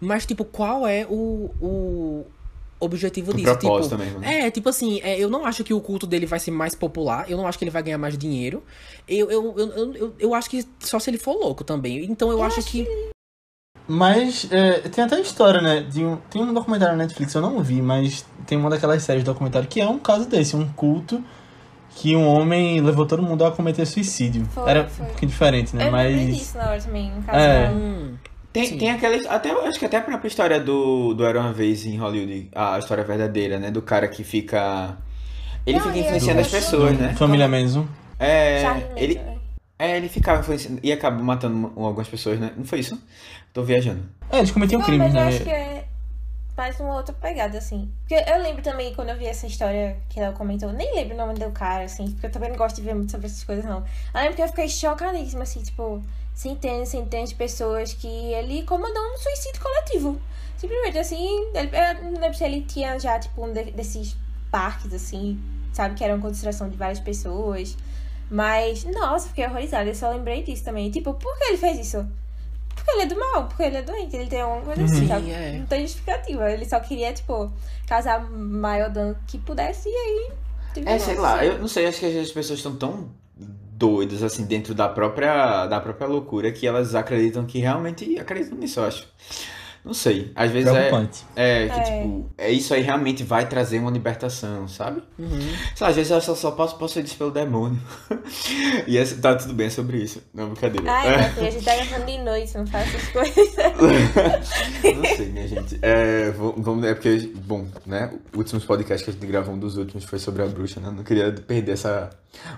[0.00, 2.26] Mas, tipo, qual é o, o
[2.78, 3.56] objetivo O disso?
[3.58, 4.46] propósito tipo, mesmo, né?
[4.46, 7.30] É, tipo assim, é, eu não acho que o culto dele vai ser mais popular,
[7.30, 8.62] eu não acho que ele vai ganhar mais dinheiro.
[9.08, 12.04] Eu, eu, eu, eu, eu, eu acho que só se ele for louco também.
[12.04, 12.86] Então eu, acho, que.
[13.88, 15.80] Mas é, tem até história, né?
[15.80, 19.22] De um, tem um documentário na Netflix, eu não vi, mas tem uma daquelas séries
[19.22, 21.22] de documentário que é um caso desse, um culto
[21.96, 24.44] que um homem levou todo mundo a cometer suicídio.
[24.50, 25.06] Foi, Era foi.
[25.06, 25.88] um pouquinho diferente, né?
[25.88, 26.36] Eu Mas.
[26.36, 27.38] disso na hora também, no caso.
[27.38, 27.70] É.
[27.70, 28.14] Hum,
[28.56, 28.78] Tem, Sim.
[28.78, 29.26] tem aquelas.
[29.26, 32.48] Até, eu acho que até a própria história do, do Era uma Vez em Hollywood,
[32.54, 33.70] a história verdadeira, né?
[33.70, 34.96] Do cara que fica.
[35.66, 37.14] Ele Não, fica influenciando eu as pessoas, né?
[37.18, 37.86] Família menos um.
[38.18, 38.62] É.
[38.62, 39.36] Charlie Ele, né?
[39.78, 40.80] é, ele ficava influenciando.
[40.82, 42.50] E acaba matando algumas pessoas, né?
[42.56, 42.98] Não foi isso?
[43.52, 44.08] Tô viajando.
[44.30, 45.28] É, eles cometiam Não, crimes, mas eu né?
[45.28, 45.84] acho que é
[46.56, 47.90] mais uma outra pegada, assim.
[48.08, 51.18] Porque eu lembro também, quando eu vi essa história que ela comentou, nem lembro o
[51.18, 53.66] nome do cara, assim, porque eu também não gosto de ver muito sobre essas coisas,
[53.66, 53.84] não.
[54.14, 56.02] Eu lembro que eu fiquei chocadíssima, assim, tipo,
[56.36, 60.20] centenas e centenas de pessoas que ele comandou um suicídio coletivo.
[60.56, 64.16] Simplesmente, assim, ele, eu não lembro se ele tinha já, tipo, um de- desses
[64.50, 65.40] parques, assim,
[65.72, 67.76] sabe, que eram concentração de várias pessoas.
[68.30, 70.90] Mas, nossa, fiquei horrorizada, eu só lembrei disso também.
[70.90, 72.06] Tipo, por que ele fez isso?
[72.74, 75.08] Porque ele é do mal, porque ele é doente, ele tem alguma coisa assim, Sim,
[75.08, 75.30] sabe?
[75.30, 75.52] é.
[75.58, 76.50] Não tem justificativa.
[76.50, 77.50] Ele só queria, tipo,
[77.86, 80.30] causar o maior dano que pudesse e aí.
[80.74, 81.20] tipo, É, sei nossa.
[81.22, 83.08] lá, eu não sei, acho que às vezes as pessoas estão tão
[83.76, 88.80] doidas, assim, dentro da própria, da própria loucura que elas acreditam que realmente acreditam nisso,
[88.80, 89.06] eu acho.
[89.86, 91.24] Não sei, às vezes é, Preocupante.
[91.36, 91.82] é que, É.
[91.84, 95.00] tipo, é isso aí realmente vai trazer uma libertação, sabe?
[95.16, 95.38] uhum.
[95.80, 97.80] Às vezes eu só, só posso possuídos pelo demônio.
[98.88, 100.90] e esse- tá tudo bem sobre isso, não, brincadeira.
[100.92, 103.54] Ai, meu filho, a gente tá gravando de noite, não faz essas coisas.
[104.96, 105.78] Não sei, minha gente.
[105.82, 108.10] É, vamos, é porque, bom, né?
[108.34, 110.92] O últimos podcasts que a gente gravou, um dos últimos, foi sobre a bruxa, né?
[110.94, 112.10] Não queria perder essa,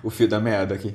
[0.02, 0.94] o fio da meada aqui.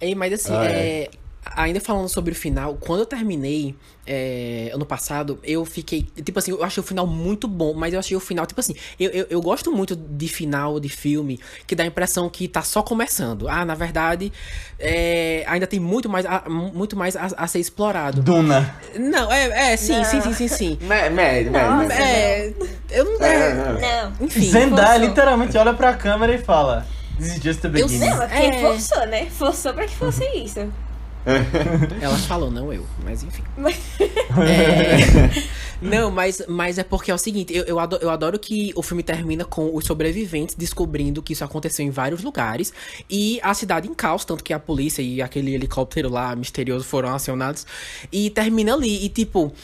[0.00, 1.08] Ei, mas assim, Ah, é.
[1.44, 3.74] Ainda falando sobre o final, quando eu terminei
[4.06, 6.02] é, ano passado, eu fiquei.
[6.02, 8.74] Tipo assim, eu achei o final muito bom, mas eu achei o final, tipo assim,
[8.98, 12.62] eu, eu, eu, gosto muito de final de filme que dá a impressão que tá
[12.62, 13.48] só começando.
[13.48, 14.32] Ah, na verdade,
[14.78, 18.22] é, ainda tem muito mais, a, muito mais a, a, ser explorado.
[18.22, 18.74] Duna.
[18.98, 20.04] Não, é, é sim, não.
[20.04, 20.78] sim, sim, sim, sim.
[20.84, 21.92] Médio, médio.
[21.92, 22.52] É.
[22.90, 23.24] Eu não.
[23.24, 24.26] É, não.
[24.26, 24.50] Enfim.
[24.50, 26.86] Zendaya literalmente olha pra câmera e fala.
[27.18, 28.06] This is just the beginning.
[28.06, 29.26] Eu, não, é porque forçou, né?
[29.26, 30.72] Forçou pra que fosse isso.
[32.00, 33.42] Ela falou, não eu, mas enfim.
[34.38, 35.60] é...
[35.80, 38.82] Não, mas, mas é porque é o seguinte, eu, eu, adoro, eu adoro que o
[38.82, 42.70] filme termina com os sobreviventes descobrindo que isso aconteceu em vários lugares
[43.08, 47.14] e a cidade em caos, tanto que a polícia e aquele helicóptero lá misterioso foram
[47.14, 47.66] acionados.
[48.12, 49.54] E termina ali, e tipo,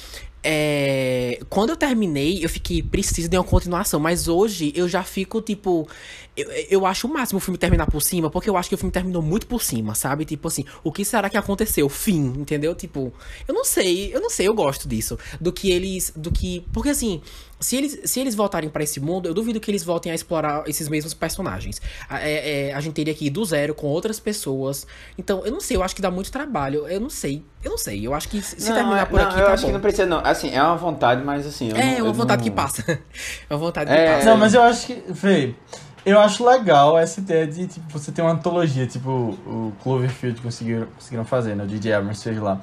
[0.48, 3.98] é, quando eu terminei, eu fiquei, preciso de uma continuação.
[3.98, 5.88] Mas hoje eu já fico, tipo.
[6.36, 8.78] Eu, eu acho o máximo o filme terminar por cima, porque eu acho que o
[8.78, 10.24] filme terminou muito por cima, sabe?
[10.24, 11.88] Tipo assim, o que será que aconteceu?
[11.88, 12.74] Fim, entendeu?
[12.74, 13.12] Tipo,
[13.46, 15.18] eu não sei, eu não sei, eu gosto disso.
[15.40, 16.12] Do que eles.
[16.14, 16.64] Do que.
[16.72, 17.22] Porque assim,
[17.58, 20.64] se eles, se eles voltarem para esse mundo, eu duvido que eles voltem a explorar
[20.68, 21.80] esses mesmos personagens.
[22.10, 24.86] É, é, a gente teria que ir do zero com outras pessoas.
[25.16, 26.86] Então, eu não sei, eu acho que dá muito trabalho.
[26.86, 28.06] Eu não sei, eu não sei.
[28.06, 29.68] Eu acho que se não, terminar por não, aqui, eu tá acho bom.
[29.68, 30.18] que não precisa, não.
[30.18, 31.70] Assim, é uma vontade, mas assim.
[31.72, 32.44] é, não, uma vontade não...
[32.44, 32.84] que passa.
[33.48, 34.30] é uma vontade É, que passa.
[34.30, 35.02] Não, mas eu acho que.
[35.08, 35.54] Vê,
[36.06, 39.10] eu acho legal essa ideia de tipo, você ter uma antologia, tipo
[39.44, 41.64] o Cloverfield conseguiram, conseguiram fazer, né?
[41.64, 42.60] O DJ Abrams fez lá.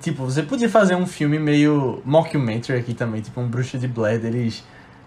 [0.00, 4.20] Tipo, você podia fazer um filme meio mockumentary aqui também, tipo um Bruxa de Blair,
[4.24, 4.64] eles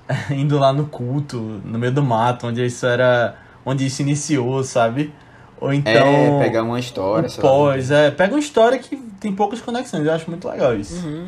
[0.32, 3.36] indo lá no culto, no meio do mato, onde isso era.
[3.66, 5.14] onde isso iniciou, sabe?
[5.60, 5.92] Ou então.
[5.92, 7.42] É, pegar uma história, lá.
[7.42, 11.06] pós, é, pega uma história que tem poucas conexões, eu acho muito legal isso.
[11.06, 11.28] Uhum.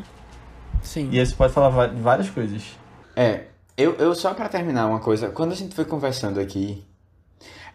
[0.82, 1.10] Sim.
[1.12, 2.62] E aí você pode falar várias coisas.
[3.14, 3.44] É,
[3.78, 6.84] eu, eu só pra terminar uma coisa, quando a gente foi conversando aqui,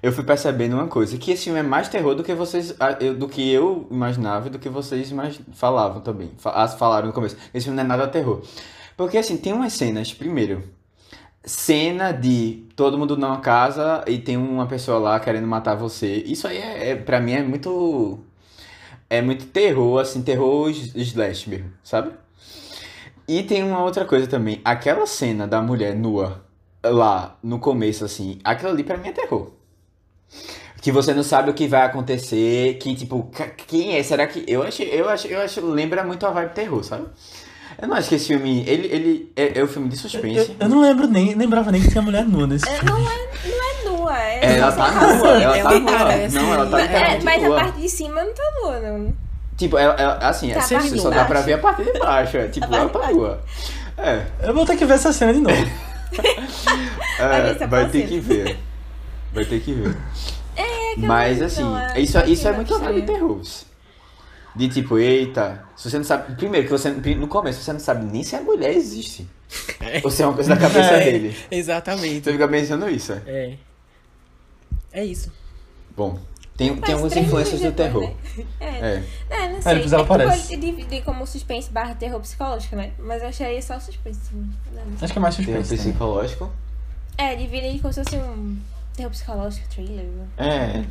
[0.03, 2.75] eu fui percebendo uma coisa, que esse filme é mais terror do que vocês,
[3.19, 6.31] do que eu imaginava e do que vocês imag- falavam também,
[6.79, 7.37] falaram no começo.
[7.53, 8.43] Esse filme não é nada terror.
[8.97, 10.63] Porque assim, tem umas cenas, primeiro,
[11.45, 16.23] cena de todo mundo numa casa e tem uma pessoa lá querendo matar você.
[16.27, 18.21] Isso aí é, é para mim é muito
[19.09, 22.13] é muito terror, assim, terror slash mesmo, sabe?
[23.33, 26.43] E tem uma outra coisa também, aquela cena da mulher nua
[26.85, 29.53] lá no começo assim, aquilo ali pra mim é terror.
[30.83, 33.31] Que você não sabe o que vai acontecer, que tipo,
[33.69, 34.03] quem é?
[34.03, 37.07] Será que eu acho, eu acho, eu acho, lembra muito a vibe terror, sabe?
[37.81, 40.57] Eu não acho que esse filme, ele, ele é, é um filme de Eu, suspense.
[40.59, 42.91] eu não lembro nem, lembrava nem que tinha mulher nua nesse É, filme.
[42.91, 44.59] Não é, não é nua, é.
[44.59, 46.29] Ela tá nua, ela tá nua.
[46.29, 49.30] Não, ela tá É, mas a parte de cima não tá nua, não.
[49.61, 51.99] Tipo, ela, ela- assim, Tá é, parte só de dá pra ver a parte de
[51.99, 52.37] baixo.
[52.39, 53.45] É, tipo, A ela tá de nua.
[53.99, 55.55] É, Eu vou ter que ver essa cena de novo.
[57.21, 58.59] É é vai ter que ver.
[59.35, 59.95] Vai ter que ver.
[60.57, 63.03] É, que Mas eu- assim, não, é- isso, isso é muito sei.
[63.03, 63.41] terror.
[64.57, 66.35] De tipo, eita, se você não sabe.
[66.35, 69.29] Primeiro, que você no começo você não sabe nem se a mulher existe.
[70.03, 71.05] Ou se é uma coisa da cabeça É.
[71.05, 71.37] dele.
[71.51, 72.25] Exatamente.
[72.25, 73.13] Você fica pensando isso.
[73.13, 73.21] é.
[73.27, 73.55] É.
[74.93, 75.31] É isso.
[75.97, 76.19] Bom,
[76.61, 78.03] tem, tem algumas influências do terror.
[78.03, 78.45] né?
[78.61, 78.67] É.
[78.67, 79.05] É.
[79.31, 79.75] É, não sei.
[79.75, 80.57] depois ela é aparece.
[80.57, 82.93] dividir como suspense barra terror psicológico, né?
[82.99, 84.21] Mas eu acharia só suspense.
[84.35, 84.83] né?
[85.01, 85.77] Acho que é mais Terror suspense.
[85.77, 85.93] também.
[85.93, 86.51] psicológico.
[87.17, 88.59] É, dividir como se fosse um
[88.95, 90.07] terror psicológico, thriller.
[90.37, 90.85] É.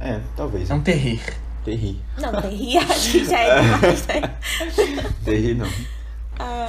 [0.00, 0.70] É, talvez.
[0.70, 1.20] É um terrir.
[1.64, 2.00] Terri.
[2.18, 4.36] Não, terri, acho que já é demais, né?
[5.24, 5.68] Terri não.
[6.38, 6.66] Ah.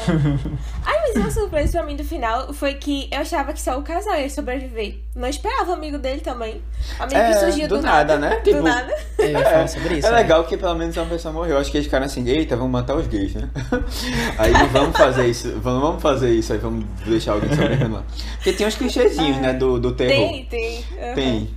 [0.85, 3.83] Ai, mas uma surpresa pra mim do final foi que eu achava que só o
[3.83, 4.99] casal ia sobreviver.
[5.15, 6.61] Não esperava o amigo dele também.
[6.99, 8.35] Amigo É, que surgiu do, do nada, né?
[8.35, 8.93] Do Tipo, nada.
[9.17, 10.07] Eu ia falar sobre isso.
[10.07, 10.17] É né?
[10.17, 11.57] legal que pelo menos uma pessoa morreu.
[11.57, 13.49] Acho que eles ficaram assim, eita, vamos matar os gays, né?
[14.37, 18.03] Aí vamos fazer isso, vamos, vamos fazer isso, aí vamos deixar alguém sobrevivendo lá.
[18.35, 20.29] Porque tem uns clichêzinhos, né, do, do terror.
[20.29, 20.85] Tem, tem.
[21.01, 21.13] aham.
[21.15, 21.55] Tem.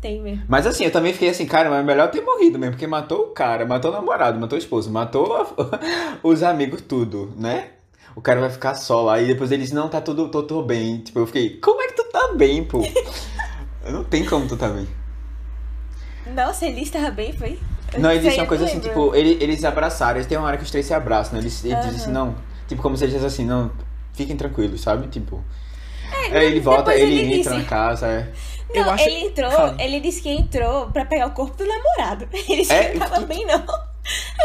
[0.00, 0.42] Tem mesmo.
[0.48, 3.20] Mas assim, eu também fiquei assim, cara, mas é melhor ter morrido mesmo, porque matou
[3.22, 5.46] o cara, matou o namorado, matou o esposo, matou a-
[6.22, 7.68] os amigos, tudo, né?
[8.14, 10.98] O cara vai ficar só lá e depois eles, não, tá tudo, tô, tô bem.
[11.00, 12.80] Tipo, eu fiquei, como é que tá bem, pô?
[13.90, 14.88] Não tem como tu tá bem.
[16.34, 17.58] Nossa, ele estava bem, foi?
[17.96, 18.88] Não, ele Isso aí disse uma eu coisa não assim, lembro.
[19.04, 21.38] tipo, ele- eles abraçaram, eles tem uma hora que os três se abraçam, né?
[21.40, 21.82] Eles, ele Aham.
[21.88, 22.34] disse assim, não,
[22.66, 23.70] tipo, como se ele dissesse assim, não,
[24.12, 25.06] fiquem tranquilos, sabe?
[25.08, 25.42] Tipo.
[26.30, 27.62] É, Aí ele volta, ele, ele entra disse.
[27.62, 28.32] na casa, é.
[28.74, 29.76] Não, Eu acho- ele entrou, Fala.
[29.80, 32.28] ele disse que entrou pra pegar o corpo do namorado.
[32.34, 33.64] Ele disse É, que não tava bem, não.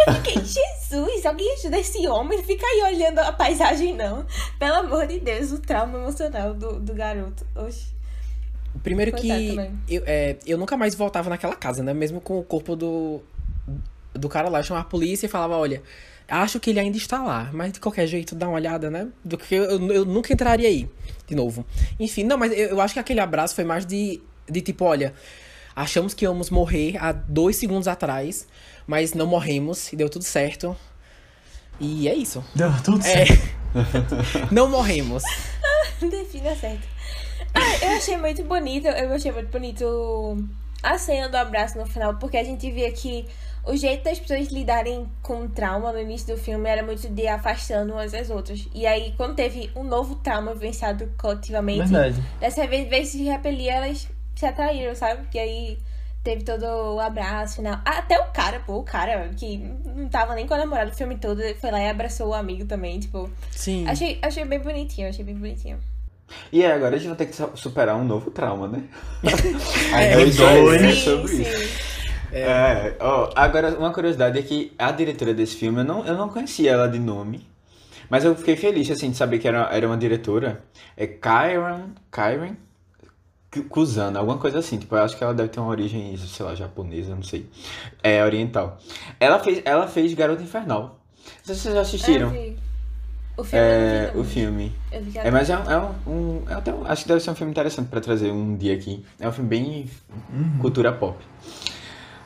[0.07, 4.25] Eu fiquei, Jesus, alguém ajuda esse homem, não fica aí olhando a paisagem, não.
[4.57, 7.45] Pelo amor de Deus, o trauma emocional do, do garoto.
[7.55, 7.87] Oxi.
[8.81, 9.29] Primeiro que
[9.87, 11.93] eu, é, eu nunca mais voltava naquela casa, né?
[11.93, 13.21] Mesmo com o corpo do,
[14.13, 14.59] do cara lá.
[14.59, 15.83] Eu chamava a polícia e falava, olha,
[16.27, 17.49] acho que ele ainda está lá.
[17.53, 19.09] Mas de qualquer jeito, dá uma olhada, né?
[19.23, 20.89] Do que eu, eu nunca entraria aí
[21.27, 21.65] de novo.
[21.99, 25.13] Enfim, não, mas eu, eu acho que aquele abraço foi mais de, de tipo, olha...
[25.73, 28.45] Achamos que íamos morrer há dois segundos atrás,
[28.91, 30.75] mas não morremos e deu tudo certo.
[31.79, 32.43] E é isso.
[32.53, 33.25] Deu tudo É.
[33.25, 33.41] certo.
[34.51, 35.23] não morremos.
[36.01, 36.85] Defina certo.
[37.53, 40.37] Ah, eu achei muito bonito, eu achei muito bonito
[40.83, 43.25] a cena do abraço no final, porque a gente via que
[43.65, 47.27] o jeito das pessoas lidarem com o trauma no início do filme era muito de
[47.27, 48.67] afastando umas das outras.
[48.73, 52.21] E aí, quando teve um novo trauma vivenciado coletivamente, Verdade.
[52.41, 55.21] dessa vez, em vez de se repelir, elas se atraíram, sabe?
[55.33, 55.77] E aí
[56.23, 56.63] teve todo
[56.95, 57.79] o abraço final.
[57.85, 61.17] Até o cara, pô, o cara que não tava nem com a namorada o filme
[61.17, 63.29] todo, foi lá e abraçou o amigo também, tipo.
[63.51, 63.87] Sim.
[63.87, 65.79] Achei, achei bem bonitinho, achei bem bonitinho.
[66.51, 68.83] E é, agora a gente vai ter que su- superar um novo trauma, né?
[69.93, 70.81] É, Aí dois.
[70.81, 71.41] é Sim, sobre sim.
[71.41, 71.91] isso.
[72.33, 76.29] É, ó, agora uma curiosidade é que a diretora desse filme, eu não, eu não
[76.29, 77.45] conhecia ela de nome,
[78.09, 80.63] mas eu fiquei feliz assim de saber que era, era uma diretora.
[80.95, 82.55] É Kyron, Kyron
[83.51, 84.77] Ku- Kusana, alguma coisa assim.
[84.77, 87.49] Tipo, eu acho que ela deve ter uma origem, sei lá, japonesa, não sei.
[88.01, 88.77] É oriental.
[89.19, 90.99] Ela fez, ela fez Garota Infernal.
[91.25, 92.29] Não sei se vocês já Eu assistiram.
[92.29, 92.57] vi.
[93.37, 94.71] O filme eu É, o filme.
[94.91, 95.77] Eu vi que É, mas é, um, é
[96.07, 98.73] um, é até um- acho que deve ser um filme interessante pra trazer um dia
[98.73, 99.05] aqui.
[99.19, 99.89] É um filme bem
[100.59, 101.17] cultura pop.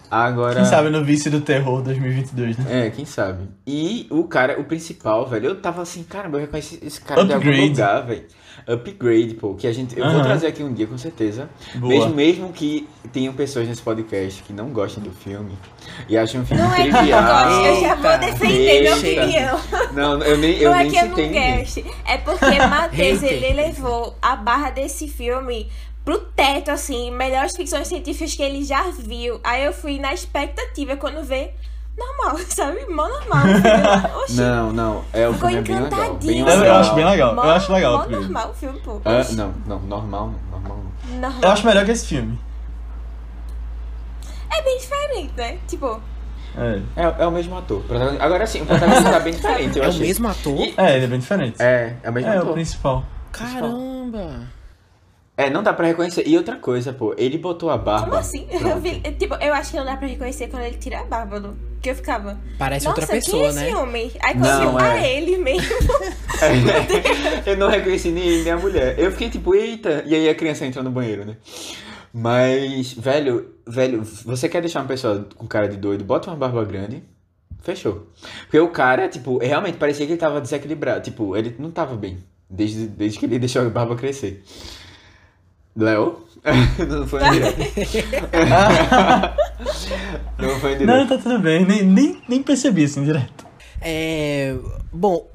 [0.10, 0.56] Agora.
[0.56, 2.88] Quem sabe no Vice do Terror 2022, né?
[2.88, 3.48] É, quem sabe.
[3.66, 7.34] E o cara, o principal, velho, eu tava assim, caramba, eu reconheci esse cara de
[7.34, 7.60] Upgrade.
[7.60, 8.26] algum lugar, velho.
[8.68, 9.98] Upgrade, pô, que a gente.
[10.00, 11.50] Eu vou trazer aqui um dia, com certeza.
[11.76, 11.94] Boa.
[11.94, 15.52] Mesmo, mesmo que tenham pessoas nesse podcast que não gostam do filme
[16.10, 17.24] e acham o filme Não é que eu não trivial.
[17.24, 18.18] gosto, eu já vou Eita.
[18.26, 19.60] defender minha opinião.
[19.94, 21.86] Não, eu nem, eu não é nem que eu não goste.
[22.08, 25.70] É porque Matheus, ele levou a barra desse filme
[26.06, 29.40] pro teto, assim, melhores ficções científicas que ele já viu.
[29.44, 31.52] Aí eu fui na expectativa quando vê.
[31.98, 32.86] Normal, sabe?
[32.88, 33.44] Mó normal.
[33.46, 34.16] o filme.
[34.24, 35.90] Oxi, Não, não, é o ficou filme é bem legal.
[36.00, 36.48] Bem encantadinho.
[36.48, 36.80] Eu, eu legal.
[36.80, 37.36] acho bem legal.
[37.36, 37.98] Mó- Eu acho legal.
[37.98, 39.02] Mó o normal o filme, pô.
[39.04, 40.78] Oxi, não, não, normal, não, normal.
[41.10, 41.40] normal.
[41.42, 42.38] Eu acho melhor que esse filme.
[44.52, 45.58] É bem diferente, né?
[45.68, 46.02] Tipo,
[46.58, 47.82] É, É, é o mesmo ator.
[47.90, 50.58] O Agora sim, o protagonista tá bem diferente, eu É o mesmo ator?
[50.60, 51.56] E- é ele é bem diferente.
[51.62, 52.54] É, é o mesmo É, o ator.
[52.54, 53.04] principal.
[53.32, 54.48] Caramba.
[55.38, 56.24] É, não dá pra reconhecer.
[56.26, 58.06] E outra coisa, pô, ele botou a barba.
[58.06, 58.48] como assim?
[58.52, 61.38] Eu, vi, tipo, eu acho que não dá pra reconhecer quando ele tira a barba,
[61.38, 61.58] Lu.
[61.82, 62.40] Que eu ficava.
[62.58, 63.76] Parece Nossa, outra pessoa, quem é esse né?
[63.76, 64.12] homem?
[64.24, 65.18] Aí quando Não, viu, ah, é.
[65.18, 65.76] ele mesmo.
[67.46, 68.98] eu não reconheci nem ele nem a mulher.
[68.98, 70.04] Eu fiquei tipo, eita.
[70.06, 71.36] E aí a criança entrou no banheiro, né?
[72.14, 76.64] Mas, velho, velho, você quer deixar uma pessoa com cara de doido, bota uma barba
[76.64, 77.04] grande.
[77.62, 78.08] Fechou.
[78.44, 81.02] Porque o cara, tipo, realmente parecia que ele tava desequilibrado.
[81.02, 82.20] Tipo, ele não tava bem.
[82.50, 84.44] Desde, desde que ele deixou a barba crescer.
[85.76, 86.24] Léo?
[86.88, 87.58] não foi direto.
[90.40, 90.98] não foi direto.
[90.98, 91.66] Não, tá tudo bem.
[91.66, 93.46] Nem, nem, nem percebi assim direto.
[93.82, 94.56] É.
[94.94, 95.28] Bom,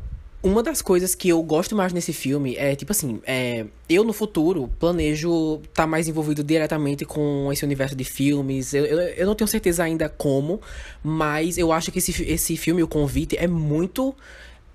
[0.43, 4.13] uma das coisas que eu gosto mais nesse filme é, tipo assim, é, eu no
[4.13, 8.73] futuro planejo estar mais envolvido diretamente com esse universo de filmes.
[8.73, 10.61] Eu, eu, eu não tenho certeza ainda como,
[11.03, 14.15] mas eu acho que esse, esse filme, O Convite, é muito.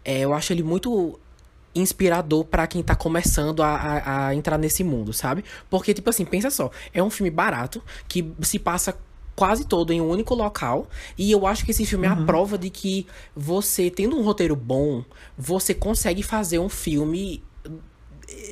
[0.03, 1.19] é, eu acho ele muito
[1.75, 5.43] inspirador pra quem tá começando a, a, a entrar nesse mundo, sabe?
[5.69, 8.97] Porque, tipo assim, pensa só, é um filme barato que se passa
[9.35, 10.87] quase todo em um único local.
[11.17, 13.05] E eu acho que esse filme é a prova de que
[13.35, 15.03] você, tendo um roteiro bom,
[15.37, 17.43] você consegue fazer um filme.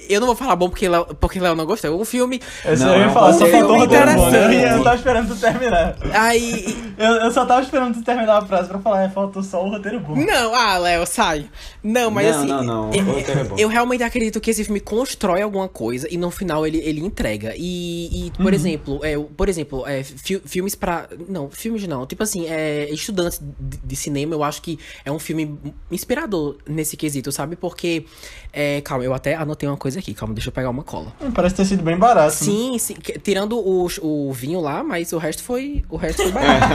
[0.09, 1.99] Eu não vou falar bom porque Léo, porque Léo não gostou.
[1.99, 2.41] Um filme.
[2.77, 3.85] Não, eu é ia um falar, só o roteiro bom, né?
[3.85, 4.55] interessante.
[4.77, 5.95] Eu tava esperando tu terminar.
[6.13, 6.93] Aí.
[6.97, 9.69] Eu, eu só tava esperando tu terminar a frase pra falar, é, faltou só o
[9.69, 10.15] roteiro bom.
[10.15, 11.49] Não, ah, Léo, sai.
[11.81, 12.47] Não, mas Não, assim.
[12.47, 13.55] não, não, o Eu, roteiro é bom.
[13.57, 17.53] eu realmente acredito que esse filme constrói alguma coisa e no final ele, ele entrega.
[17.57, 21.07] E, e, por exemplo, é, por exemplo, é, fi- filmes pra.
[21.29, 22.05] Não, filmes não.
[22.05, 25.57] Tipo assim, é, estudantes de, de cinema, eu acho que é um filme
[25.89, 27.55] inspirador nesse quesito, sabe?
[27.55, 28.05] Porque.
[28.53, 31.11] É, calma, eu até anotei uma coisa aqui, calma, deixa eu pegar uma cola.
[31.19, 32.27] Hum, Parece ter sido bem barato.
[32.27, 32.31] né?
[32.31, 35.83] Sim, sim, que- tirando o, o vinho lá, mas o resto foi.
[35.89, 36.73] O resto foi barato.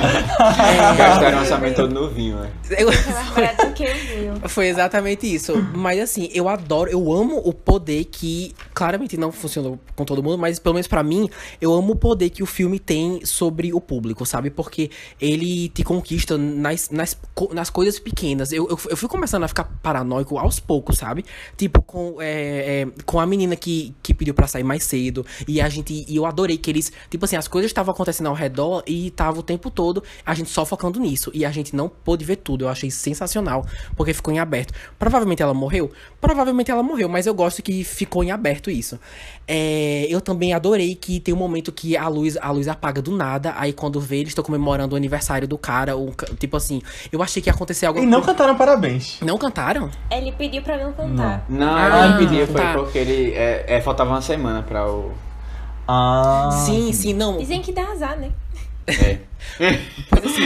[0.99, 2.51] Gastaram o orçamento todo no vinho, né?
[2.77, 4.19] Eu- É que eu vi.
[4.49, 5.55] Foi exatamente isso.
[5.75, 10.39] Mas assim, eu adoro, eu amo o poder que claramente não funcionou com todo mundo,
[10.39, 11.29] mas pelo menos pra mim,
[11.61, 14.51] eu amo o poder que o filme tem sobre o público, sabe?
[14.51, 14.91] Porque
[15.21, 17.17] ele te conquista nas, nas,
[17.53, 18.53] nas coisas pequenas.
[18.53, 21.25] Eu, eu, eu fui começando a ficar paranoico aos poucos, sabe?
[21.57, 25.25] Tipo, com, é, é, com a menina que, que pediu pra sair mais cedo.
[25.47, 26.05] E a gente.
[26.09, 26.93] E eu adorei que eles.
[27.11, 30.51] Tipo assim, as coisas estavam acontecendo ao redor e tava o tempo todo a gente
[30.51, 31.31] só focando nisso.
[31.35, 32.65] E a gente não pôde ver tudo.
[32.65, 33.67] Eu achei sensacional,
[33.97, 34.73] porque ficou em aberto.
[34.99, 35.91] Provavelmente ela morreu?
[36.21, 38.99] Provavelmente ela morreu, mas eu gosto que ficou em aberto isso.
[39.47, 43.17] É, eu também adorei que tem um momento que a luz, a luz apaga do
[43.17, 43.55] nada.
[43.57, 45.97] Aí quando vê, eles estão comemorando o aniversário do cara.
[45.97, 48.01] Ou, tipo assim, eu achei que ia acontecer algo.
[48.01, 49.19] E não cantaram parabéns.
[49.23, 49.91] Não cantaram?
[50.11, 51.47] Ele pediu pra não cantar.
[51.49, 52.73] Não, Ah, ele pediu foi tá.
[52.75, 53.33] porque ele.
[53.35, 55.13] É, é, faltava uma semana pra o.
[55.87, 56.51] Ah.
[56.67, 57.39] Sim, sim, não.
[57.39, 58.31] Dizem que dá azar, né?
[58.87, 59.19] É.
[60.11, 60.43] Pois assim,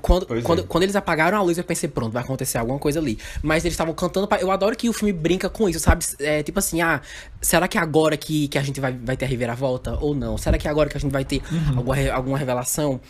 [0.00, 0.64] quando, Pois quando, é.
[0.66, 3.18] quando eles apagaram a luz, eu pensei, pronto, vai acontecer alguma coisa ali.
[3.42, 4.26] Mas eles estavam cantando.
[4.26, 6.04] pra- Eu adoro que o filme brinca com isso, sabe?
[6.20, 7.00] É, tipo assim, ah,
[7.40, 10.38] será que é agora que, que a gente vai, vai ter a reviravolta ou não?
[10.38, 11.42] Será que é agora que a gente vai ter
[11.76, 13.00] alguma, re- alguma revelação?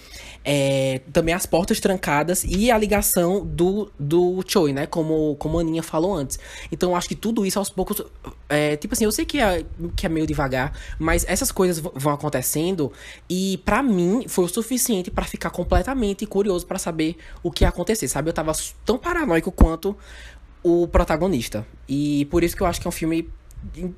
[0.48, 4.86] É, também as portas trancadas e a ligação do, do Choi, né?
[4.86, 6.38] Como, como a Aninha falou antes.
[6.70, 8.00] Então acho que tudo isso aos poucos.
[8.48, 9.64] É, tipo assim, eu sei que é,
[9.96, 12.92] que é meio devagar, mas essas coisas vão acontecendo
[13.28, 17.68] e pra mim foi o suficiente pra ficar completamente curioso pra saber o que ia
[17.68, 18.30] acontecer, sabe?
[18.30, 18.52] Eu tava
[18.84, 19.96] tão paranoico quanto
[20.62, 21.66] o protagonista.
[21.88, 23.28] E por isso que eu acho que é um filme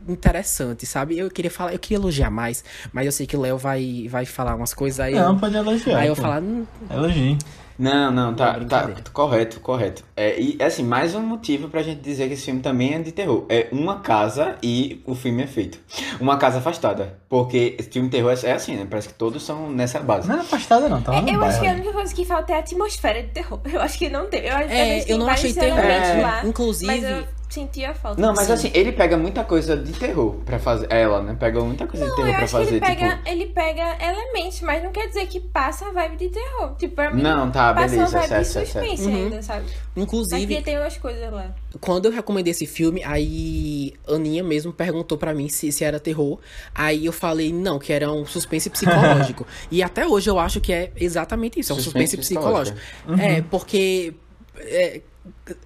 [0.09, 1.18] interessante, sabe?
[1.18, 4.24] Eu queria falar, eu queria elogiar mais, mas eu sei que o Léo vai, vai
[4.24, 5.14] falar umas coisas aí.
[5.14, 5.98] Não, eu- pode elogiar.
[5.98, 6.22] aí eu pô.
[6.22, 7.39] falar, hum, Elogie.
[7.78, 10.02] Não, não, tá, Não, tá correto, correto.
[10.16, 13.12] É, e assim, mais um motivo pra gente dizer que esse filme também é de
[13.12, 13.47] terror.
[13.48, 15.78] É uma casa e o filme é feito.
[16.20, 17.16] Uma casa afastada.
[17.28, 18.85] Porque esse filme de terror é é assim, né?
[18.90, 20.26] Parece que todos são nessa base.
[20.26, 21.01] Não era afastada, não.
[21.01, 21.76] Tava É, eu acho que a bairro.
[21.85, 23.60] única coisa que falta é a atmosfera de terror.
[23.72, 24.40] Eu acho que não tem.
[24.44, 25.78] Eu, acho- É, eu tem não achei terror.
[25.78, 28.20] É, lá, inclusive- Mas eu senti a falta.
[28.20, 28.52] Não, mas Sim.
[28.52, 30.86] assim, ele pega muita coisa de terror pra fazer.
[30.90, 31.36] Ela, né?
[31.38, 33.28] Pega muita coisa de Não, terror eu pra acho que fazer, ele pega, tipo.
[33.28, 36.74] ele pega elementos, mas não quer dizer que passa a vibe de terror.
[36.76, 38.86] Tipo, pra mim, Não, tá, passa beleza, uma vibe certo, de certo, certo.
[38.88, 39.24] suspense Uhum.
[39.24, 39.64] ainda, sabe?
[39.64, 41.54] Mas inclusive, que tem umas coisas lá.
[41.80, 46.38] Quando eu recomendei esse filme, aí Aninha mesmo perguntou pra mim se, se era terror.
[46.74, 49.46] Aí eu falei, não, que era um suspense psicológico.
[49.70, 52.78] e até hoje eu acho que é exatamente isso, é um suspense, Suspense psicológico.
[53.18, 54.14] É, porque.
[54.58, 55.00] é,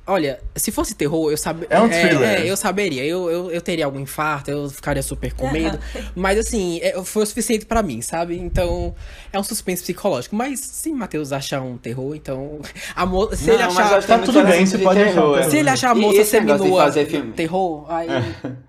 [0.07, 1.69] olha, se fosse terror, eu saberia.
[1.71, 2.41] É um thriller.
[2.41, 3.05] É, eu saberia.
[3.05, 5.79] Eu, eu, eu teria algum infarto, eu ficaria super com medo.
[6.15, 8.39] Mas assim, é, foi o suficiente pra mim, sabe?
[8.39, 8.95] Então,
[9.33, 10.37] é um suspense psicológico.
[10.37, 12.61] Mas se Matheus achar um terror, então.
[12.95, 13.35] A mo...
[13.35, 14.01] Se Não, ele mas achar.
[14.01, 15.51] que Tá é tudo bem, você de pode achar terror, terror.
[15.51, 16.93] Se ele achar a moça seminua
[17.35, 18.09] terror, aí.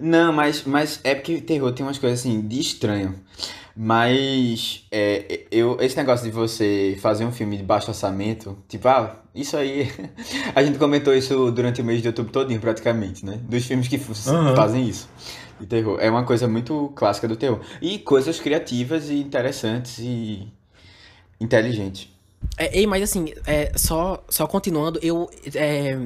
[0.00, 3.14] Não, mas, mas é porque terror tem umas coisas assim de estranho.
[3.74, 9.16] Mas é, eu, esse negócio de você fazer um filme de baixo orçamento, tipo, ah,
[9.34, 9.90] isso aí.
[10.54, 13.40] A gente comentou isso durante o mês de outubro todinho, praticamente, né?
[13.42, 14.54] Dos filmes que Uhum.
[14.54, 15.08] fazem isso.
[15.60, 15.98] De terror.
[16.00, 17.60] É uma coisa muito clássica do terror.
[17.80, 20.46] E coisas criativas e interessantes e
[21.40, 22.08] inteligentes.
[22.58, 25.30] É, ei, mas assim, é, só, só continuando, eu.
[25.54, 25.96] é,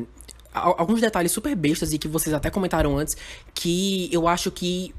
[0.53, 3.17] al- alguns detalhes super bestas e que vocês até comentaram antes,
[3.55, 4.95] que eu acho que.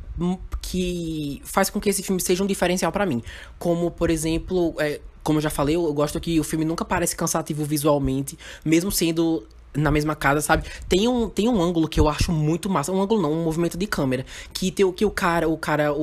[0.69, 3.21] Que faz com que esse filme seja um diferencial pra mim.
[3.57, 7.15] Como, por exemplo, é, como eu já falei, eu, gosto que o filme nunca parece
[7.15, 9.45] cansativo visualmente, mesmo sendo
[9.75, 10.67] na mesma casa, sabe?
[10.89, 12.91] Tem um, tem um ângulo que eu acho muito massa.
[12.91, 14.25] Um ângulo não, um movimento de câmera.
[14.51, 15.97] Que, tem, o- que o cara, o cara, o,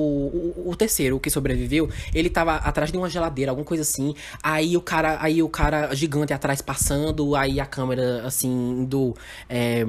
[0.56, 4.14] o, o terceiro, o que sobreviveu, ele tava atrás de uma geladeira, alguma coisa assim.
[4.42, 9.14] Aí o cara, aí o cara gigante atrás passando, aí a câmera, assim, indo.
[9.48, 9.84] é,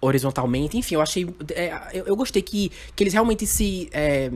[0.00, 1.26] horizontalmente, enfim, eu achei.
[1.54, 3.88] é, eu, eu gostei que, que eles realmente se.
[3.92, 4.30] é,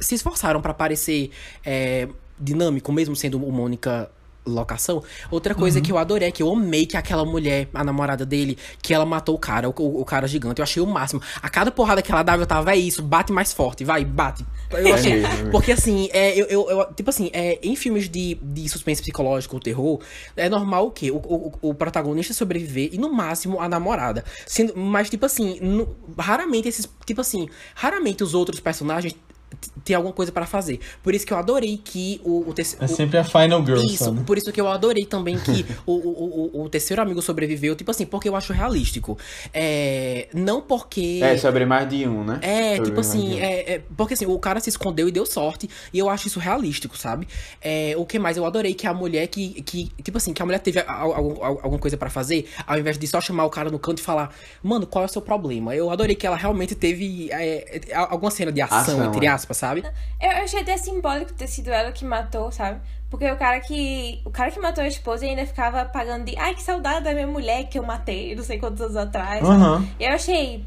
[0.00, 1.30] se esforçaram pra parecer
[1.64, 2.08] é,
[2.38, 4.10] dinâmico, mesmo sendo uma única
[4.46, 5.02] locação.
[5.30, 8.58] Outra coisa que eu adorei, é que eu amei que aquela mulher, a namorada dele,
[8.82, 11.20] que ela matou o cara, o, o- cara gigante, eu achei o máximo.
[11.42, 14.44] A cada porrada que ela dava, eu tava, é isso, bate mais forte, vai, bate.
[14.70, 15.14] Eu achei.
[15.22, 15.50] mesmo, é.
[15.50, 19.56] Porque assim, é, eu, eu- eu- tipo assim, é, em filmes de, de suspense psicológico
[19.56, 20.00] ou terror,
[20.36, 21.10] é normal o quê?
[21.10, 24.24] O, o, o protagonista sobreviver e no máximo a namorada.
[24.46, 26.88] Sendo, mas, tipo assim, no- raramente esses.
[27.06, 29.14] Tipo assim, raramente os outros personagens
[29.60, 30.80] t- tem alguma coisa pra fazer.
[31.02, 32.84] Por isso que eu adorei que o, o terceiro.
[32.84, 34.22] É sempre a Final Girl, Isso, sabe?
[34.24, 37.90] por isso que eu adorei também que o, o, o, o terceiro amigo sobreviveu, tipo
[37.90, 39.16] assim, porque eu acho realístico.
[39.52, 41.20] É, não porque.
[41.22, 42.38] É, sobre mais de um, né?
[42.42, 43.38] É, Sobre tipo assim, um.
[43.38, 46.38] é, é, porque assim, o cara se escondeu e deu sorte, e eu acho isso
[46.40, 47.26] realístico, sabe?
[47.60, 48.36] É, o que mais?
[48.36, 51.02] Eu adorei que a mulher que, que tipo assim, que a mulher teve a- a-
[51.02, 54.02] al- alguma coisa pra fazer, ao invés de só chamar o cara no canto e
[54.02, 55.74] falar, mano, qual é o seu problema?
[55.74, 59.28] Eu adorei que ela realmente teve é, é, alguma cena de ação, Ação, entre é.
[59.44, 59.84] Aspas, sabe?
[60.20, 62.80] Eu, achei até simbólico ter sido ela que matou, sabe?
[63.10, 64.20] Porque o cara que.
[64.24, 66.36] O cara que matou a esposa ainda ficava pagando de.
[66.36, 69.46] Ai, que saudade da minha mulher que eu matei, não sei quantos anos atrás.
[69.46, 69.62] sabe?
[69.62, 69.88] Aham.
[70.00, 70.64] Eu achei.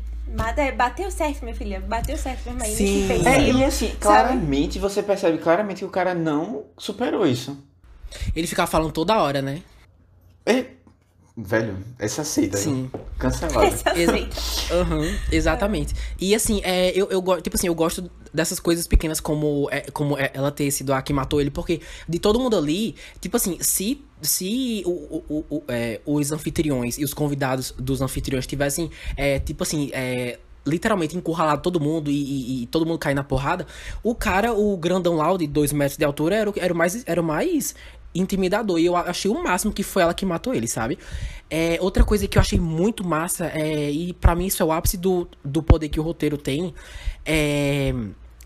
[0.76, 1.80] Bateu certo, minha filha.
[1.80, 2.76] Bateu certo mesmo aí.
[2.76, 3.08] Sim.
[3.26, 3.99] É, e assim, sabe?
[3.99, 7.58] claramente você percebe claramente que o cara não superou isso.
[8.36, 9.62] Ele ficava falando toda hora, né?
[10.45, 10.66] É,
[11.38, 12.89] velho, essa seita aí, Sim.
[13.19, 13.68] cancelada.
[13.68, 14.27] Essa aceita.
[14.73, 15.93] Aham, exatamente.
[16.19, 19.81] E assim, é, eu, eu gosto, tipo assim, eu gosto dessas coisas pequenas como, é,
[19.91, 23.38] como é, ela ter sido a que matou ele, porque de todo mundo ali, tipo
[23.38, 28.89] assim, se, se o, o- o- é, os anfitriões e os convidados dos anfitriões tivessem,
[29.15, 33.23] é, tipo assim, é, literalmente encurralado todo mundo e, e- e todo mundo cair na
[33.23, 33.65] porrada,
[34.03, 36.76] o cara, o grandão lá, o de dois metros de altura, era, o- era, o
[36.77, 37.73] mais, era o mais
[38.19, 38.80] intimidador.
[38.80, 40.98] E eu achei o máximo que foi ela que matou ele, sabe?
[41.49, 44.72] É, outra coisa que eu achei muito massa, é, e pra mim isso é o
[44.72, 46.73] ápice do, do poder que o roteiro tem,
[47.26, 47.94] é,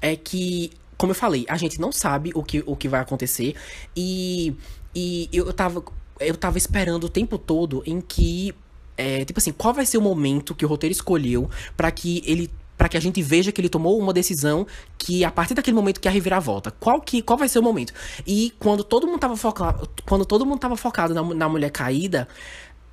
[0.02, 0.72] é que
[1.02, 3.56] como eu falei, a gente não sabe o que, o que vai acontecer.
[3.98, 4.56] E,
[4.94, 5.84] e eu tava.
[6.20, 8.54] Eu tava esperando o tempo todo em que.
[8.96, 12.52] É, tipo assim, qual vai ser o momento que o roteiro escolheu para que ele
[12.82, 14.66] para que a gente veja que ele tomou uma decisão
[14.98, 16.72] que a partir daquele momento que a reviravolta.
[16.72, 17.94] Qual que qual vai ser o momento?
[18.26, 22.28] E quando todo mundo tava focado, quando todo mundo tava focado na, na mulher caída,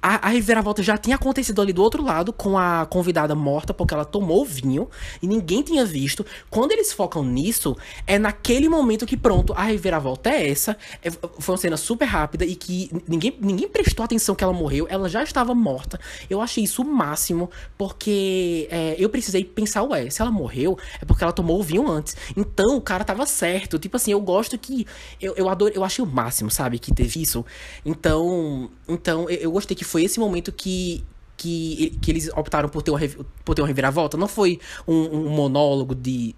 [0.01, 3.93] a, a reviravolta já tinha acontecido ali do outro lado, com a convidada morta, porque
[3.93, 4.89] ela tomou vinho
[5.21, 6.25] e ninguém tinha visto.
[6.49, 7.77] Quando eles focam nisso,
[8.07, 10.77] é naquele momento que, pronto, a reviravolta é essa.
[11.03, 14.87] É, foi uma cena super rápida e que ninguém, ninguém prestou atenção que ela morreu,
[14.89, 15.99] ela já estava morta.
[16.31, 21.05] Eu achei isso o máximo, porque é, eu precisei pensar, ué, se ela morreu, é
[21.05, 22.17] porque ela tomou o vinho antes.
[22.37, 23.79] Então o cara tava certo.
[23.79, 24.87] Tipo assim, eu gosto que.
[25.21, 27.45] Eu, eu adoro, eu achei o máximo, sabe, que teve isso.
[27.85, 28.71] Então.
[28.89, 31.05] Então, eu, eu gostei que foi esse momento que,
[31.37, 33.01] que, que eles optaram por ter uma,
[33.45, 34.17] por ter uma reviravolta.
[34.17, 36.35] Não foi um, um monólogo de,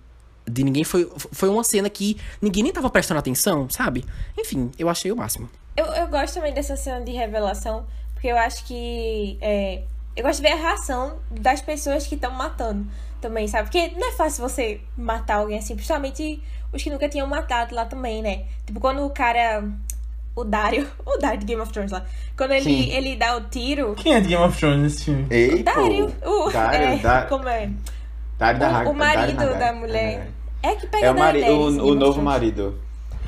[0.48, 4.04] de ninguém, foi, foi uma cena que ninguém nem tava prestando atenção, sabe?
[4.38, 5.48] Enfim, eu achei o máximo.
[5.76, 9.38] Eu, eu gosto também dessa cena de revelação, porque eu acho que.
[9.40, 9.82] É,
[10.16, 12.86] eu gosto de ver a reação das pessoas que estão matando
[13.20, 13.64] também, sabe?
[13.64, 16.42] Porque não é fácil você matar alguém assim, principalmente
[16.72, 18.44] os que nunca tinham matado lá também, né?
[18.66, 19.64] Tipo, quando o cara
[20.40, 22.04] o Dario, o Dario de Game of Thrones lá.
[22.36, 23.94] Quando ele, ele dá o tiro.
[23.96, 25.26] Quem é de Game of Thrones nesse filme?
[25.30, 26.14] Ei, o Dario.
[26.24, 27.22] O, Dario, é, da...
[27.22, 27.70] como é?
[28.38, 30.28] Dario da O, o marido Dario da mulher.
[30.62, 31.42] É, que pega É o, mari...
[31.44, 32.78] O, o novo marido.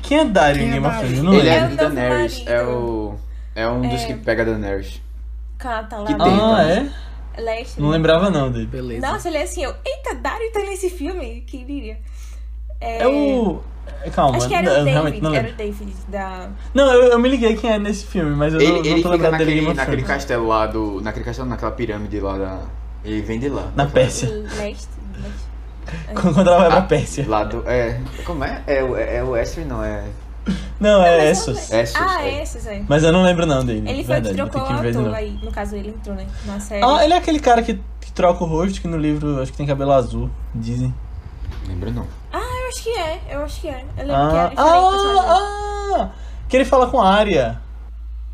[0.01, 0.97] Quem é Dario Quem em é Game of?
[0.97, 1.17] Thrones?
[1.17, 1.59] Eu não Ele lembro.
[1.59, 2.43] é É o Daenerys.
[2.47, 3.15] É o.
[3.55, 4.05] É um dos É.
[4.07, 5.01] que pega Daenerys.
[5.57, 6.05] Canta lá.
[6.07, 6.63] Que no- tem, Ah,
[7.37, 7.41] é?
[7.41, 7.79] Leste.
[7.81, 8.65] Não lembrava não dele.
[8.67, 9.07] Beleza.
[9.07, 11.97] Nossa, ele é assim, eu, eita, Dario tá nesse filme, que diria.
[12.81, 13.63] É o...
[14.13, 15.53] Calma, Acho que era eu o realmente David, não era lembro.
[15.53, 16.49] o David da...
[16.73, 19.01] Não, eu, eu me liguei quem é nesse filme, mas eu Ele, não, não ele
[19.01, 20.17] tô lembrando dele em naquele, of naquele Thrones.
[20.17, 21.01] castelo lá do.
[21.01, 22.59] Naquele castelo, naquela pirâmide lá da.
[23.05, 23.71] Ele vem de lá.
[23.75, 24.27] Na Pérsia.
[24.29, 24.57] Leste.
[24.59, 24.87] Leste.
[26.21, 27.25] Quando ela vai pra Ah, Pérsia.
[27.27, 27.63] Lá do.
[27.69, 27.99] É.
[28.25, 28.61] Como é?
[28.67, 30.03] É, o- é, é o Western, não é.
[30.79, 31.71] Não, é Mas Essos.
[31.71, 32.41] eu- Essos, Ah, é.
[32.43, 32.83] esses, é.
[32.89, 33.89] Mas eu não lembro não dele.
[33.89, 35.39] Ele foi verdade, que trocou o ator aí.
[35.41, 36.27] No caso, ele entrou, né?
[36.45, 36.83] Na série.
[36.83, 39.57] Ah, ele é aquele cara que, que troca o rosto, que no livro acho que
[39.57, 40.93] tem cabelo azul, dizem.
[41.67, 42.05] Lembro não.
[42.33, 43.21] Ah, eu acho que é.
[43.29, 43.85] Eu acho que é.
[43.97, 45.23] Eu lembro que Ah, era o personagem.
[45.27, 46.09] ah, ah,
[46.49, 47.61] que ele fala com a Arya.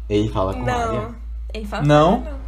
[0.10, 1.02] Ele fala com a Arya.
[1.02, 1.16] Não.
[1.54, 2.10] Ele fala Não?
[2.22, 2.40] com a Arya,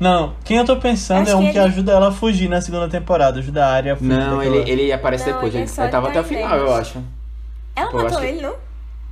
[0.00, 2.48] Não, quem eu tô pensando Acho é um que que, ele- ajuda ela a fugir
[2.48, 3.38] na segunda temporada.
[3.38, 5.54] Ajuda a Arya a fugir Não, daquela- ele, ele aparece Não, depois.
[5.54, 7.02] ele é Ele, ele tava de até o final, eu acho.
[7.76, 8.54] Ela Pô, eu matou acho que- ele, não?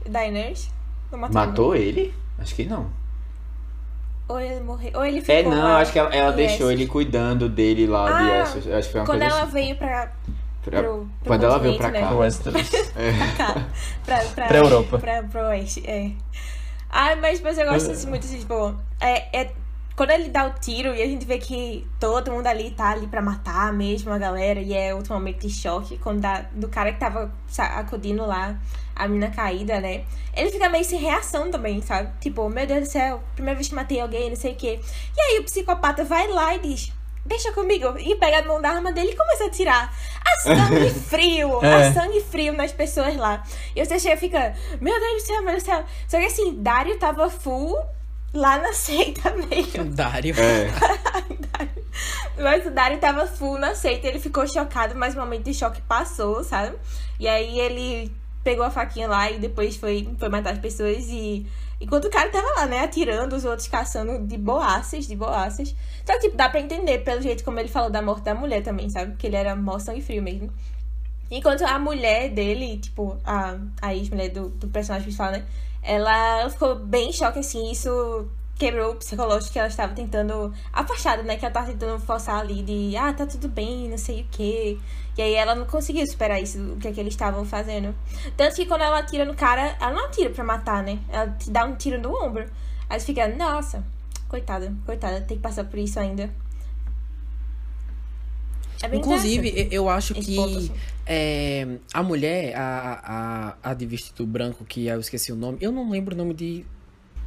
[0.09, 0.70] Daenerys?
[1.12, 2.14] Não matou, Matou ele?
[2.38, 2.76] Acho que não.
[2.84, 2.98] não?
[4.28, 4.90] Ou ele morreu.
[4.94, 6.70] Ou ele ficou É, não, lá acho que ela, ela deixou Essos.
[6.72, 8.66] ele cuidando dele lá de Ah, Essos.
[8.66, 9.52] Eu Acho que foi uma Quando coisa ela assim.
[9.52, 10.12] veio pra.
[10.70, 12.00] Pra- pro- pro Quando ela veio pra cá.
[12.00, 12.06] né?
[12.08, 12.70] Pro Westeros.
[12.96, 13.36] É.
[13.36, 13.66] cá,
[14.04, 14.98] pra, pra, Pra Europa.
[14.98, 16.10] Pra, pro oeste, é.
[16.90, 19.50] Ah, mas, mas eu gosto assim, muito de, tipo, é, é,
[19.94, 23.06] quando ele dá o tiro e a gente vê que todo mundo ali tá ali
[23.06, 26.92] pra matar mesmo a galera, e é outro momento de choque, quando dá, do cara
[26.92, 27.30] que tava
[27.76, 28.56] acudindo lá,
[28.96, 30.04] a mina caída, né?
[30.34, 32.10] Ele fica meio sem reação também, sabe?
[32.20, 34.80] Tipo, meu Deus do céu, primeira vez que matei alguém, não sei o quê.
[35.16, 36.92] E aí o psicopata vai lá e diz,
[37.24, 39.94] deixa comigo, e pega a mão da arma dele e começa a tirar.
[40.24, 41.88] A sangue frio, É.
[41.88, 43.42] a sangue frio nas pessoas lá.
[43.76, 45.84] E você chega e fica, meu Deus do céu, meu Deus do céu.
[46.08, 47.78] Só que assim, Dario tava full
[48.32, 49.84] lá na seita mesmo.
[49.86, 50.34] Dário.
[50.38, 50.68] É.
[52.40, 55.82] Mas o Dario tava full na seita, ele ficou chocado, mas o momento de choque
[55.82, 56.76] passou, sabe?
[57.18, 58.12] E aí ele
[58.44, 61.44] pegou a faquinha lá e depois foi, foi matar as pessoas e.
[61.80, 65.74] Enquanto o cara tava lá, né, atirando, os outros caçando de boaças, de boaças.
[66.05, 68.90] Que, tipo, dá pra entender pelo jeito como ele falou da morte da mulher também,
[68.90, 69.16] sabe?
[69.16, 70.52] Que ele era mó sangue frio mesmo.
[71.30, 75.44] Enquanto a mulher dele, tipo, a, a ex-mulher do, do personagem principal, né?
[75.82, 78.28] Ela ficou bem em choque, assim, isso
[78.59, 80.52] quebrou o psicológico que ela estava tentando.
[80.72, 81.36] A fachada, né?
[81.36, 84.76] Que ela tava tentando forçar ali de ah, tá tudo bem, não sei o quê.
[85.16, 87.94] E aí ela não conseguiu superar isso, o que é que eles estavam fazendo.
[88.36, 90.98] Tanto que quando ela atira no cara, ela não atira pra matar, né?
[91.09, 92.48] Ela te dá um tiro no ombro.
[92.90, 93.85] Aí você fica, nossa,
[94.28, 96.30] coitada, coitada, tem que passar por isso ainda.
[98.80, 100.72] É bem Inclusive, eu acho que assim.
[101.05, 105.72] é, a mulher, a, a, a de vestido branco, que eu esqueci o nome, eu
[105.72, 106.64] não lembro o nome de,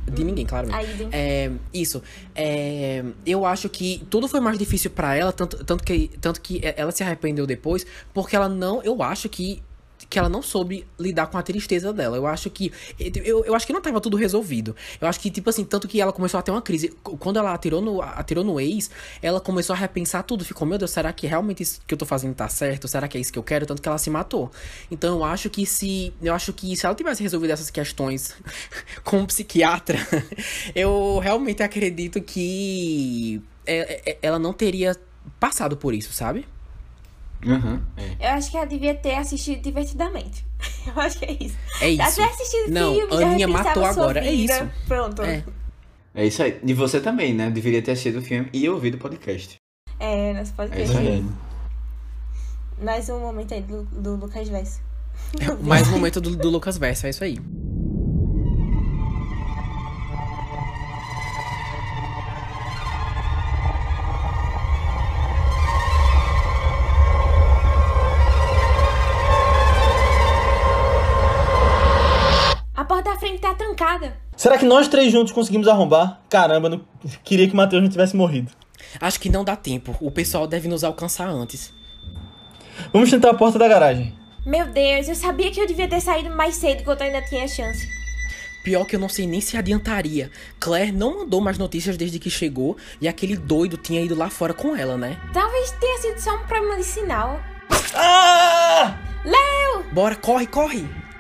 [0.10, 0.68] de ninguém, claro.
[0.68, 1.10] Iden.
[1.12, 2.02] É, isso.
[2.36, 6.62] É, eu acho que tudo foi mais difícil pra ela, tanto, tanto, que, tanto que
[6.76, 8.82] ela se arrependeu depois, porque ela não.
[8.84, 9.62] Eu acho que.
[10.12, 12.18] Que ela não soube lidar com a tristeza dela.
[12.18, 12.70] Eu acho que.
[13.00, 14.76] Eu, eu acho que não tava tudo resolvido.
[15.00, 16.90] Eu acho que, tipo assim, tanto que ela começou a ter uma crise.
[17.02, 20.44] Quando ela atirou no, atirou no ex, ela começou a repensar tudo.
[20.44, 22.90] Ficou, meu Deus, será que realmente isso que eu tô fazendo tá certo?
[22.90, 23.66] Será que é isso que eu quero?
[23.66, 24.52] Tanto que ela se matou.
[24.92, 26.14] Então eu acho que se.
[26.22, 28.36] Eu acho que se ela tivesse resolvido essas questões
[29.06, 29.98] com um psiquiatra,
[30.76, 34.94] eu realmente acredito que é- é- ela não teria
[35.40, 36.46] passado por isso, sabe?
[37.46, 37.82] Uhum.
[37.98, 38.28] É.
[38.30, 40.46] Eu acho que ela devia ter assistido divertidamente.
[40.86, 41.58] Eu acho que é isso.
[41.82, 41.98] É isso.
[41.98, 44.70] Já ter assistido Não, filme, Aninha matou agora, é isso.
[44.88, 45.22] Pronto.
[45.24, 45.44] É.
[46.14, 46.60] É isso aí.
[46.64, 47.50] E você também, né?
[47.50, 49.56] Deveria ter assistido o filme e ouvido o podcast.
[50.00, 50.98] É, nosso É podcast.
[50.98, 51.26] aí.
[52.82, 54.82] Mais um momento aí do, do Lucas Verso.
[55.62, 57.38] Mais um momento do, do Lucas Verso, é isso aí.
[73.22, 74.18] Frente tá trancada.
[74.36, 76.20] Será que nós três juntos conseguimos arrombar?
[76.28, 76.82] Caramba, não...
[77.24, 78.52] queria que o Matheus não tivesse morrido.
[79.00, 79.96] Acho que não dá tempo.
[80.02, 81.72] O pessoal deve nos alcançar antes.
[82.92, 84.14] Vamos tentar a porta da garagem.
[84.44, 87.48] Meu Deus, eu sabia que eu devia ter saído mais cedo enquanto eu ainda tinha
[87.48, 87.88] chance.
[88.64, 90.32] Pior que eu não sei nem se adiantaria.
[90.60, 94.54] Claire não mandou mais notícias desde que chegou e aquele doido tinha ido lá fora
[94.54, 95.16] com ela, né?
[95.32, 97.40] Talvez tenha sido só um problema de sinal.
[97.94, 98.98] Ah!
[99.24, 99.84] Léo!
[99.92, 101.11] Bora, corre, corre!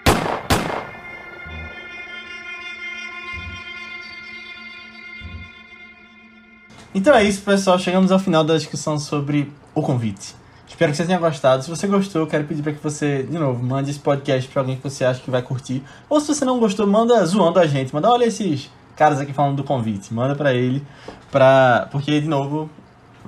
[6.94, 7.80] Então é isso, pessoal.
[7.80, 10.36] Chegamos ao final da discussão sobre o convite.
[10.68, 11.64] Espero que você tenha gostado.
[11.64, 14.76] Se você gostou, quero pedir para que você, de novo, mande esse podcast para alguém
[14.76, 15.82] que você acha que vai curtir.
[16.10, 17.94] Ou se você não gostou, manda zoando a gente.
[17.94, 20.14] Manda, olha esses caras aqui falando do convite.
[20.14, 20.86] Manda para ele,
[21.32, 21.88] pra...
[21.92, 22.70] porque, de novo,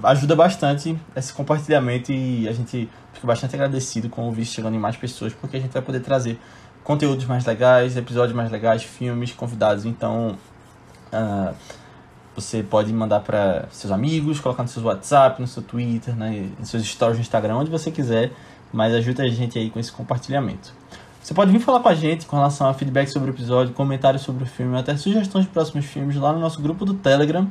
[0.04, 4.80] ajuda bastante esse compartilhamento e a gente fica bastante agradecido com o vídeo chegando em
[4.80, 6.38] mais pessoas, porque a gente vai poder trazer
[6.84, 9.86] conteúdos mais legais, episódios mais legais, filmes, convidados.
[9.86, 10.38] Então,
[11.12, 11.54] ah,
[12.36, 16.70] você pode mandar para seus amigos, colocar no seu WhatsApp, no seu Twitter, né, nos
[16.70, 18.32] seus stories no Instagram, onde você quiser,
[18.72, 20.74] mas ajuda a gente aí com esse compartilhamento.
[21.22, 24.24] Você pode vir falar com a gente com relação a feedback sobre o episódio, comentários
[24.24, 27.48] sobre o filme, até sugestões de próximos filmes lá no nosso grupo do Telegram.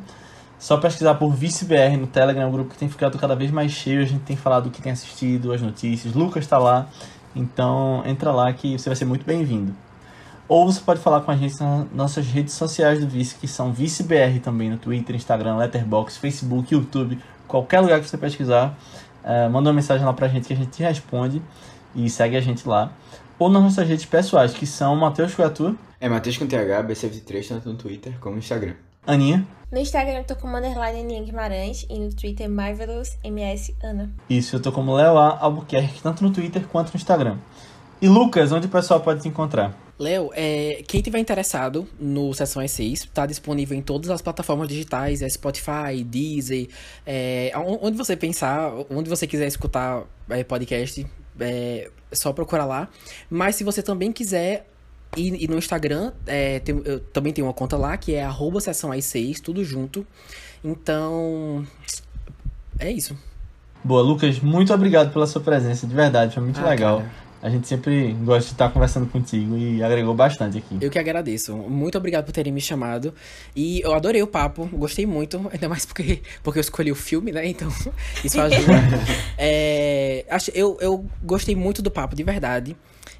[0.59, 3.73] Só pesquisar por ViceBR no Telegram, é um grupo que tem ficado cada vez mais
[3.73, 6.87] cheio, a gente tem falado o que tem assistido, as notícias, Lucas está lá,
[7.35, 9.75] então entra lá que você vai ser muito bem-vindo.
[10.53, 13.73] Ou você pode falar com a gente nas nossas redes sociais do Vice, que são
[13.73, 17.19] ViceBR também, no Twitter, Instagram, Letterboxd, Facebook, YouTube,
[17.49, 18.77] qualquer lugar que você pesquisar,
[19.25, 21.41] eh, manda uma mensagem lá pra gente que a gente te responde
[21.95, 22.93] e segue a gente lá.
[23.39, 27.71] Ou nas nossas redes pessoais, que são Matheus Cuiatu, É Matheus com TH, BC23, tanto
[27.71, 28.75] no Twitter como no Instagram.
[29.07, 34.11] Aninha, No Instagram eu tô como underline Aninha Guimarães e no Twitter Marvelous MS Ana.
[34.29, 35.39] isso, eu tô como Leo A.
[35.41, 37.39] Albuquerque, tanto no Twitter quanto no Instagram.
[38.03, 39.73] E Lucas, onde o pessoal pode te encontrar?
[40.03, 45.23] Léo, é, quem tiver interessado no Sessão E6, tá disponível em todas as plataformas digitais,
[45.23, 46.69] é Spotify, Deezer,
[47.07, 51.07] é, on- onde você pensar, onde você quiser escutar é, podcast,
[51.39, 52.89] é só procurar lá.
[53.31, 54.67] Mas se você também quiser
[55.17, 58.61] ir, ir no Instagram, é, tem- eu também tenho uma conta lá, que é arroba
[58.61, 60.07] Sessão E6, tudo junto.
[60.65, 61.67] Então,
[62.79, 63.17] é isso.
[63.85, 66.99] Boa, Lucas, muito obrigado pela sua presença, de verdade, foi muito Ah, legal.
[66.99, 67.22] cara.
[67.43, 70.79] A gente sempre gosta de estar conversando contigo e agregou bastante aqui.
[70.81, 71.57] Eu que agradeço.
[71.57, 73.13] Muito obrigado por terem me chamado.
[73.57, 77.33] E eu adorei o papo, gostei muito, ainda mais porque, porque eu escolhi o filme,
[77.33, 77.45] né?
[77.49, 77.69] Então,
[78.25, 78.73] isso ajuda.
[79.37, 82.77] É, acho, eu, eu gostei muito do papo, de verdade.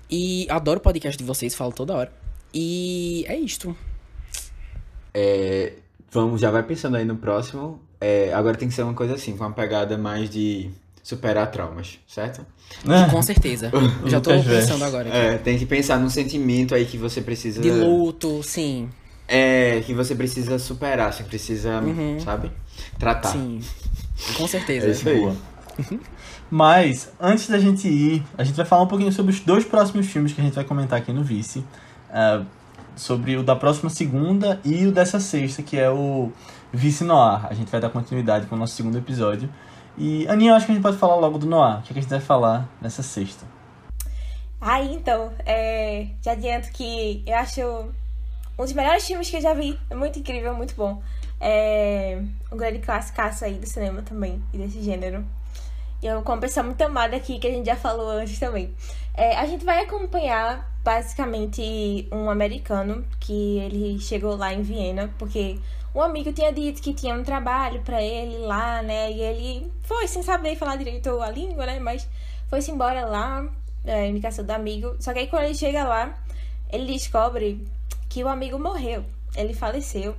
[0.09, 2.13] E adoro o podcast de vocês, falo toda hora.
[2.55, 3.77] E é isto.
[5.13, 5.73] É,
[6.13, 7.81] vamos, já vai pensando aí no próximo.
[8.01, 10.71] É, agora tem que ser uma coisa assim, com uma pegada mais de
[11.03, 12.45] superar traumas, certo?
[13.11, 13.71] Com certeza.
[14.03, 15.09] Eu já tô pensando agora.
[15.09, 15.17] aqui.
[15.17, 17.61] É, tem que pensar num sentimento aí que você precisa.
[17.61, 18.89] De luto, sim.
[19.27, 22.21] É, que você precisa superar, você precisa, Uhum.
[22.21, 22.51] sabe?
[22.99, 23.31] Tratar.
[23.31, 23.61] Sim.
[24.37, 24.87] Com certeza.
[24.87, 25.19] É isso aí.
[25.21, 25.35] Boa.
[26.51, 30.07] Mas, antes da gente ir, a gente vai falar um pouquinho sobre os dois próximos
[30.07, 31.65] filmes que a gente vai comentar aqui no Vice.
[32.11, 32.43] Ah,
[32.95, 36.31] sobre o da próxima segunda e o dessa sexta, que é o
[36.71, 37.47] Vice Noir.
[37.49, 39.49] A gente vai dar continuidade com o nosso segundo episódio.
[39.97, 41.79] E, Aninha, eu acho que a gente pode falar logo do Noir.
[41.79, 43.45] O que, é que a gente vai falar nessa sexta?
[44.61, 47.61] Aí então, é, já adianto que eu acho
[48.59, 49.79] um dos melhores filmes que eu já vi.
[49.91, 51.03] É muito incrível, muito bom.
[51.41, 55.25] É um grande classicaço aí do cinema também, e desse gênero.
[56.01, 58.73] E eu, como pessoa muito amada aqui, que a gente já falou antes também.
[59.15, 65.59] É, a gente vai acompanhar basicamente um americano que ele chegou lá em Viena, porque
[65.95, 69.11] um amigo tinha dito que tinha um trabalho pra ele lá, né?
[69.13, 71.79] E ele foi sem saber falar direito a língua, né?
[71.79, 72.09] Mas
[72.49, 73.47] foi-se embora lá,
[73.85, 74.97] é, indicação do amigo.
[75.01, 76.19] Só que aí quando ele chega lá,
[76.71, 77.67] ele descobre
[78.09, 79.05] que o amigo morreu.
[79.37, 80.15] Ele faleceu.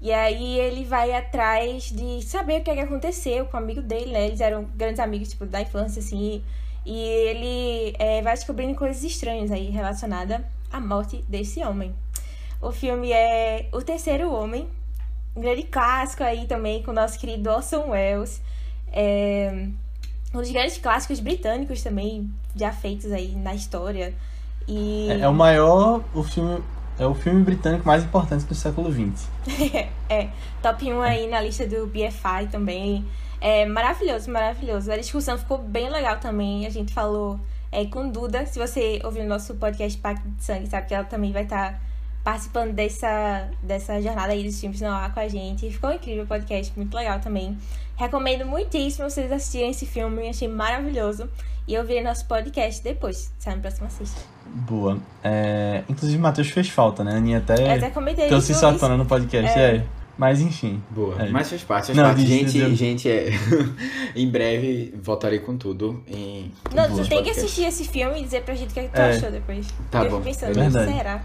[0.00, 3.82] E aí ele vai atrás de saber o que, é que aconteceu com o amigo
[3.82, 4.26] dele, né?
[4.26, 6.42] Eles eram grandes amigos, tipo, da infância, assim.
[6.86, 10.40] E ele é, vai descobrindo coisas estranhas aí relacionadas
[10.72, 11.92] à morte desse homem.
[12.62, 14.68] O filme é O Terceiro Homem,
[15.38, 18.42] um grande clássico aí também com o nosso querido Orson Welles.
[18.92, 19.68] É
[20.34, 24.12] um dos grandes clássicos britânicos também, já feitos aí na história.
[24.66, 25.08] E...
[25.10, 26.62] É, é o maior, o filme,
[26.98, 29.28] é o filme britânico mais importante do século XX.
[30.10, 30.28] é,
[30.60, 33.06] top 1 aí na lista do BFI também.
[33.40, 34.90] É maravilhoso, maravilhoso.
[34.90, 36.66] A discussão ficou bem legal também.
[36.66, 37.38] A gente falou
[37.70, 38.44] é, com Duda.
[38.44, 41.72] Se você ouvir o nosso podcast Pacto de Sangue, sabe que ela também vai estar
[41.72, 41.80] tá
[42.24, 45.70] participando dessa, dessa jornada aí dos filmes no ar com a gente.
[45.70, 47.56] Ficou incrível o podcast, muito legal também.
[47.96, 51.28] Recomendo muitíssimo vocês assistirem esse filme, achei maravilhoso.
[51.66, 54.18] E ouvirem nosso podcast depois, sai no próximo assista.
[54.46, 54.98] Boa.
[55.22, 57.12] É, inclusive, o Matheus fez falta, né?
[57.12, 59.58] A Aninha até, Eu até comentei isso à tona no podcast.
[59.58, 59.76] É.
[59.76, 59.84] É.
[60.16, 60.82] Mas enfim.
[60.90, 61.22] Boa.
[61.22, 61.28] É.
[61.28, 62.26] Mas faz parte, faz Não, parte.
[62.26, 63.28] gente, gente, é.
[64.16, 66.50] em breve voltarei com tudo em.
[66.74, 68.88] Não, tu tem que assistir esse filme e dizer pra gente o que, é que
[68.94, 69.10] tu É.
[69.10, 69.68] achou depois.
[69.90, 70.92] Tá eu bom, fico pensando, verdade.
[70.92, 71.22] será?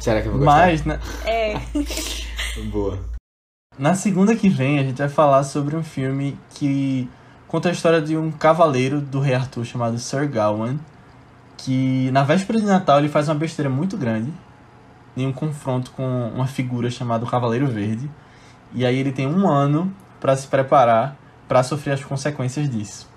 [0.00, 0.66] Será que eu vou gostar?
[0.66, 1.60] Mas, né, É.
[2.72, 2.98] Boa.
[3.78, 7.08] na segunda que vem, a gente vai falar sobre um filme que
[7.46, 10.78] conta a história de um cavaleiro do rei Arthur chamado Sir Gawain,
[11.56, 14.32] que na véspera de Natal ele faz uma besteira muito grande
[15.16, 18.08] em um confronto com uma figura chamada o Cavaleiro Verde.
[18.72, 21.16] E aí ele tem um ano para se preparar
[21.48, 23.08] para sofrer as consequências disso.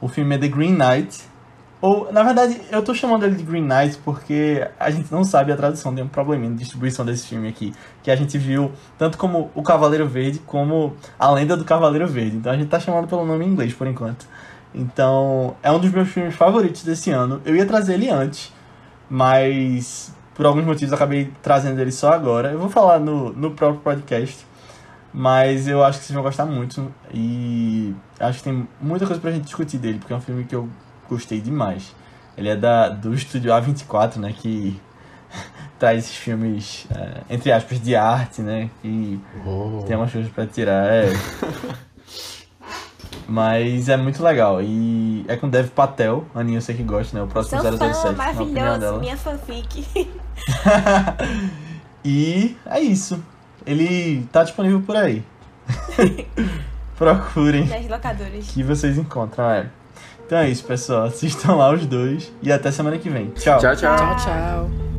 [0.00, 1.22] O filme é The Green Knight,
[1.84, 5.52] ou na verdade eu tô chamando ele de Green Knight porque a gente não sabe
[5.52, 9.18] a tradução, tem um probleminha de distribuição desse filme aqui, que a gente viu tanto
[9.18, 12.38] como o Cavaleiro Verde como a Lenda do Cavaleiro Verde.
[12.38, 14.26] Então a gente tá chamando pelo nome em inglês por enquanto.
[14.74, 17.42] Então, é um dos meus filmes favoritos desse ano.
[17.44, 18.50] Eu ia trazer ele antes,
[19.10, 22.52] mas por alguns motivos acabei trazendo ele só agora.
[22.52, 24.46] Eu vou falar no, no próprio podcast,
[25.12, 29.30] mas eu acho que vocês vão gostar muito e acho que tem muita coisa pra
[29.30, 30.66] gente discutir dele, porque é um filme que eu
[31.08, 31.94] gostei demais.
[32.36, 34.78] Ele é da, do estúdio A24, né, que
[35.78, 39.84] traz esses filmes, é, entre aspas, de arte, né, que Oh.
[39.86, 41.12] tem umas coisas pra tirar, é.
[43.26, 44.60] Mas é muito legal.
[44.62, 47.24] E é com Dev Patel, Aninha eu sei que gosta, né?
[47.24, 48.98] O próximo Sou fã, 007, na opinião maravilhoso, dela.
[48.98, 49.86] minha fanfic.
[52.06, 53.24] E é isso.
[53.64, 55.24] Ele tá disponível por aí.
[56.98, 58.46] Procurem das locadoras.
[58.48, 59.70] que vocês encontram, é.
[60.26, 61.04] Então é isso, pessoal.
[61.06, 63.30] Assistam lá os dois e até semana que vem.
[63.30, 63.58] Tchau.
[63.58, 63.96] Tchau, tchau.
[63.96, 64.93] Tchau, tchau.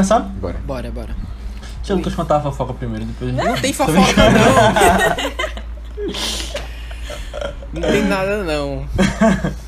[0.00, 0.20] Começar?
[0.20, 0.56] Bora.
[0.64, 1.14] Bora, bora.
[1.78, 3.46] Deixa o Lucas contar a fofoca primeiro, depois a gente...
[3.46, 4.50] Não tem fofoca, não.
[7.72, 8.84] Não tem nada, não.